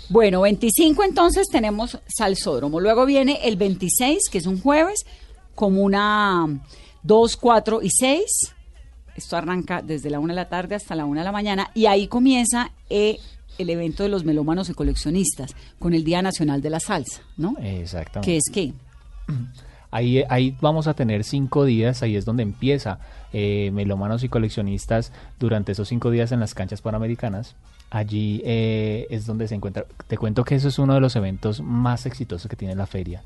Bueno, 0.08 0.42
25 0.42 1.02
entonces 1.02 1.48
tenemos 1.50 1.98
Salsódromo. 2.06 2.78
Luego 2.78 3.06
viene 3.06 3.40
el 3.44 3.56
26, 3.56 4.28
que 4.30 4.38
es 4.38 4.46
un 4.46 4.60
jueves, 4.60 5.00
como 5.56 5.82
una 5.82 6.46
2, 7.02 7.36
4 7.36 7.82
y 7.82 7.90
6. 7.90 8.24
Esto 9.16 9.36
arranca 9.36 9.82
desde 9.82 10.10
la 10.10 10.20
1 10.20 10.28
de 10.28 10.36
la 10.36 10.48
tarde 10.48 10.74
hasta 10.74 10.94
la 10.94 11.04
1 11.04 11.20
de 11.20 11.24
la 11.24 11.32
mañana 11.32 11.70
y 11.74 11.86
ahí 11.86 12.06
comienza 12.06 12.70
eh, 12.88 13.18
el 13.58 13.70
evento 13.70 14.02
de 14.02 14.08
los 14.08 14.24
melómanos 14.24 14.70
y 14.70 14.74
coleccionistas 14.74 15.54
con 15.78 15.94
el 15.94 16.04
Día 16.04 16.22
Nacional 16.22 16.62
de 16.62 16.70
la 16.70 16.80
Salsa, 16.80 17.22
¿no? 17.36 17.56
Exactamente. 17.60 18.30
Que 18.30 18.36
es 18.36 18.44
que 18.52 18.72
Ahí, 19.92 20.22
ahí 20.28 20.56
vamos 20.60 20.86
a 20.86 20.94
tener 20.94 21.24
cinco 21.24 21.64
días, 21.64 22.02
ahí 22.02 22.14
es 22.14 22.24
donde 22.24 22.44
empieza 22.44 23.00
eh, 23.32 23.70
melómanos 23.72 24.22
y 24.22 24.28
coleccionistas 24.28 25.12
durante 25.40 25.72
esos 25.72 25.88
cinco 25.88 26.10
días 26.10 26.30
en 26.30 26.38
las 26.38 26.54
canchas 26.54 26.80
panamericanas. 26.80 27.56
Allí 27.90 28.40
eh, 28.44 29.08
es 29.10 29.26
donde 29.26 29.48
se 29.48 29.56
encuentra. 29.56 29.86
Te 30.06 30.16
cuento 30.16 30.44
que 30.44 30.54
eso 30.54 30.68
es 30.68 30.78
uno 30.78 30.94
de 30.94 31.00
los 31.00 31.16
eventos 31.16 31.60
más 31.60 32.06
exitosos 32.06 32.48
que 32.48 32.54
tiene 32.54 32.76
la 32.76 32.86
feria. 32.86 33.22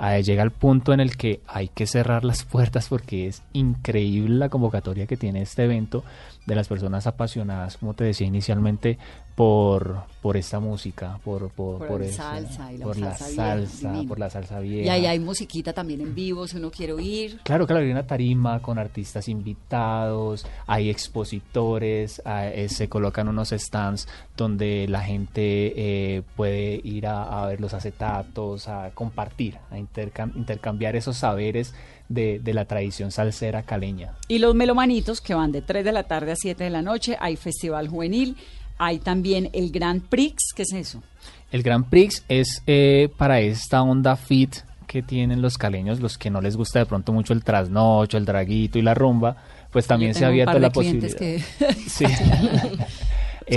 Llega 0.00 0.42
al 0.42 0.50
punto 0.50 0.94
en 0.94 1.00
el 1.00 1.16
que 1.16 1.40
hay 1.46 1.68
que 1.68 1.86
cerrar 1.86 2.24
las 2.24 2.44
puertas 2.44 2.88
porque 2.88 3.26
es 3.26 3.42
increíble 3.52 4.36
la 4.36 4.48
convocatoria 4.48 5.06
que 5.06 5.18
tiene 5.18 5.42
este 5.42 5.64
evento 5.64 6.04
de 6.50 6.56
las 6.56 6.66
personas 6.68 7.06
apasionadas, 7.06 7.76
como 7.76 7.94
te 7.94 8.02
decía 8.04 8.26
inicialmente, 8.26 8.98
por, 9.36 10.02
por 10.20 10.36
esta 10.36 10.58
música, 10.60 11.18
por, 11.24 11.48
por, 11.50 11.86
Por 11.86 12.02
el 12.02 12.08
esa- 12.08 12.24
salsa 12.34 12.72
y 12.72 12.78
la 12.78 12.84
por 12.84 12.98
la 12.98 13.14
salsa 13.16 13.54
vieja, 13.54 13.68
salsa, 13.70 14.02
por 14.08 14.18
la 14.18 14.30
salsa 14.30 14.60
vieja. 14.60 14.86
y 14.86 14.88
ahí 14.90 15.06
hay 15.06 15.18
musiquita 15.20 15.72
también 15.72 16.00
en 16.00 16.14
vivo 16.14 16.46
si 16.48 16.56
uno 16.58 16.70
quiere 16.70 16.92
oír. 16.92 17.38
Claro, 17.44 17.66
claro, 17.66 17.82
hay 17.84 17.90
una 17.90 18.06
tarima 18.06 18.60
con 18.60 18.78
artistas 18.78 19.28
invitados, 19.28 20.44
hay 20.66 20.90
expositores, 20.90 22.20
eh, 22.26 22.66
se 22.68 22.88
colocan 22.88 23.28
unos 23.28 23.50
stands 23.50 24.08
donde 24.36 24.86
la 24.88 25.00
gente 25.02 25.72
eh, 26.16 26.22
puede 26.36 26.80
ir 26.84 27.06
a, 27.06 27.42
a 27.42 27.46
ver 27.46 27.60
los 27.60 27.72
acetatos, 27.74 28.68
a 28.68 28.90
compartir, 28.90 29.58
a 29.70 29.78
intercam- 29.78 30.34
intercambiar 30.36 30.96
esos 30.96 31.16
saberes 31.16 31.74
de, 32.10 32.40
de 32.40 32.52
la 32.52 32.66
tradición 32.66 33.10
salsera 33.10 33.62
caleña. 33.62 34.12
Y 34.28 34.38
los 34.40 34.54
melomanitos 34.54 35.22
que 35.22 35.32
van 35.32 35.50
de 35.52 35.62
3 35.62 35.82
de 35.84 35.92
la 35.92 36.02
tarde 36.02 36.32
a 36.32 36.36
7 36.36 36.62
de 36.64 36.68
la 36.70 36.82
noche, 36.82 37.16
hay 37.18 37.36
festival 37.36 37.88
juvenil, 37.88 38.36
hay 38.76 38.98
también 38.98 39.48
el 39.54 39.70
Grand 39.70 40.02
Prix, 40.02 40.52
¿qué 40.54 40.62
es 40.62 40.72
eso? 40.74 41.02
El 41.50 41.62
Grand 41.62 41.88
Prix 41.88 42.24
es 42.28 42.62
eh, 42.66 43.08
para 43.16 43.40
esta 43.40 43.80
onda 43.82 44.16
fit 44.16 44.56
que 44.86 45.02
tienen 45.02 45.40
los 45.40 45.56
caleños, 45.56 46.00
los 46.00 46.18
que 46.18 46.30
no 46.30 46.40
les 46.40 46.56
gusta 46.56 46.80
de 46.80 46.86
pronto 46.86 47.12
mucho 47.12 47.32
el 47.32 47.44
trasnocho, 47.44 48.16
el 48.18 48.24
draguito 48.24 48.76
y 48.78 48.82
la 48.82 48.92
rumba, 48.92 49.36
pues 49.70 49.86
también 49.86 50.14
se 50.14 50.24
ha 50.24 50.28
abierto 50.28 50.58
la 50.58 50.70
posibilidad. 50.70 51.16
que- 51.16 51.40
Sí. 51.88 52.04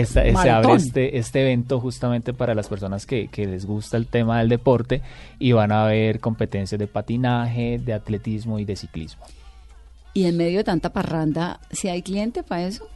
Esta- 0.01 0.23
se 0.41 0.49
abre 0.49 0.67
este, 0.87 1.17
este 1.17 1.41
evento 1.41 1.79
justamente 1.79 2.33
para 2.33 2.53
las 2.55 2.67
personas 2.67 3.05
que, 3.05 3.27
que 3.27 3.45
les 3.45 3.65
gusta 3.65 3.97
el 3.97 4.07
tema 4.07 4.39
del 4.39 4.49
deporte 4.49 5.01
y 5.39 5.51
van 5.51 5.71
a 5.71 5.85
ver 5.85 6.19
competencias 6.19 6.79
de 6.79 6.87
patinaje, 6.87 7.79
de 7.79 7.93
atletismo 7.93 8.59
y 8.59 8.65
de 8.65 8.75
ciclismo. 8.75 9.23
Y 10.13 10.25
en 10.25 10.37
medio 10.37 10.59
de 10.59 10.63
tanta 10.63 10.91
parranda, 10.93 11.59
¿si 11.71 11.87
hay 11.89 12.01
cliente 12.03 12.43
para 12.43 12.63
eso? 12.67 12.87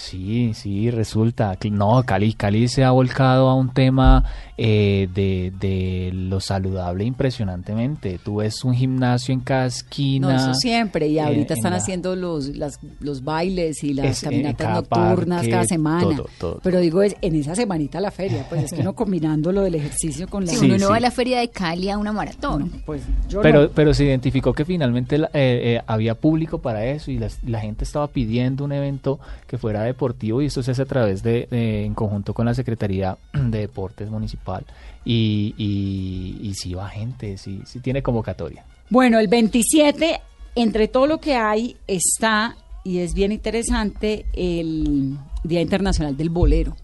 Sí, 0.00 0.52
sí, 0.54 0.90
resulta. 0.92 1.56
que- 1.56 1.72
No, 1.72 2.04
Cali, 2.04 2.32
Cali 2.32 2.68
se 2.68 2.84
ha 2.84 2.92
volcado 2.92 3.48
a 3.48 3.54
un 3.56 3.70
tema 3.74 4.24
eh, 4.56 5.08
de, 5.12 5.52
de 5.58 6.10
lo 6.12 6.40
saludable 6.40 7.04
impresionantemente. 7.04 8.18
Tú 8.24 8.36
ves 8.36 8.64
un 8.64 8.74
gimnasio 8.74 9.32
en 9.34 9.40
cada 9.40 9.66
esquina. 9.66 10.28
No, 10.32 10.36
eso 10.36 10.54
siempre. 10.54 11.08
Y 11.08 11.18
eh, 11.18 11.22
ahorita 11.22 11.54
en 11.54 11.58
están 11.58 11.72
la- 11.72 11.78
haciendo 11.78 12.14
los, 12.16 12.48
las- 12.56 12.78
los 13.00 13.24
bailes 13.24 13.82
y 13.84 13.92
las 13.94 14.06
Es, 14.06 14.22
eh, 14.22 14.26
caminatas 14.26 14.56
cada 14.66 14.74
nocturnas 14.80 15.38
parque, 15.38 15.50
cada 15.50 15.64
semana. 15.64 16.00
todo, 16.16 16.26
todo. 16.38 16.60
Pero 16.62 16.78
digo, 16.80 17.02
es 17.02 17.16
en 17.20 17.34
esa 17.34 17.54
semanita 17.56 18.00
la 18.00 18.10
feria. 18.12 18.46
Pues 18.48 18.64
es 18.64 18.72
que 18.72 18.80
uno 18.80 18.92
combinando 18.96 19.50
lo 19.52 19.62
del 19.62 19.74
ejercicio 19.74 20.28
con 20.28 20.44
la... 20.44 20.52
Si 20.52 20.58
Sí, 20.58 20.66
uno 20.66 20.78
no 20.78 20.90
va 20.90 20.96
a 20.96 21.00
la 21.00 21.10
feria 21.10 21.40
de 21.40 21.48
Cali 21.50 21.90
a 21.90 21.98
una 21.98 22.12
maratón. 22.12 22.70
Pues 22.86 23.02
yo 23.28 23.40
Pero, 23.42 23.62
no. 23.62 23.68
pero 23.70 23.94
se 23.94 24.04
identificó 24.04 24.52
que 24.52 24.64
finalmente 24.64 25.18
la- 25.18 25.30
eh, 25.34 25.76
eh, 25.78 25.82
había 25.86 26.14
público 26.14 26.58
para 26.58 26.84
eso 26.86 27.10
y 27.10 27.18
las- 27.18 27.42
la 27.44 27.60
gente 27.60 27.84
estaba 27.84 28.06
pidiendo 28.08 28.64
un 28.64 28.72
evento 28.72 29.18
que 29.46 29.58
fuera 29.58 29.82
deportivo 29.88 30.40
y 30.42 30.46
esto 30.46 30.62
se 30.62 30.70
hace 30.70 30.82
a 30.82 30.86
través 30.86 31.22
de, 31.22 31.48
en 31.50 31.94
conjunto 31.94 32.32
con 32.34 32.46
la 32.46 32.54
Secretaría 32.54 33.18
de 33.32 33.58
Deportes 33.60 34.08
Municipal 34.10 34.64
y, 35.04 35.54
y, 35.58 36.54
sí 36.54 36.74
va 36.74 36.88
gente, 36.88 37.36
sí, 37.38 37.60
sí 37.66 37.80
tiene 37.80 38.02
convocatoria. 38.02 38.64
Bueno, 38.90 39.18
el 39.18 39.28
27, 39.28 40.20
entre 40.54 40.88
todo 40.88 41.06
lo 41.06 41.18
que 41.18 41.34
hay, 41.34 41.76
está, 41.86 42.56
y 42.84 42.98
es 42.98 43.14
bien 43.14 43.32
interesante, 43.32 44.24
el 44.32 45.18
Día 45.44 45.60
Internacional 45.60 46.16
del 46.16 46.30
Bolero, 46.30 46.74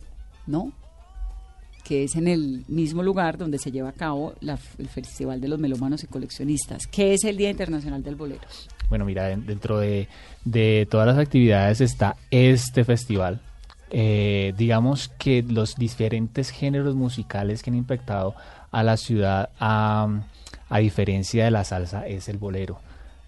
¿no? 0.47 0.73
Que 1.83 2.05
es 2.05 2.17
en 2.17 2.29
el 2.29 2.65
mismo 2.69 3.03
lugar 3.03 3.37
donde 3.37 3.59
se 3.59 3.71
lleva 3.71 3.91
a 3.91 3.93
cabo 3.93 4.33
la- 4.41 4.59
el 4.79 4.89
Festival 4.89 5.41
de 5.41 5.49
los 5.49 5.59
Melómanos 5.59 6.03
y 6.03 6.07
Coleccionistas. 6.07 6.87
¿Qué 6.87 7.13
es 7.15 7.25
el 7.25 7.37
Día 7.37 7.51
Internacional 7.51 8.03
del 8.03 8.17
Bolero? 8.17 8.41
Bueno, 8.89 9.05
mira, 9.05 9.25
den- 9.25 9.47
dentro 9.47 9.79
de, 9.79 10.09
de 10.45 10.87
todas 10.91 11.07
las 11.07 11.19
actividades 11.19 11.81
está 11.81 12.17
este 12.31 12.85
festival. 12.85 13.41
Eh, 13.91 14.55
digamos 14.57 15.09
que 15.19 15.43
los 15.43 15.77
diferentes 15.77 16.51
géneros 16.51 16.95
musicales 16.95 17.63
que 17.63 17.71
han 17.71 17.77
impactado 17.77 18.35
a 18.73 18.83
la 18.83 18.97
ciudad, 18.97 19.51
a, 19.61 20.09
a 20.69 20.79
diferencia 20.79 21.45
de 21.45 21.51
la 21.51 21.65
salsa, 21.65 22.07
es 22.07 22.29
el 22.29 22.39
bolero. 22.39 22.81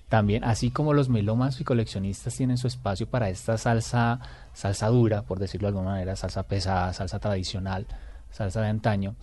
También, 0.09 0.45
así 0.45 0.71
como 0.71 0.93
los 0.93 1.09
melómanos 1.09 1.61
y 1.61 1.65
coleccionistas 1.65 2.35
tienen 2.37 2.59
su 2.59 2.69
espacio 2.69 3.09
para 3.09 3.29
esta 3.29 3.59
salsa, 3.59 4.21
salsa 4.55 4.87
dura, 4.89 5.23
por 5.23 5.39
decirlo 5.41 5.67
de 5.67 5.71
alguna 5.71 5.91
manera, 5.93 6.15
salsa 6.17 6.45
pesada, 6.45 6.93
salsa 6.93 7.19
tradicional, 7.19 7.87
salsa 8.31 8.61
de 8.61 8.69
antaño, 8.69 9.15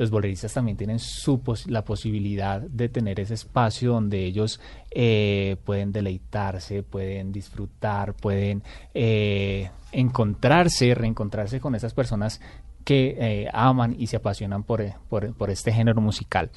los 0.00 0.10
boleristas 0.10 0.54
también 0.54 0.78
tienen 0.78 0.98
su 0.98 1.40
pos- 1.42 1.66
la 1.70 1.84
posibilidad 1.84 2.60
de 2.62 2.88
tener 2.88 3.20
ese 3.20 3.34
espacio 3.34 3.92
donde 3.92 4.24
ellos 4.24 4.58
eh, 4.90 5.56
pueden 5.64 5.92
deleitarse, 5.92 6.82
pueden 6.82 7.32
disfrutar, 7.32 8.14
pueden 8.14 8.62
eh, 8.94 9.68
encontrarse, 9.92 10.94
reencontrarse 10.94 11.60
con 11.60 11.74
esas 11.74 11.92
personas 11.92 12.40
que 12.84 13.16
eh, 13.20 13.48
aman 13.52 13.94
y 13.98 14.06
se 14.06 14.16
apasionan 14.16 14.62
por, 14.62 14.82
por- 15.10 15.34
por 15.34 15.50
este 15.50 15.70
género 15.70 16.00
musical. 16.00 16.50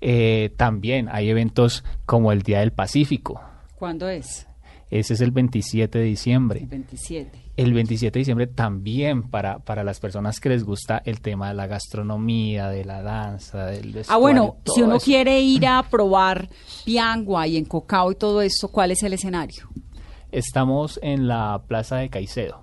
Eh, 0.00 0.50
también 0.56 1.08
hay 1.10 1.30
eventos 1.30 1.84
como 2.04 2.32
el 2.32 2.42
Día 2.42 2.60
del 2.60 2.72
Pacífico. 2.72 3.40
¿Cuándo 3.76 4.08
es? 4.08 4.48
Ese 4.90 5.14
es 5.14 5.20
el 5.20 5.30
27 5.30 5.98
de 5.98 6.04
diciembre. 6.04 6.60
El 6.60 6.66
27. 6.66 7.38
El 7.58 7.74
27 7.74 8.12
de 8.16 8.20
diciembre 8.20 8.46
también 8.46 9.24
para, 9.24 9.58
para 9.58 9.82
las 9.82 9.98
personas 9.98 10.38
que 10.38 10.48
les 10.48 10.62
gusta 10.62 11.02
el 11.04 11.20
tema 11.20 11.48
de 11.48 11.54
la 11.54 11.66
gastronomía, 11.66 12.68
de 12.68 12.84
la 12.84 13.02
danza, 13.02 13.66
del 13.66 13.88
Ah, 13.88 13.92
vestuario, 13.96 14.20
bueno, 14.20 14.56
todo 14.62 14.74
si 14.76 14.82
uno 14.82 14.94
eso. 14.94 15.04
quiere 15.04 15.40
ir 15.40 15.66
a 15.66 15.82
probar 15.82 16.48
piangua 16.84 17.48
y 17.48 17.56
encocado 17.56 18.12
y 18.12 18.14
todo 18.14 18.42
esto, 18.42 18.68
¿cuál 18.68 18.92
es 18.92 19.02
el 19.02 19.12
escenario? 19.14 19.68
Estamos 20.30 21.00
en 21.02 21.26
la 21.26 21.62
plaza 21.66 21.96
de 21.96 22.08
Caicedo. 22.10 22.60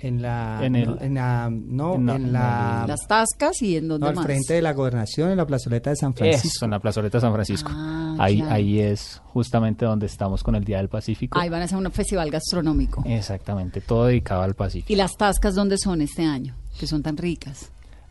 En 0.00 0.22
la, 0.22 0.60
En 0.62 0.76
el- 0.76 0.86
no, 0.90 1.00
en 1.00 1.14
la, 1.14 1.50
no, 1.50 1.98
No, 1.98 2.14
en 2.14 2.32
la, 2.32 2.84
Las 2.86 3.00
tascas 3.08 3.60
y 3.62 3.76
en 3.76 3.88
dónde 3.88 4.04
no, 4.04 4.10
al 4.10 4.14
más. 4.14 4.24
frente 4.24 4.54
de 4.54 4.62
la 4.62 4.72
gobernación, 4.72 5.30
en 5.32 5.36
la 5.36 5.44
plazoleta 5.46 5.90
de 5.90 5.96
San 5.96 6.10
Eso, 6.12 6.18
Francisco. 6.18 6.64
en 6.66 6.70
la 6.70 6.78
plazoleta 6.78 7.18
de 7.18 7.22
San 7.22 7.32
Francisco. 7.32 7.70
Ah, 7.74 8.14
ahí, 8.20 8.36
claro. 8.38 8.54
ahí 8.54 8.78
es 8.78 9.20
justamente 9.32 9.84
donde 9.84 10.06
estamos 10.06 10.44
con 10.44 10.54
el 10.54 10.64
Día 10.64 10.76
del 10.76 10.88
Pacífico. 10.88 11.36
Ahí 11.36 11.48
van 11.48 11.62
a 11.62 11.64
hacer 11.64 11.76
un 11.78 11.90
festival 11.90 12.30
gastronómico. 12.30 13.02
Exactamente, 13.06 13.80
todo 13.80 14.06
dedicado 14.06 14.42
al 14.42 14.54
Pacífico. 14.54 14.92
¿Y 14.92 14.94
las 14.96 15.16
tascas 15.16 15.56
dónde 15.56 15.76
son 15.78 16.00
este 16.00 16.24
año? 16.24 16.54
Que 16.78 16.86
son 16.86 17.02
tan 17.02 17.16
ricas. 17.16 17.70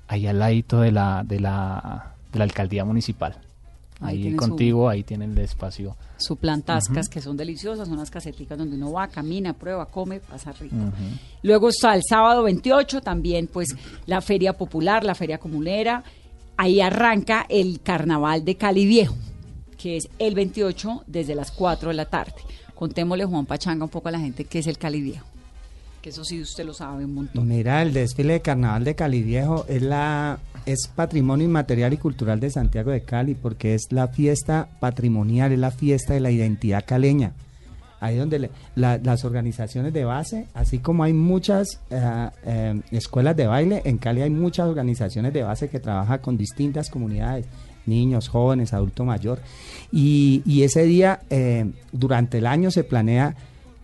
Ahí 0.09 0.27
al 0.27 0.39
ladito 0.39 0.81
de 0.81 0.91
la, 0.91 1.23
de 1.25 1.39
la, 1.39 2.15
de 2.33 2.39
la 2.39 2.43
alcaldía 2.43 2.83
municipal. 2.83 3.37
Ahí 3.99 4.23
Ahí, 4.27 4.31
su- 4.31 4.37
contigo, 4.37 4.87
ahí 4.89 5.03
tienen 5.03 5.31
el 5.31 5.39
espacio. 5.39 5.95
Su 6.17 6.35
plan 6.35 6.61
tascas, 6.61 7.09
que 7.09 7.21
son 7.21 7.35
deliciosas, 7.37 7.87
son 7.87 7.97
las 7.97 8.11
caseticas 8.11 8.57
donde 8.57 8.75
uno 8.75 8.91
va, 8.91 9.07
camina, 9.07 9.53
prueba, 9.53 9.85
come, 9.87 10.19
pasa 10.19 10.51
rico. 10.51 10.75
Luego 11.43 11.69
está 11.69 11.95
el 11.95 12.03
sábado 12.07 12.43
28, 12.43 13.01
también 13.01 13.47
pues 13.47 13.69
la 14.05 14.21
feria 14.21 14.53
popular, 14.53 15.03
la 15.03 15.15
feria 15.15 15.37
comunera. 15.37 16.03
Ahí 16.57 16.81
arranca 16.81 17.45
el 17.49 17.81
carnaval 17.81 18.43
de 18.45 18.55
Cali 18.55 18.85
Viejo, 18.85 19.15
que 19.77 19.97
es 19.97 20.07
el 20.19 20.33
28 20.35 21.03
desde 21.07 21.35
las 21.35 21.51
4 21.51 21.89
de 21.89 21.95
la 21.95 22.05
tarde. 22.05 22.33
Contémosle, 22.73 23.25
Juan 23.25 23.45
Pachanga, 23.45 23.83
un 23.83 23.89
poco 23.91 24.09
a 24.09 24.11
la 24.11 24.19
gente 24.19 24.45
qué 24.45 24.59
es 24.59 24.67
el 24.67 24.77
Cali 24.77 25.01
Viejo. 25.01 25.25
Eso 26.07 26.23
sí 26.23 26.41
usted 26.41 26.65
lo 26.65 26.73
sabe 26.73 27.03
un 27.03 27.13
montón. 27.13 27.45
Mira, 27.45 27.81
el 27.81 27.91
desfile 27.91 28.33
de 28.33 28.41
carnaval 28.41 28.85
de 28.85 28.95
Cali 28.95 29.21
Viejo 29.21 29.65
es 29.67 29.81
la 29.81 30.39
es 30.65 30.87
patrimonio 30.87 31.45
inmaterial 31.45 31.93
y 31.93 31.97
cultural 31.97 32.39
de 32.39 32.49
Santiago 32.49 32.91
de 32.91 33.01
Cali 33.01 33.35
porque 33.35 33.75
es 33.75 33.91
la 33.91 34.07
fiesta 34.07 34.69
patrimonial, 34.79 35.51
es 35.51 35.59
la 35.59 35.71
fiesta 35.71 36.13
de 36.13 36.21
la 36.21 36.31
identidad 36.31 36.85
caleña. 36.85 37.33
Ahí 37.99 38.15
donde 38.15 38.49
las 38.75 39.25
organizaciones 39.25 39.91
de 39.91 40.05
base, 40.05 40.47
así 40.53 40.79
como 40.79 41.03
hay 41.03 41.11
muchas 41.11 41.81
eh, 41.89 42.29
eh, 42.45 42.81
escuelas 42.91 43.35
de 43.35 43.47
baile, 43.47 43.81
en 43.83 43.97
Cali 43.97 44.21
hay 44.21 44.29
muchas 44.29 44.67
organizaciones 44.67 45.33
de 45.33 45.43
base 45.43 45.67
que 45.67 45.79
trabajan 45.79 46.19
con 46.19 46.37
distintas 46.37 46.89
comunidades, 46.89 47.47
niños, 47.85 48.29
jóvenes, 48.29 48.71
adulto 48.71 49.03
mayor. 49.03 49.39
Y, 49.91 50.41
y 50.45 50.63
ese 50.63 50.83
día, 50.83 51.21
eh, 51.29 51.69
durante 51.91 52.37
el 52.37 52.45
año, 52.45 52.71
se 52.71 52.83
planea 52.85 53.35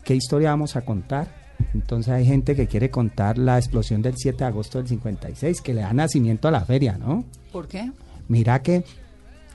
qué 0.06 0.16
historia 0.16 0.52
vamos 0.52 0.78
a 0.78 0.86
contar. 0.86 1.43
Entonces 1.74 2.14
hay 2.14 2.26
gente 2.26 2.56
que 2.56 2.68
quiere 2.68 2.90
contar 2.90 3.38
la 3.38 3.58
explosión 3.58 4.02
del 4.02 4.16
7 4.18 4.38
de 4.40 4.46
agosto 4.46 4.78
del 4.80 4.88
56, 4.88 5.62
que 5.62 5.74
le 5.74 5.82
da 5.82 5.94
nacimiento 5.94 6.48
a 6.48 6.52
la 6.52 6.62
feria, 6.66 6.98
¿no? 6.98 7.24
¿Por 7.52 7.68
qué? 7.68 7.92
Mira 8.28 8.62
que 8.62 8.84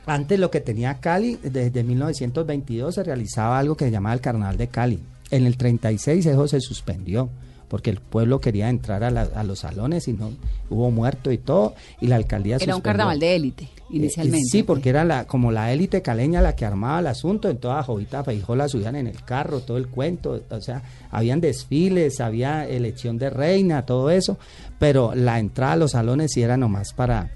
antes 0.07 0.39
lo 0.39 0.51
que 0.51 0.61
tenía 0.61 0.95
Cali, 1.01 1.39
desde 1.43 1.83
1922 1.85 2.95
se 2.95 3.03
realizaba 3.05 3.59
algo 3.59 3.77
que 3.77 3.85
se 3.87 3.91
llamaba 3.91 4.15
el 4.15 4.21
Carnaval 4.21 4.57
de 4.57 4.69
Cali. 4.69 5.01
En 5.31 5.47
el 5.47 5.57
36 5.57 6.25
eso 6.25 6.49
se 6.49 6.61
suspendió 6.61 7.29
porque 7.69 7.91
el 7.91 8.01
pueblo 8.01 8.41
quería 8.41 8.71
entrar 8.71 9.05
a, 9.05 9.11
la- 9.11 9.29
a 9.35 9.45
los 9.45 9.59
salones 9.59 10.09
y 10.09 10.15
no 10.15 10.31
hubo 10.71 10.91
muerto 10.91 11.31
y 11.31 11.37
todo 11.37 11.75
y 12.01 12.07
la 12.07 12.17
alcaldía 12.17 12.57
Era 12.57 12.75
un 12.75 12.81
carnaval 12.81 13.21
de 13.21 13.37
élite, 13.37 13.69
Eh, 13.91 13.97
inicialmente. 13.97 14.47
sí, 14.51 14.63
porque 14.63 14.91
era 14.91 15.05
la, 15.05 15.27
como 15.27 15.51
la 15.51 15.73
élite 15.73 16.03
caleña 16.03 16.41
la 16.41 16.55
que 16.55 16.65
armaba 16.67 17.01
el 17.01 17.07
asunto, 17.07 17.49
en 17.49 17.59
toda 17.59 17.83
Jovita 17.83 18.25
Feijóo 18.25 18.69
subían 18.69 18.97
en 18.97 19.07
el 19.07 19.23
carro, 19.25 19.61
todo 19.61 19.77
el 19.77 19.89
cuento, 19.89 20.43
o 20.51 20.61
sea, 20.61 20.83
habían 21.11 21.41
desfiles, 21.41 22.21
había 22.21 22.67
elección 22.67 23.19
de 23.19 23.31
reina, 23.31 23.87
todo 23.87 24.11
eso, 24.11 24.39
pero 24.79 25.15
la 25.15 25.39
entrada 25.39 25.73
a 25.73 25.77
los 25.77 25.93
salones 25.93 26.33
sí 26.33 26.43
era 26.43 26.57
nomás 26.57 26.93
para, 26.93 27.33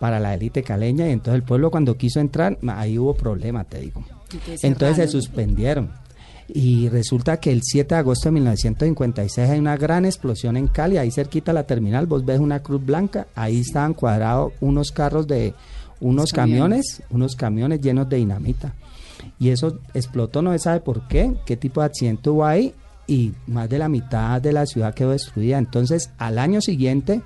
para 0.00 0.20
la 0.20 0.34
élite 0.34 0.62
caleña 0.62 1.08
y 1.08 1.12
entonces 1.12 1.34
el 1.34 1.42
pueblo 1.44 1.70
cuando 1.70 1.96
quiso 1.96 2.20
entrar, 2.20 2.58
ahí 2.68 2.98
hubo 2.98 3.14
problema, 3.14 3.64
te 3.64 3.80
digo. 3.80 4.04
Entonces 4.32 4.64
Entonces 4.64 4.96
se 4.96 5.08
suspendieron. 5.08 5.90
Y 6.46 6.90
resulta 6.90 7.38
que 7.38 7.50
el 7.50 7.62
7 7.62 7.94
de 7.94 7.98
agosto 7.98 8.28
de 8.28 8.32
1956 8.32 9.50
hay 9.50 9.58
una 9.58 9.76
gran 9.76 10.04
explosión 10.04 10.56
en 10.58 10.66
Cali, 10.68 10.98
ahí 10.98 11.10
cerquita 11.10 11.52
a 11.52 11.54
la 11.54 11.66
terminal, 11.66 12.06
vos 12.06 12.24
ves 12.24 12.38
una 12.38 12.60
cruz 12.60 12.84
blanca, 12.84 13.26
ahí 13.34 13.60
estaban 13.60 13.94
cuadrados 13.94 14.52
unos 14.60 14.90
carros 14.90 15.26
de 15.26 15.54
unos 16.00 16.32
Camiones. 16.32 16.98
camiones, 16.98 17.02
unos 17.10 17.36
camiones 17.36 17.80
llenos 17.80 18.08
de 18.08 18.16
dinamita. 18.16 18.74
Y 19.38 19.50
eso 19.50 19.78
explotó, 19.94 20.42
no 20.42 20.52
se 20.52 20.58
sabe 20.58 20.80
por 20.80 21.08
qué, 21.08 21.34
qué 21.46 21.56
tipo 21.56 21.80
de 21.80 21.86
accidente 21.86 22.30
hubo 22.30 22.44
ahí, 22.44 22.74
y 23.06 23.32
más 23.46 23.68
de 23.68 23.78
la 23.78 23.88
mitad 23.88 24.40
de 24.40 24.52
la 24.52 24.66
ciudad 24.66 24.94
quedó 24.94 25.10
destruida. 25.10 25.58
Entonces, 25.58 26.10
al 26.18 26.38
año 26.38 26.60
siguiente, 26.60 27.22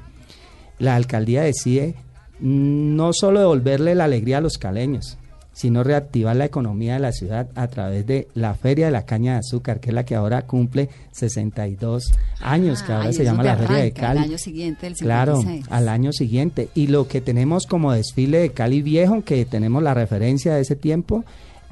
la 0.78 0.96
alcaldía 0.96 1.42
decide 1.42 1.94
mm, 2.40 2.96
no 2.96 3.12
solo 3.12 3.40
devolverle 3.40 3.94
la 3.94 4.04
alegría 4.04 4.38
a 4.38 4.40
los 4.40 4.58
caleños, 4.58 5.17
sino 5.58 5.82
reactivar 5.82 6.36
la 6.36 6.44
economía 6.44 6.94
de 6.94 7.00
la 7.00 7.10
ciudad 7.10 7.48
a 7.56 7.66
través 7.66 8.06
de 8.06 8.28
la 8.34 8.54
Feria 8.54 8.86
de 8.86 8.92
la 8.92 9.04
Caña 9.04 9.32
de 9.32 9.38
Azúcar, 9.40 9.80
que 9.80 9.88
es 9.88 9.94
la 9.94 10.04
que 10.04 10.14
ahora 10.14 10.42
cumple 10.42 10.88
62 11.10 12.12
años, 12.40 12.84
que 12.84 12.92
Ah, 12.92 12.98
ahora 12.98 13.12
se 13.12 13.24
llama 13.24 13.42
la 13.42 13.56
Feria 13.56 13.78
de 13.78 13.90
Cali. 13.90 14.18
El 14.18 14.24
año 14.26 14.38
siguiente, 14.38 14.86
el 14.86 14.94
56. 14.94 15.00
Claro, 15.00 15.66
al 15.68 15.88
año 15.88 16.12
siguiente. 16.12 16.68
Y 16.76 16.86
lo 16.86 17.08
que 17.08 17.20
tenemos 17.20 17.66
como 17.66 17.90
desfile 17.90 18.38
de 18.38 18.50
Cali 18.50 18.82
Viejo, 18.82 19.24
que 19.24 19.44
tenemos 19.46 19.82
la 19.82 19.94
referencia 19.94 20.54
de 20.54 20.60
ese 20.60 20.76
tiempo, 20.76 21.24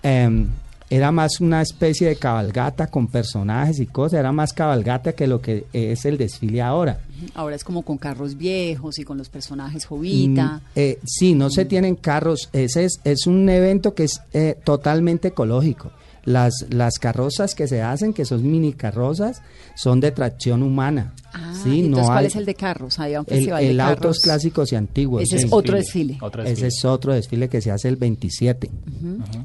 em, 0.02 0.48
era 0.88 1.10
más 1.10 1.40
una 1.40 1.62
especie 1.62 2.08
de 2.08 2.16
cabalgata 2.16 2.86
con 2.86 3.08
personajes 3.08 3.80
y 3.80 3.86
cosas, 3.86 4.20
era 4.20 4.32
más 4.32 4.52
cabalgata 4.52 5.12
que 5.12 5.26
lo 5.26 5.40
que 5.40 5.66
es 5.72 6.04
el 6.04 6.16
desfile 6.16 6.62
ahora. 6.62 7.00
Ahora 7.34 7.56
es 7.56 7.64
como 7.64 7.82
con 7.82 7.98
carros 7.98 8.36
viejos 8.36 8.98
y 8.98 9.04
con 9.04 9.18
los 9.18 9.28
personajes 9.28 9.86
Jovita. 9.86 10.56
Mm, 10.56 10.60
eh, 10.76 10.98
sí, 11.04 11.34
no 11.34 11.50
se 11.50 11.64
tienen 11.64 11.96
carros. 11.96 12.48
Ese 12.52 12.84
es, 12.84 13.00
es 13.04 13.26
un 13.26 13.48
evento 13.48 13.94
que 13.94 14.04
es 14.04 14.20
eh, 14.32 14.56
totalmente 14.62 15.28
ecológico. 15.28 15.90
Las, 16.26 16.52
las 16.70 16.98
carrozas 16.98 17.54
que 17.54 17.66
se 17.68 17.80
hacen, 17.82 18.12
que 18.12 18.24
son 18.26 18.42
mini 18.50 18.72
carrozas, 18.74 19.40
son 19.76 20.00
de 20.00 20.10
tracción 20.10 20.62
humana. 20.62 21.14
Ah, 21.32 21.54
Sí, 21.62 21.80
no 21.82 21.86
entonces, 21.86 22.06
¿cuál 22.06 22.18
hay- 22.18 22.26
es 22.26 22.36
el 22.36 22.44
de 22.46 22.54
carros? 22.54 22.98
Había 22.98 23.20
un 23.20 23.26
El, 23.28 23.34
festival 23.36 23.62
el 23.64 23.68
de 23.72 23.76
carros. 23.78 23.96
autos 23.96 24.18
clásicos 24.20 24.72
y 24.72 24.76
antiguos. 24.76 25.22
Ese 25.22 25.36
es 25.36 25.46
otro 25.50 25.76
desfile. 25.76 26.18
Otro 26.20 26.42
Ese 26.42 26.50
desfile. 26.50 26.68
es 26.68 26.84
otro 26.84 27.12
desfile 27.14 27.48
que 27.48 27.60
se 27.62 27.70
hace 27.70 27.88
el 27.88 27.96
27. 27.96 28.70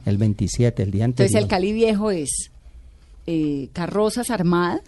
El 0.06 0.18
27, 0.18 0.84
el 0.84 0.92
día 0.92 1.06
anterior. 1.06 1.28
Entonces 1.30 1.44
el 1.44 1.48
Cali 1.48 1.72
Viejo 1.72 2.12
es 2.12 2.50
eh, 3.28 3.70
carrozas 3.74 4.30
armadas. 4.32 4.82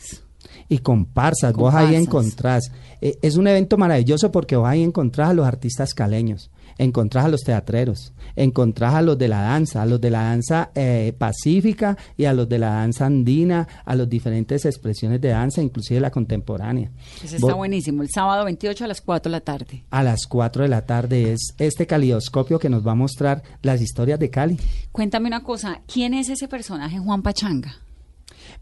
Y 0.69 0.79
comparsas, 0.79 1.53
vos 1.53 1.73
ahí 1.73 1.95
encontrás. 1.95 2.71
eh, 3.01 3.17
es 3.21 3.35
un 3.37 3.47
evento 3.47 3.77
maravilloso 3.77 4.31
porque 4.31 4.55
vos 4.55 4.67
ahí 4.67 4.81
encontrás 4.83 5.29
a 5.29 5.33
los 5.33 5.45
artistas 5.45 5.93
caleños, 5.93 6.49
encontrás 6.77 7.25
a 7.25 7.27
los 7.27 7.41
teatreros, 7.41 8.13
encontrás 8.35 8.95
a 8.95 9.01
los 9.01 9.17
de 9.17 9.27
la 9.27 9.41
danza, 9.41 9.81
a 9.81 9.85
los 9.85 9.99
de 10.01 10.09
la 10.09 10.23
danza 10.23 10.71
eh, 10.75 11.13
pacífica 11.17 11.97
y 12.17 12.25
a 12.25 12.33
los 12.33 12.47
de 12.49 12.59
la 12.59 12.69
danza 12.69 13.05
andina, 13.05 13.67
a 13.85 13.95
las 13.95 14.09
diferentes 14.09 14.65
expresiones 14.65 15.21
de 15.21 15.29
danza, 15.29 15.61
inclusive 15.61 15.99
la 15.99 16.11
contemporánea. 16.11 16.91
Ese 17.23 17.37
está 17.37 17.53
buenísimo. 17.53 18.03
El 18.03 18.09
sábado 18.09 18.45
28 18.45 18.85
a 18.85 18.87
las 18.87 19.01
4 19.01 19.29
de 19.29 19.31
la 19.31 19.41
tarde. 19.41 19.85
A 19.89 20.03
las 20.03 20.25
4 20.27 20.63
de 20.63 20.69
la 20.69 20.85
tarde 20.85 21.33
es 21.33 21.53
este 21.57 21.87
calidoscopio 21.87 22.59
que 22.59 22.69
nos 22.69 22.85
va 22.85 22.93
a 22.93 22.95
mostrar 22.95 23.43
las 23.61 23.81
historias 23.81 24.19
de 24.19 24.29
Cali. 24.29 24.59
Cuéntame 24.91 25.27
una 25.27 25.43
cosa, 25.43 25.81
¿quién 25.91 26.13
es 26.13 26.29
ese 26.29 26.47
personaje 26.47 26.99
Juan 26.99 27.21
Pachanga? 27.21 27.82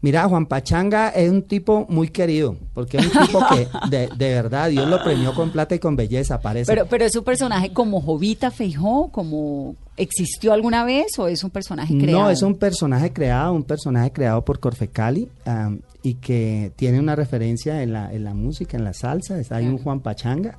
Mira, 0.02 0.28
Juan 0.28 0.46
Pachanga 0.46 1.10
es 1.10 1.30
un 1.30 1.42
tipo 1.42 1.86
muy 1.88 2.08
querido, 2.08 2.56
porque 2.74 2.98
es 2.98 3.06
un 3.06 3.26
tipo 3.26 3.40
que 3.48 3.68
de, 3.88 4.08
de 4.08 4.34
verdad 4.34 4.68
Dios 4.68 4.88
lo 4.88 5.02
premió 5.02 5.32
con 5.32 5.50
plata 5.50 5.76
y 5.76 5.78
con 5.78 5.94
belleza, 5.94 6.40
parece. 6.40 6.66
Pero, 6.66 6.86
pero 6.86 7.04
es 7.04 7.14
un 7.14 7.22
personaje 7.22 7.72
como 7.72 8.00
Jovita 8.00 8.50
Feijó, 8.50 9.10
como 9.12 9.76
existió 9.96 10.52
alguna 10.52 10.84
vez 10.84 11.16
o 11.20 11.28
es 11.28 11.44
un 11.44 11.50
personaje 11.50 11.96
creado. 11.96 12.22
No, 12.24 12.30
es 12.30 12.42
un 12.42 12.56
personaje 12.56 13.12
creado, 13.12 13.52
un 13.52 13.62
personaje 13.62 14.10
creado 14.10 14.44
por 14.44 14.58
Corfecali 14.58 15.28
am, 15.44 15.82
y 16.02 16.14
que 16.14 16.72
tiene 16.74 16.98
una 16.98 17.14
referencia 17.14 17.80
en 17.84 17.92
la, 17.92 18.12
en 18.12 18.24
la 18.24 18.34
música, 18.34 18.76
en 18.76 18.82
la 18.82 18.94
salsa. 18.94 19.36
Hay 19.50 19.66
un 19.66 19.78
Juan 19.78 20.00
Pachanga. 20.00 20.58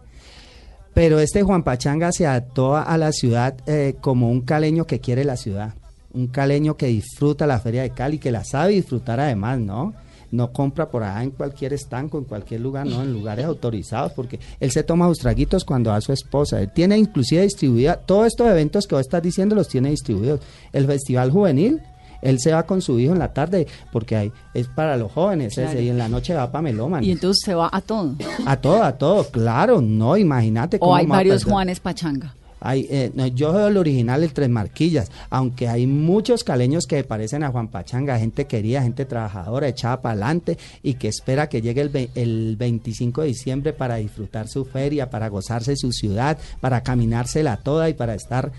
Pero 0.94 1.20
este 1.20 1.44
Juan 1.44 1.64
Pachanga 1.64 2.14
se 2.14 2.28
adaptó 2.28 2.78
a 2.78 2.98
la 2.98 3.12
ciudad 3.12 3.58
eh, 3.66 3.96
como 4.00 4.30
un 4.30 4.41
caleño 4.41 4.86
que 4.86 5.02
quiere 5.02 5.26
la 5.26 5.36
ciudad. 5.36 5.74
Un 6.14 6.28
caleño 6.28 6.76
que 6.78 6.88
disfruta 6.88 7.47
la 7.47 7.59
feria 7.59 7.82
de 7.82 7.89
Cali, 7.91 8.20
que 8.20 8.32
la 8.32 8.43
sabe 8.43 8.74
disfrutar 8.74 9.20
además, 9.20 9.59
¿no? 9.59 9.93
No 10.32 10.51
compra 10.51 10.89
por 10.89 11.03
allá 11.03 11.24
en 11.24 11.30
cualquier 11.32 11.74
estanco, 11.74 12.18
en 12.18 12.24
cualquier 12.24 12.61
lugar, 12.61 12.88
no, 12.88 13.03
en 13.03 13.14
lugares 13.14 13.45
autorizados, 13.45 14.14
porque 14.14 14.39
él 14.59 14.72
se 14.72 14.82
toma 14.84 15.07
sus 15.07 15.20
traguitos 15.20 15.64
cuando 15.64 15.91
va 15.91 15.97
a 15.97 16.01
su 16.01 16.11
esposa. 16.11 16.59
Él 16.59 16.72
tiene 16.74 16.97
inclusive 16.97 17.43
distribuida, 17.43 17.97
todos 17.97 18.28
estos 18.28 18.47
eventos 18.47 18.88
que 18.88 18.95
vos 18.95 19.01
estás 19.01 19.22
diciendo 19.22 19.53
los 19.55 19.68
tiene 19.68 19.89
distribuidos. 19.91 20.39
El 20.72 20.88
Festival 20.88 21.30
Juvenil, 21.30 21.82
él 22.24 22.39
se 22.39 22.51
va 22.51 22.64
con 22.64 22.82
su 22.82 22.99
hijo 22.99 23.14
en 23.14 23.20
la 23.20 23.32
tarde, 23.34 23.68
porque 23.91 24.16
hay, 24.16 24.32
es 24.55 24.68
para 24.68 24.97
los 24.97 25.11
jóvenes 25.11 25.53
Claro. 25.53 25.70
ese, 25.70 25.84
y 25.84 25.89
en 25.89 25.97
la 25.99 26.09
noche 26.09 26.34
va 26.34 26.51
para 26.51 26.64
Melómanos. 26.64 27.05
Y 27.07 27.11
entonces 27.11 27.43
se 27.45 27.53
va 27.53 27.70
a 27.72 27.82
todo. 27.82 28.16
A 28.45 28.55
todo, 28.57 28.82
a 28.84 28.93
todo, 28.97 29.24
claro, 29.30 29.82
no, 29.82 30.18
imagínate 30.18 30.78
O 30.78 30.80
cómo 30.80 30.95
hay 30.95 31.05
varios. 31.05 31.43
Juanes 31.43 31.80
Pachanga. 31.80 32.34
Hay, 32.64 32.88
eh, 32.89 33.11
no, 33.14 33.28
yo 33.28 33.51
soy 33.51 33.70
el 33.70 33.78
original, 33.78 34.24
el 34.24 34.34
Tres 34.34 34.49
Marquillas, 34.49 35.11
aunque 35.30 35.68
hay 35.68 35.86
muchos 35.86 36.43
caleños 36.43 36.88
que 36.88 37.03
parecen 37.03 37.43
a 37.43 37.51
Juan 37.51 37.68
Pachanga, 37.68 38.18
gente 38.18 38.45
querida, 38.45 38.82
gente 38.82 39.05
trabajadora, 39.05 39.68
echada 39.68 40.01
para 40.01 40.14
adelante 40.14 40.57
y 40.82 40.95
que 40.95 41.09
espera 41.09 41.49
que 41.49 41.61
llegue 41.61 41.82
el, 41.82 42.09
el 42.16 42.55
25 42.57 43.22
de 43.22 43.28
diciembre 43.28 43.74
para 43.74 43.97
disfrutar 43.97 44.47
su 44.47 44.66
feria, 44.66 45.09
para 45.09 45.28
gozarse 45.28 45.76
su 45.76 45.91
ciudad, 45.91 46.38
para 46.61 46.82
caminársela 46.82 47.57
toda 47.57 47.89
y 47.89 47.93
para 47.93 48.16
estar 48.16 48.51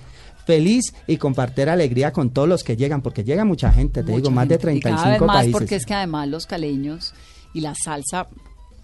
feliz 0.44 0.94
y 1.06 1.16
compartir 1.16 1.68
alegría 1.68 2.12
con 2.12 2.30
todos 2.30 2.48
los 2.48 2.62
que 2.62 2.76
llegan, 2.76 3.02
porque 3.02 3.24
llega 3.24 3.44
mucha 3.44 3.72
gente, 3.72 4.02
te 4.02 4.10
Mucha 4.10 4.16
digo, 4.16 4.30
más 4.30 4.48
de 4.48 4.58
gente. 4.58 4.76
Y 4.76 4.80
cada 4.80 4.96
vez 4.96 5.02
35 5.02 5.26
más 5.26 5.36
países. 5.36 5.52
porque 5.52 5.76
es 5.76 5.86
que 5.86 5.94
además 5.94 6.28
los 6.28 6.46
caleños 6.46 7.14
y 7.52 7.60
la 7.60 7.74
salsa, 7.74 8.28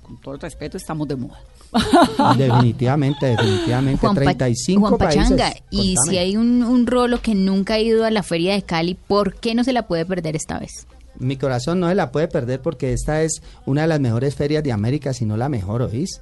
con 0.02 0.20
todo 0.20 0.34
el 0.34 0.40
respeto, 0.40 0.76
estamos 0.76 1.06
de 1.08 1.16
moda. 1.16 1.40
Definitivamente, 2.36 3.26
definitivamente, 3.26 4.00
Juan, 4.00 4.14
Pa- 4.14 4.20
35 4.22 4.80
Juan 4.88 4.98
Pachanga, 4.98 5.36
países. 5.44 5.62
y 5.70 5.94
Contame. 5.94 6.10
si 6.10 6.18
hay 6.18 6.36
un, 6.36 6.62
un 6.62 6.86
rolo 6.86 7.20
que 7.22 7.34
nunca 7.34 7.74
ha 7.74 7.78
ido 7.80 8.04
a 8.04 8.10
la 8.10 8.22
feria 8.22 8.54
de 8.54 8.62
Cali, 8.62 8.94
¿por 8.94 9.34
qué 9.34 9.54
no 9.54 9.64
se 9.64 9.72
la 9.72 9.86
puede 9.86 10.04
perder 10.06 10.36
esta 10.36 10.58
vez? 10.58 10.86
Mi 11.18 11.36
corazón 11.36 11.80
no 11.80 11.88
se 11.88 11.94
la 11.94 12.10
puede 12.12 12.28
perder 12.28 12.60
porque 12.62 12.92
esta 12.92 13.22
es 13.22 13.42
una 13.66 13.82
de 13.82 13.88
las 13.88 14.00
mejores 14.00 14.34
ferias 14.34 14.64
de 14.64 14.72
América, 14.72 15.12
si 15.12 15.24
no 15.24 15.36
la 15.36 15.48
mejor, 15.48 15.82
¿oís? 15.82 16.20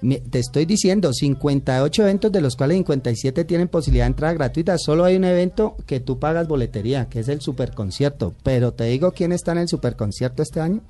Mi- 0.00 0.18
Te 0.20 0.38
estoy 0.38 0.64
diciendo, 0.64 1.12
58 1.12 2.02
eventos 2.02 2.32
de 2.32 2.40
los 2.40 2.56
cuales 2.56 2.76
57 2.76 3.44
tienen 3.44 3.68
posibilidad 3.68 4.04
de 4.04 4.08
entrada 4.08 4.34
gratuita. 4.34 4.76
Solo 4.78 5.04
hay 5.04 5.16
un 5.16 5.24
evento 5.24 5.76
que 5.86 6.00
tú 6.00 6.18
pagas 6.18 6.48
boletería, 6.48 7.08
que 7.08 7.20
es 7.20 7.28
el 7.28 7.40
superconcierto. 7.40 8.34
Pero 8.42 8.72
te 8.72 8.84
digo 8.84 9.12
quién 9.12 9.32
está 9.32 9.52
en 9.52 9.58
el 9.58 9.68
superconcierto 9.68 10.42
este 10.42 10.60
año. 10.60 10.80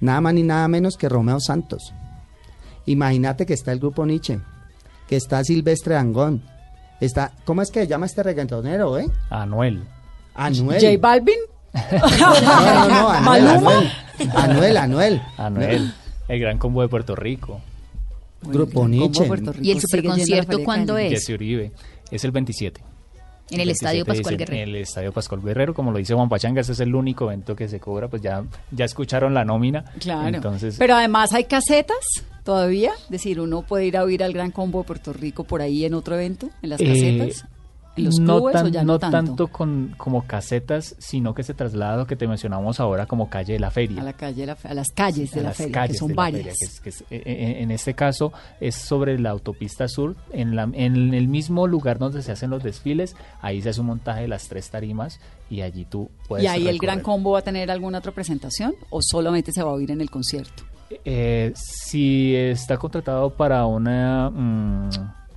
Nada 0.00 0.20
más 0.20 0.34
ni 0.34 0.42
nada 0.42 0.66
menos 0.66 0.96
que 0.96 1.08
Romeo 1.08 1.38
Santos. 1.40 1.92
Imagínate 2.86 3.46
que 3.46 3.54
está 3.54 3.72
el 3.72 3.78
grupo 3.78 4.06
Nietzsche, 4.06 4.40
que 5.08 5.16
está 5.16 5.44
Silvestre 5.44 5.96
Angón, 5.96 6.42
está, 7.00 7.32
¿cómo 7.44 7.62
es 7.62 7.70
que 7.70 7.80
se 7.80 7.86
llama 7.86 8.06
este 8.06 8.22
reggaetonero, 8.22 8.98
eh? 8.98 9.06
Anuel. 9.30 9.84
Anuel. 10.34 10.80
J 10.80 10.98
Balvin. 11.00 11.38
No, 11.72 12.40
no, 12.40 12.88
no, 12.88 13.10
Anuel, 13.10 13.44
Maluma. 13.44 13.72
Anuel, 14.34 14.76
Anuel, 14.76 14.76
Anuel. 14.76 15.22
Anuel. 15.36 15.94
El 16.28 16.40
gran 16.40 16.58
combo 16.58 16.82
de 16.82 16.88
Puerto 16.88 17.16
Rico. 17.16 17.60
Grupo 18.42 18.88
Nietzsche. 18.88 19.24
Puerto 19.24 19.52
Rico 19.52 19.64
¿Y 19.64 19.72
el 19.72 19.80
superconcierto 19.80 20.64
cuándo 20.64 20.96
es? 20.98 21.10
Jesse 21.10 21.30
Uribe. 21.30 21.72
Es 22.10 22.24
el 22.24 22.30
27. 22.30 22.82
En 23.50 23.60
el 23.60 23.66
27 23.66 23.72
Estadio 23.72 24.04
Pascual 24.06 24.36
Guerrero. 24.36 24.62
En 24.62 24.68
el 24.68 24.76
Estadio 24.76 25.12
Pascual 25.12 25.40
Guerrero, 25.42 25.74
como 25.74 25.90
lo 25.92 25.98
dice 25.98 26.14
Juan 26.14 26.28
Pachanga, 26.28 26.60
ese 26.60 26.72
es 26.72 26.80
el 26.80 26.94
único 26.94 27.26
evento 27.26 27.54
que 27.56 27.68
se 27.68 27.80
cobra, 27.80 28.08
pues 28.08 28.22
ya, 28.22 28.44
ya 28.70 28.84
escucharon 28.84 29.34
la 29.34 29.44
nómina. 29.44 29.84
Claro. 29.98 30.34
Entonces, 30.34 30.76
Pero 30.78 30.94
además 30.94 31.32
hay 31.32 31.44
casetas 31.44 31.98
todavía. 32.44 32.92
Es 33.04 33.10
decir, 33.10 33.40
uno 33.40 33.62
puede 33.62 33.86
ir 33.86 33.96
a 33.96 34.04
oír 34.04 34.22
al 34.22 34.32
Gran 34.32 34.50
Combo 34.50 34.80
de 34.80 34.84
Puerto 34.86 35.12
Rico 35.12 35.44
por 35.44 35.62
ahí 35.62 35.84
en 35.84 35.94
otro 35.94 36.14
evento, 36.14 36.48
en 36.62 36.70
las 36.70 36.80
Eh, 36.80 36.86
casetas. 36.86 37.44
¿En 38.00 38.04
los 38.06 38.18
no, 38.18 38.36
clubes 38.38 38.52
tan- 38.54 38.66
o 38.66 38.68
ya 38.68 38.82
no 38.82 38.92
no 38.94 38.98
tanto, 38.98 39.46
con, 39.48 39.94
como 39.96 40.26
casetas, 40.26 40.94
sino 40.98 41.32
que 41.34 41.42
se 41.42 41.54
traslada 41.54 41.96
lo 41.96 42.06
que 42.06 42.16
te 42.16 42.26
mencionamos 42.26 42.80
ahora 42.80 43.06
como 43.06 43.30
calle 43.30 43.52
de 43.54 43.60
la 43.60 43.70
feria. 43.70 44.00
A, 44.00 44.04
la 44.04 44.12
calle, 44.12 44.44
la 44.46 44.56
a 44.64 44.74
las 44.74 44.88
calles 44.88 45.30
de 45.30 45.40
a 45.40 45.42
la 45.44 45.48
las 45.50 45.56
feria, 45.58 45.72
calles 45.72 45.92
que 45.92 45.98
son 45.98 46.08
de 46.08 46.14
la 46.14 46.22
varias. 46.22 46.42
feria, 46.42 46.54
que 46.58 46.64
es- 46.64 46.80
que 46.80 46.88
es- 46.88 47.00
eh, 47.10 47.22
eh, 47.24 47.56
en 47.62 47.70
este 47.70 47.94
caso 47.94 48.32
es 48.60 48.74
sobre 48.74 49.18
la 49.18 49.30
autopista 49.30 49.86
sur, 49.88 50.16
en, 50.32 50.56
la, 50.56 50.64
en 50.72 51.14
el 51.14 51.28
mismo 51.28 51.66
lugar 51.66 51.98
donde 51.98 52.22
se 52.22 52.32
hacen 52.32 52.50
los 52.50 52.62
desfiles, 52.62 53.14
ahí 53.40 53.62
se 53.62 53.70
hace 53.70 53.80
un 53.80 53.86
montaje 53.86 54.22
de 54.22 54.28
las 54.28 54.48
tres 54.48 54.68
tarimas 54.70 55.20
y 55.48 55.60
allí 55.62 55.84
tú 55.84 56.10
puedes 56.28 56.44
¿Y 56.44 56.48
ahí 56.48 56.66
el 56.68 56.78
Gran. 56.78 57.00
Combo 57.00 57.32
va 57.32 57.40
a 57.40 57.42
tener 57.42 57.70
alguna 57.70 57.98
otra 57.98 58.12
presentación 58.12 58.74
o 58.90 59.00
solamente 59.02 59.52
se 59.52 59.62
va 59.62 59.70
a 59.70 59.74
oír 59.74 59.90
en 59.90 60.00
el 60.00 60.10
concierto? 60.10 60.64
Eh, 61.04 61.52
si 61.54 62.34
está 62.34 62.76
contratado 62.76 63.30
para 63.30 63.64
una 63.66 64.28
mm, 64.28 64.90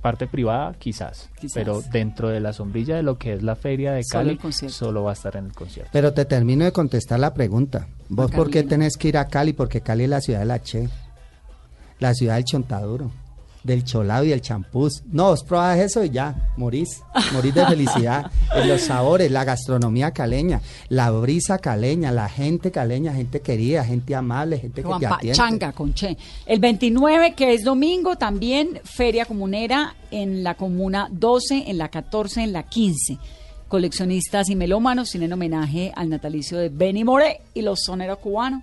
parte 0.04 0.26
privada, 0.26 0.74
quizás, 0.78 1.30
Quizás. 1.40 1.54
pero 1.54 1.80
dentro 1.90 2.28
de 2.28 2.38
la 2.38 2.52
sombrilla 2.52 2.94
de 2.94 3.02
lo 3.02 3.16
que 3.16 3.32
es 3.32 3.42
la 3.42 3.56
feria 3.56 3.92
de 3.92 4.04
Solo 4.04 4.24
Cali, 4.26 4.36
concierto. 4.36 4.76
solo 4.76 5.02
va 5.02 5.12
a 5.12 5.14
estar 5.14 5.34
en 5.36 5.46
el 5.46 5.52
concierto. 5.54 5.88
Pero 5.94 6.12
te 6.12 6.26
termino 6.26 6.66
de 6.66 6.72
contestar 6.72 7.18
la 7.18 7.32
pregunta. 7.32 7.88
¿Vos 8.10 8.30
por 8.30 8.50
qué 8.50 8.64
tenés 8.64 8.98
que 8.98 9.08
ir 9.08 9.16
a 9.16 9.28
Cali? 9.28 9.54
Porque 9.54 9.80
Cali 9.80 10.04
es 10.04 10.10
la 10.10 10.20
ciudad 10.20 10.40
de 10.40 10.44
la 10.44 10.60
Che, 10.60 10.90
la 12.00 12.12
ciudad 12.12 12.34
del 12.34 12.44
chontaduro, 12.44 13.10
del 13.64 13.82
cholado 13.82 14.24
y 14.24 14.32
el 14.32 14.40
champús. 14.40 15.02
No, 15.10 15.30
vos 15.30 15.42
probás 15.42 15.78
eso 15.78 16.04
y 16.04 16.10
ya, 16.10 16.52
morís, 16.56 17.02
morís 17.32 17.54
de 17.54 17.66
felicidad. 17.66 18.30
En 18.54 18.68
los 18.68 18.82
sabores, 18.82 19.30
la 19.30 19.44
gastronomía 19.44 20.12
caleña, 20.12 20.60
la 20.88 21.10
brisa 21.10 21.58
caleña, 21.58 22.12
la 22.12 22.28
gente 22.28 22.70
caleña, 22.70 23.12
gente 23.14 23.40
querida, 23.40 23.84
gente 23.84 24.14
amable, 24.14 24.58
gente 24.58 24.82
que 24.82 24.88
te 25.00 25.06
atiende. 25.06 25.38
Pachanga, 25.38 25.72
Conche. 25.72 26.16
El 26.46 26.60
29, 26.60 27.34
que 27.34 27.54
es 27.54 27.64
domingo, 27.64 28.16
también 28.16 28.80
feria 28.84 29.24
comunera 29.24 29.96
en 30.10 30.44
la 30.44 30.54
comuna 30.54 31.08
12, 31.10 31.64
en 31.66 31.78
la 31.78 31.88
14, 31.88 32.42
en 32.42 32.52
la 32.52 32.64
15. 32.64 33.18
Coleccionistas 33.68 34.50
y 34.50 34.56
melómanos 34.56 35.10
tienen 35.10 35.32
homenaje 35.32 35.90
al 35.96 36.10
natalicio 36.10 36.58
de 36.58 36.68
Benny 36.68 37.02
Moré 37.02 37.40
y 37.54 37.62
los 37.62 37.80
soneros 37.80 38.18
cubanos. 38.18 38.62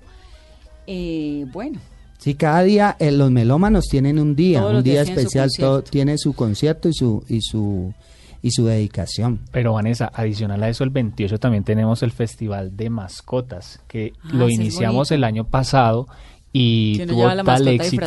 Eh, 0.88 1.46
bueno, 1.52 1.80
Sí, 2.22 2.36
cada 2.36 2.62
día 2.62 2.96
eh, 3.00 3.12
los 3.12 3.32
melómanos 3.32 3.88
tienen 3.88 4.20
un 4.20 4.36
día, 4.36 4.60
Todos 4.60 4.76
un 4.76 4.84
día 4.84 5.04
su 5.04 5.12
especial, 5.12 5.50
todo 5.58 5.82
tiene 5.82 6.20
su 6.20 6.34
concierto 6.34 6.88
y 6.88 6.94
su 6.94 7.24
y 7.28 7.42
su 7.42 7.96
y 8.44 8.52
su 8.52 8.66
dedicación. 8.68 9.40
Pero 9.52 9.74
Vanessa, 9.74 10.12
adicional 10.14 10.62
a 10.62 10.70
eso, 10.70 10.84
el 10.84 10.92
28 10.92 11.40
también 11.40 11.64
tenemos 11.64 12.04
el 12.04 12.12
Festival 12.12 12.78
de 12.78 12.92
Mascotas, 12.92 13.82
que 13.88 14.14
Ah, 14.24 14.30
lo 14.34 14.50
iniciamos 14.50 15.10
el 15.10 15.24
año 15.24 15.46
pasado 15.46 16.08
y 16.54 16.98
que 16.98 17.06
no 17.06 17.14
tuvo 17.14 17.24
la 17.36 17.44
tal 17.44 17.68
éxito. 17.68 18.06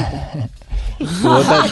Tuvo 1.22 1.40
tal, 1.40 1.70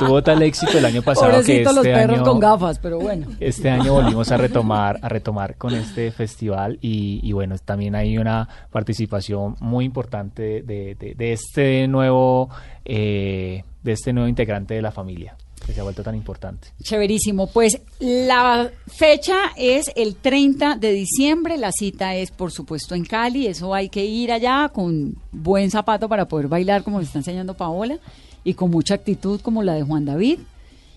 tuvo 0.00 0.22
tal 0.22 0.42
éxito 0.42 0.78
el 0.78 0.84
año 0.84 1.00
pasado 1.02 1.28
que 1.30 1.36
Pobrecito 1.36 1.72
los 1.72 1.86
este 1.86 1.92
perros 1.94 2.16
año, 2.18 2.24
con 2.24 2.40
gafas, 2.40 2.78
pero 2.80 2.98
bueno. 2.98 3.28
este 3.38 3.70
año 3.70 3.92
volvimos 3.92 4.32
a 4.32 4.36
retomar, 4.36 4.98
a 5.00 5.08
retomar 5.08 5.54
con 5.56 5.74
este 5.76 6.10
festival 6.10 6.76
y, 6.82 7.20
y 7.22 7.30
bueno, 7.32 7.54
también 7.64 7.94
hay 7.94 8.18
una 8.18 8.48
participación 8.72 9.54
muy 9.60 9.84
importante 9.84 10.62
de, 10.62 10.96
de- 10.96 11.14
de 11.14 11.32
este 11.32 11.86
nuevo, 11.86 12.48
eh, 12.84 13.62
de 13.84 13.92
este 13.92 14.12
nuevo 14.12 14.28
integrante 14.28 14.74
de 14.74 14.82
la 14.82 14.90
familia. 14.90 15.36
Que 15.68 15.74
se 15.74 15.80
ha 15.80 15.82
vuelto 15.82 16.02
tan 16.02 16.14
importante. 16.14 16.68
Chéverísimo. 16.82 17.48
Pues 17.48 17.78
la 17.98 18.70
fecha 18.86 19.52
es 19.54 19.92
el 19.96 20.16
30 20.16 20.76
de 20.76 20.92
diciembre. 20.92 21.58
La 21.58 21.72
cita 21.72 22.14
es, 22.14 22.30
por 22.30 22.50
supuesto, 22.52 22.94
en 22.94 23.04
Cali. 23.04 23.46
Eso 23.46 23.74
hay 23.74 23.90
que 23.90 24.02
ir 24.02 24.32
allá 24.32 24.70
con 24.72 25.16
buen 25.30 25.70
zapato 25.70 26.08
para 26.08 26.26
poder 26.26 26.48
bailar, 26.48 26.82
como 26.82 27.00
le 27.00 27.04
está 27.04 27.18
enseñando 27.18 27.52
Paola, 27.52 27.98
y 28.44 28.54
con 28.54 28.70
mucha 28.70 28.94
actitud, 28.94 29.42
como 29.42 29.62
la 29.62 29.74
de 29.74 29.82
Juan 29.82 30.06
David. 30.06 30.38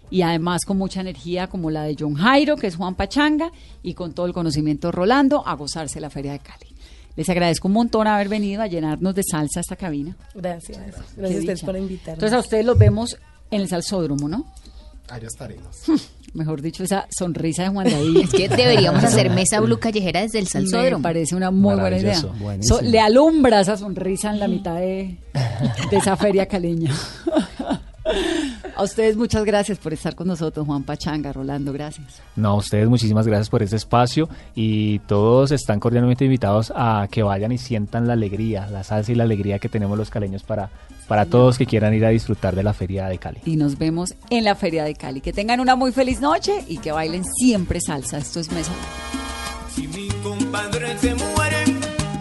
Y 0.10 0.22
además 0.22 0.64
con 0.66 0.78
mucha 0.78 1.02
energía 1.02 1.48
como 1.48 1.70
la 1.70 1.84
de 1.84 1.98
John 2.00 2.14
Jairo, 2.14 2.56
que 2.56 2.68
es 2.68 2.78
Juan 2.78 2.96
Pachanga, 2.96 3.52
y 3.84 3.94
con 3.94 4.14
todo 4.14 4.26
el 4.26 4.32
conocimiento 4.32 4.88
de 4.88 4.94
Rolando, 4.94 5.46
a 5.46 5.54
gozarse 5.56 6.00
la 6.00 6.10
Feria 6.10 6.32
de 6.32 6.40
Cali. 6.40 6.68
Les 7.18 7.28
agradezco 7.28 7.68
un 7.68 7.74
montón 7.74 8.08
haber 8.08 8.30
venido 8.30 8.62
a 8.62 8.68
llenarnos 8.68 9.14
de 9.16 9.24
salsa 9.30 9.60
esta 9.60 9.76
cabina. 9.76 10.16
Gracias. 10.34 10.78
Gracias 10.78 11.18
Qué 11.18 11.26
a 11.26 11.40
ustedes 11.40 11.62
por 11.64 11.76
invitarme. 11.76 12.14
Entonces 12.14 12.38
a 12.38 12.40
ustedes 12.40 12.66
los 12.66 12.78
vemos 12.78 13.18
en 13.52 13.62
el 13.62 13.68
salsódromo, 13.68 14.28
¿no? 14.28 14.46
Allá 15.12 15.28
estaremos. 15.28 15.76
Mejor 16.34 16.62
dicho, 16.62 16.84
esa 16.84 17.06
sonrisa 17.10 17.64
de 17.64 17.70
Juan 17.70 17.90
David. 17.90 18.18
Es 18.24 18.30
que 18.30 18.48
deberíamos 18.48 19.04
hacer 19.04 19.30
mesa 19.30 19.60
blue 19.60 19.78
callejera 19.80 20.22
desde 20.22 20.40
el 20.40 20.46
Me 20.46 20.50
salsódromo. 20.50 21.04
parece 21.04 21.36
una 21.36 21.52
muy 21.52 21.76
buena 21.76 21.98
idea. 21.98 22.16
So- 22.62 22.82
le 22.82 23.00
alumbra 23.00 23.60
esa 23.60 23.76
sonrisa 23.76 24.30
en 24.32 24.40
la 24.40 24.48
mitad 24.48 24.76
de, 24.76 25.18
de 25.90 25.98
esa 25.98 26.16
feria 26.16 26.46
caleña. 26.46 26.94
A 28.76 28.84
ustedes 28.84 29.16
muchas 29.16 29.46
gracias 29.46 29.78
por 29.78 29.94
estar 29.94 30.16
con 30.16 30.28
nosotros, 30.28 30.66
Juan 30.66 30.84
Pachanga, 30.84 31.32
Rolando, 31.32 31.72
gracias. 31.72 32.20
No, 32.36 32.50
a 32.50 32.56
ustedes 32.56 32.90
muchísimas 32.90 33.28
gracias 33.28 33.50
por 33.50 33.62
este 33.62 33.76
espacio 33.76 34.28
y 34.56 35.00
todos 35.00 35.52
están 35.52 35.80
cordialmente 35.80 36.26
invitados 36.26 36.74
a 36.76 37.08
que 37.12 37.22
vayan 37.22 37.52
y 37.52 37.58
sientan 37.60 38.08
la 38.08 38.14
alegría, 38.14 38.68
la 38.72 38.84
salsa 38.84 39.12
y 39.12 39.16
la 39.16 39.24
alegría 39.26 39.60
que 39.60 39.70
tenemos 39.70 39.98
los 40.00 40.10
caleños 40.10 40.42
para, 40.44 40.72
para 41.12 41.26
todos 41.26 41.58
que 41.58 41.66
quieran 41.66 41.94
ir 41.94 42.06
a 42.06 42.10
disfrutar 42.10 42.56
de 42.56 42.64
la 42.64 42.72
feria 42.72 43.08
de 43.08 43.18
Cali. 43.18 43.40
Y 43.44 43.58
nos 43.58 43.78
vemos 43.78 44.16
en 44.30 44.46
la 44.46 44.56
feria 44.56 44.86
de 44.86 44.96
Cali. 44.96 45.20
Que 45.20 45.34
tengan 45.34 45.60
una 45.60 45.76
muy 45.76 45.92
feliz 45.92 46.22
noche 46.22 46.64
y 46.70 46.78
que 46.78 46.94
bailen 46.94 47.26
siempre 47.26 47.82
salsa. 47.82 48.18
Esto 48.18 48.40
es 48.40 48.50
Mesa. 48.50 48.72
Si 49.76 49.90
mi 49.90 50.08
compadre 50.24 50.98
se 51.00 51.14
muere, 51.14 51.66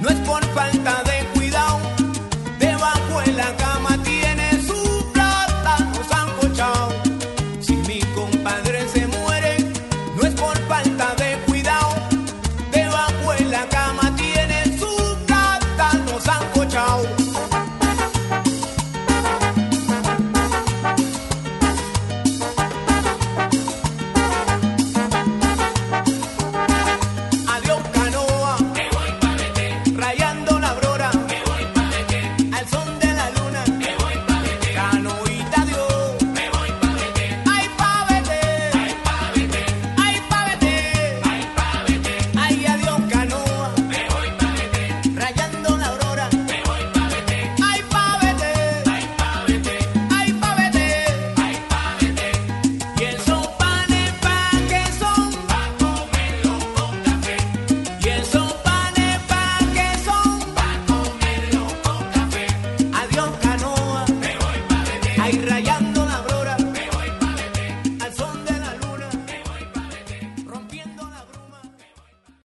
no 0.02 0.08
es 0.08 0.16
por 0.26 0.44
falta 0.46 1.04
de 1.04 1.09